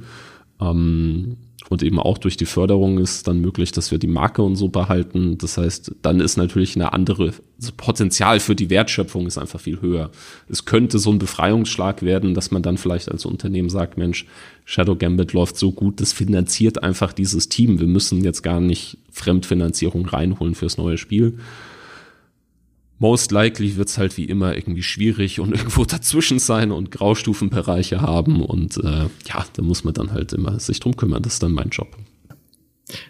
[0.61, 1.39] Ähm,
[1.71, 4.69] und eben auch durch die Förderung ist dann möglich, dass wir die Marke und so
[4.69, 5.39] behalten.
[5.39, 9.81] Das heißt, dann ist natürlich eine andere, das Potenzial für die Wertschöpfung ist einfach viel
[9.81, 10.11] höher.
[10.51, 14.27] Es könnte so ein Befreiungsschlag werden, dass man dann vielleicht als Unternehmen sagt, Mensch,
[14.67, 17.81] Shadow Gambit läuft so gut, das finanziert einfach dieses Team.
[17.81, 21.39] Wir müssen jetzt gar nicht Fremdfinanzierung reinholen fürs neue Spiel
[23.03, 28.01] most likely wird es halt wie immer irgendwie schwierig und irgendwo dazwischen sein und Graustufenbereiche
[28.01, 31.23] haben und äh, ja, da muss man dann halt immer sich drum kümmern.
[31.23, 31.89] Das ist dann mein Job.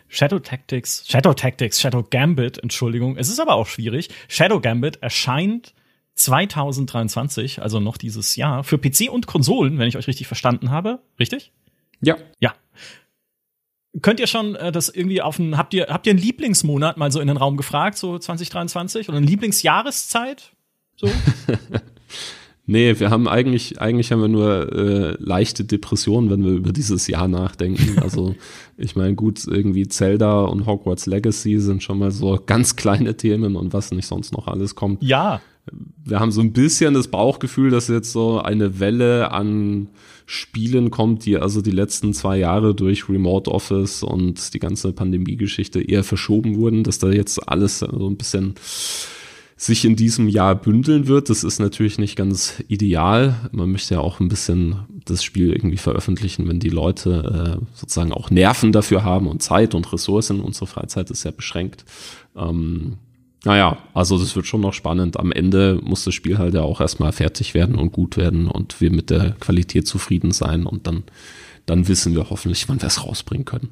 [0.08, 3.16] Shadow Tactics, Shadow Tactics, Shadow Gambit, Entschuldigung.
[3.16, 4.08] Es ist aber auch schwierig.
[4.28, 5.74] Shadow Gambit erscheint
[6.14, 11.00] 2023, also noch dieses Jahr, für PC und Konsolen, wenn ich euch richtig verstanden habe.
[11.18, 11.52] Richtig?
[12.00, 12.16] Ja.
[12.40, 12.54] Ja.
[14.00, 17.12] Könnt ihr schon äh, das irgendwie auf ein, habt ihr, habt ihr einen Lieblingsmonat mal
[17.12, 19.08] so in den Raum gefragt, so 2023?
[19.08, 20.52] Oder eine Lieblingsjahreszeit?
[20.96, 21.08] So?
[22.66, 27.06] nee, wir haben eigentlich, eigentlich haben wir nur äh, leichte Depressionen, wenn wir über dieses
[27.06, 27.96] Jahr nachdenken.
[28.02, 28.34] Also,
[28.78, 33.56] ich meine, gut, irgendwie Zelda und Hogwarts Legacy sind schon mal so ganz kleine Themen
[33.56, 35.02] und was nicht sonst noch alles kommt.
[35.02, 35.42] Ja.
[36.02, 39.90] Wir haben so ein bisschen das Bauchgefühl, dass jetzt so eine Welle an
[40.26, 45.82] Spielen kommt, die also die letzten zwei Jahre durch Remote Office und die ganze Pandemie-Geschichte
[45.82, 48.54] eher verschoben wurden, dass da jetzt alles so ein bisschen
[49.56, 51.30] sich in diesem Jahr bündeln wird.
[51.30, 53.48] Das ist natürlich nicht ganz ideal.
[53.52, 58.12] Man möchte ja auch ein bisschen das Spiel irgendwie veröffentlichen, wenn die Leute äh, sozusagen
[58.12, 60.40] auch Nerven dafür haben und Zeit und Ressourcen.
[60.40, 61.84] Unsere Freizeit ist sehr beschränkt.
[62.36, 62.98] Ähm,
[63.44, 65.18] naja, also das wird schon noch spannend.
[65.18, 68.80] Am Ende muss das Spiel halt ja auch erstmal fertig werden und gut werden und
[68.80, 71.02] wir mit der Qualität zufrieden sein und dann,
[71.66, 73.70] dann wissen wir hoffentlich, wann wir es rausbringen können.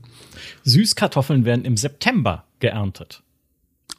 [0.64, 3.22] Süßkartoffeln werden im September geerntet.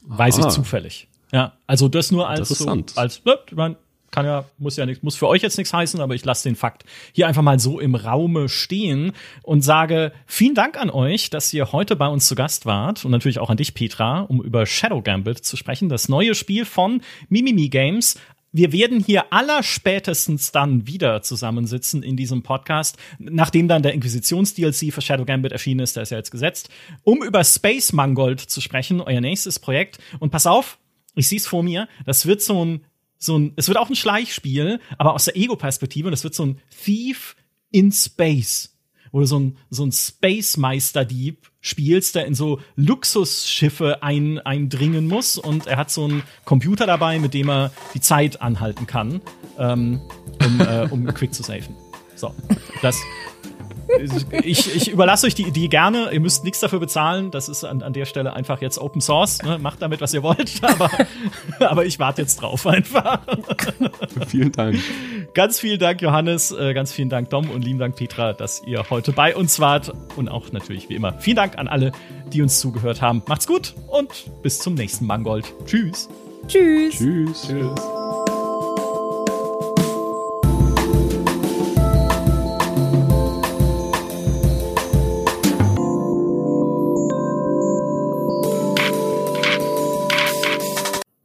[0.02, 0.48] Weiß ah.
[0.48, 1.08] ich zufällig.
[1.32, 3.78] Ja, also das nur als so, als ne, man
[4.12, 6.56] kann ja muss ja nicht muss für euch jetzt nichts heißen, aber ich lasse den
[6.56, 6.84] Fakt
[7.14, 9.14] hier einfach mal so im Raume stehen
[9.44, 13.12] und sage vielen Dank an euch, dass ihr heute bei uns zu Gast wart und
[13.12, 17.02] natürlich auch an dich Petra, um über Shadow Gambit zu sprechen, das neue Spiel von
[17.30, 18.18] Mimimi Games,
[18.54, 25.02] wir werden hier allerspätestens dann wieder zusammensitzen in diesem Podcast, nachdem dann der Inquisitions-DLC für
[25.02, 26.70] Shadow Gambit erschienen ist, der ist ja jetzt gesetzt,
[27.04, 30.00] um über Space Mangold zu sprechen, euer nächstes Projekt.
[30.20, 30.80] Und pass auf,
[31.16, 32.82] ich sehe es vor mir, das wird so ein,
[33.22, 36.60] so ein, es wird auch ein Schleichspiel, aber aus der Ego-Perspektive, das wird so ein
[36.84, 37.36] Thief
[37.70, 38.76] in Space,
[39.12, 45.38] wo du so ein, so ein Space-Meister-Dieb spielst, der in so Luxusschiffe ein, eindringen muss
[45.38, 49.22] und er hat so einen Computer dabei, mit dem er die Zeit anhalten kann,
[49.60, 50.02] ähm,
[50.44, 51.76] um, äh, um quick zu safen.
[52.16, 52.34] So,
[52.82, 53.00] das,
[54.44, 56.10] ich, ich überlasse euch die Idee gerne.
[56.12, 57.32] Ihr müsst nichts dafür bezahlen.
[57.32, 59.42] Das ist an, an der Stelle einfach jetzt Open Source.
[59.44, 59.58] Ne?
[59.60, 60.52] Macht damit, was ihr wollt.
[60.64, 60.90] Aber,
[61.60, 63.20] aber ich warte jetzt drauf einfach.
[64.28, 64.80] vielen Dank.
[65.34, 66.52] Ganz vielen Dank, Johannes.
[66.52, 67.50] Äh, ganz vielen Dank, Dom.
[67.50, 69.92] Und lieben Dank, Petra, dass ihr heute bei uns wart.
[70.16, 71.92] Und auch natürlich, wie immer, vielen Dank an alle,
[72.32, 73.22] die uns zugehört haben.
[73.28, 74.10] Macht's gut und
[74.42, 75.54] bis zum nächsten Mangold.
[75.66, 76.10] Tschüss.
[76.48, 76.98] Tschüss.
[76.98, 77.48] Tschüss.
[77.48, 78.21] Tschüss.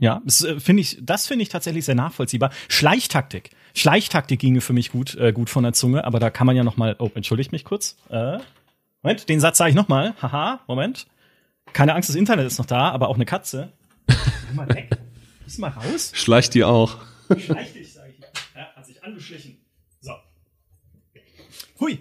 [0.06, 2.50] Ja, das äh, finde ich, das ich tatsächlich sehr nachvollziehbar.
[2.68, 3.50] Schleichtaktik.
[3.74, 6.64] Schleichtaktik ginge für mich gut, äh, gut von der Zunge, aber da kann man ja
[6.64, 6.96] nochmal.
[6.98, 7.96] Oh, entschuldigt mich kurz.
[8.08, 8.38] Äh,
[9.02, 10.14] Moment, den Satz sage ich nochmal.
[10.22, 11.06] Haha, Moment.
[11.72, 13.72] Keine Angst, das Internet ist noch da, aber auch eine Katze.
[14.46, 14.96] Nimm mal weg.
[15.46, 16.12] Ist mal raus.
[16.14, 16.98] Schleicht die auch.
[17.38, 18.24] Schleicht dich, sage ich.
[18.54, 19.58] Ja, hat sich angeschlichen.
[20.00, 20.12] So.
[21.80, 21.98] Hui.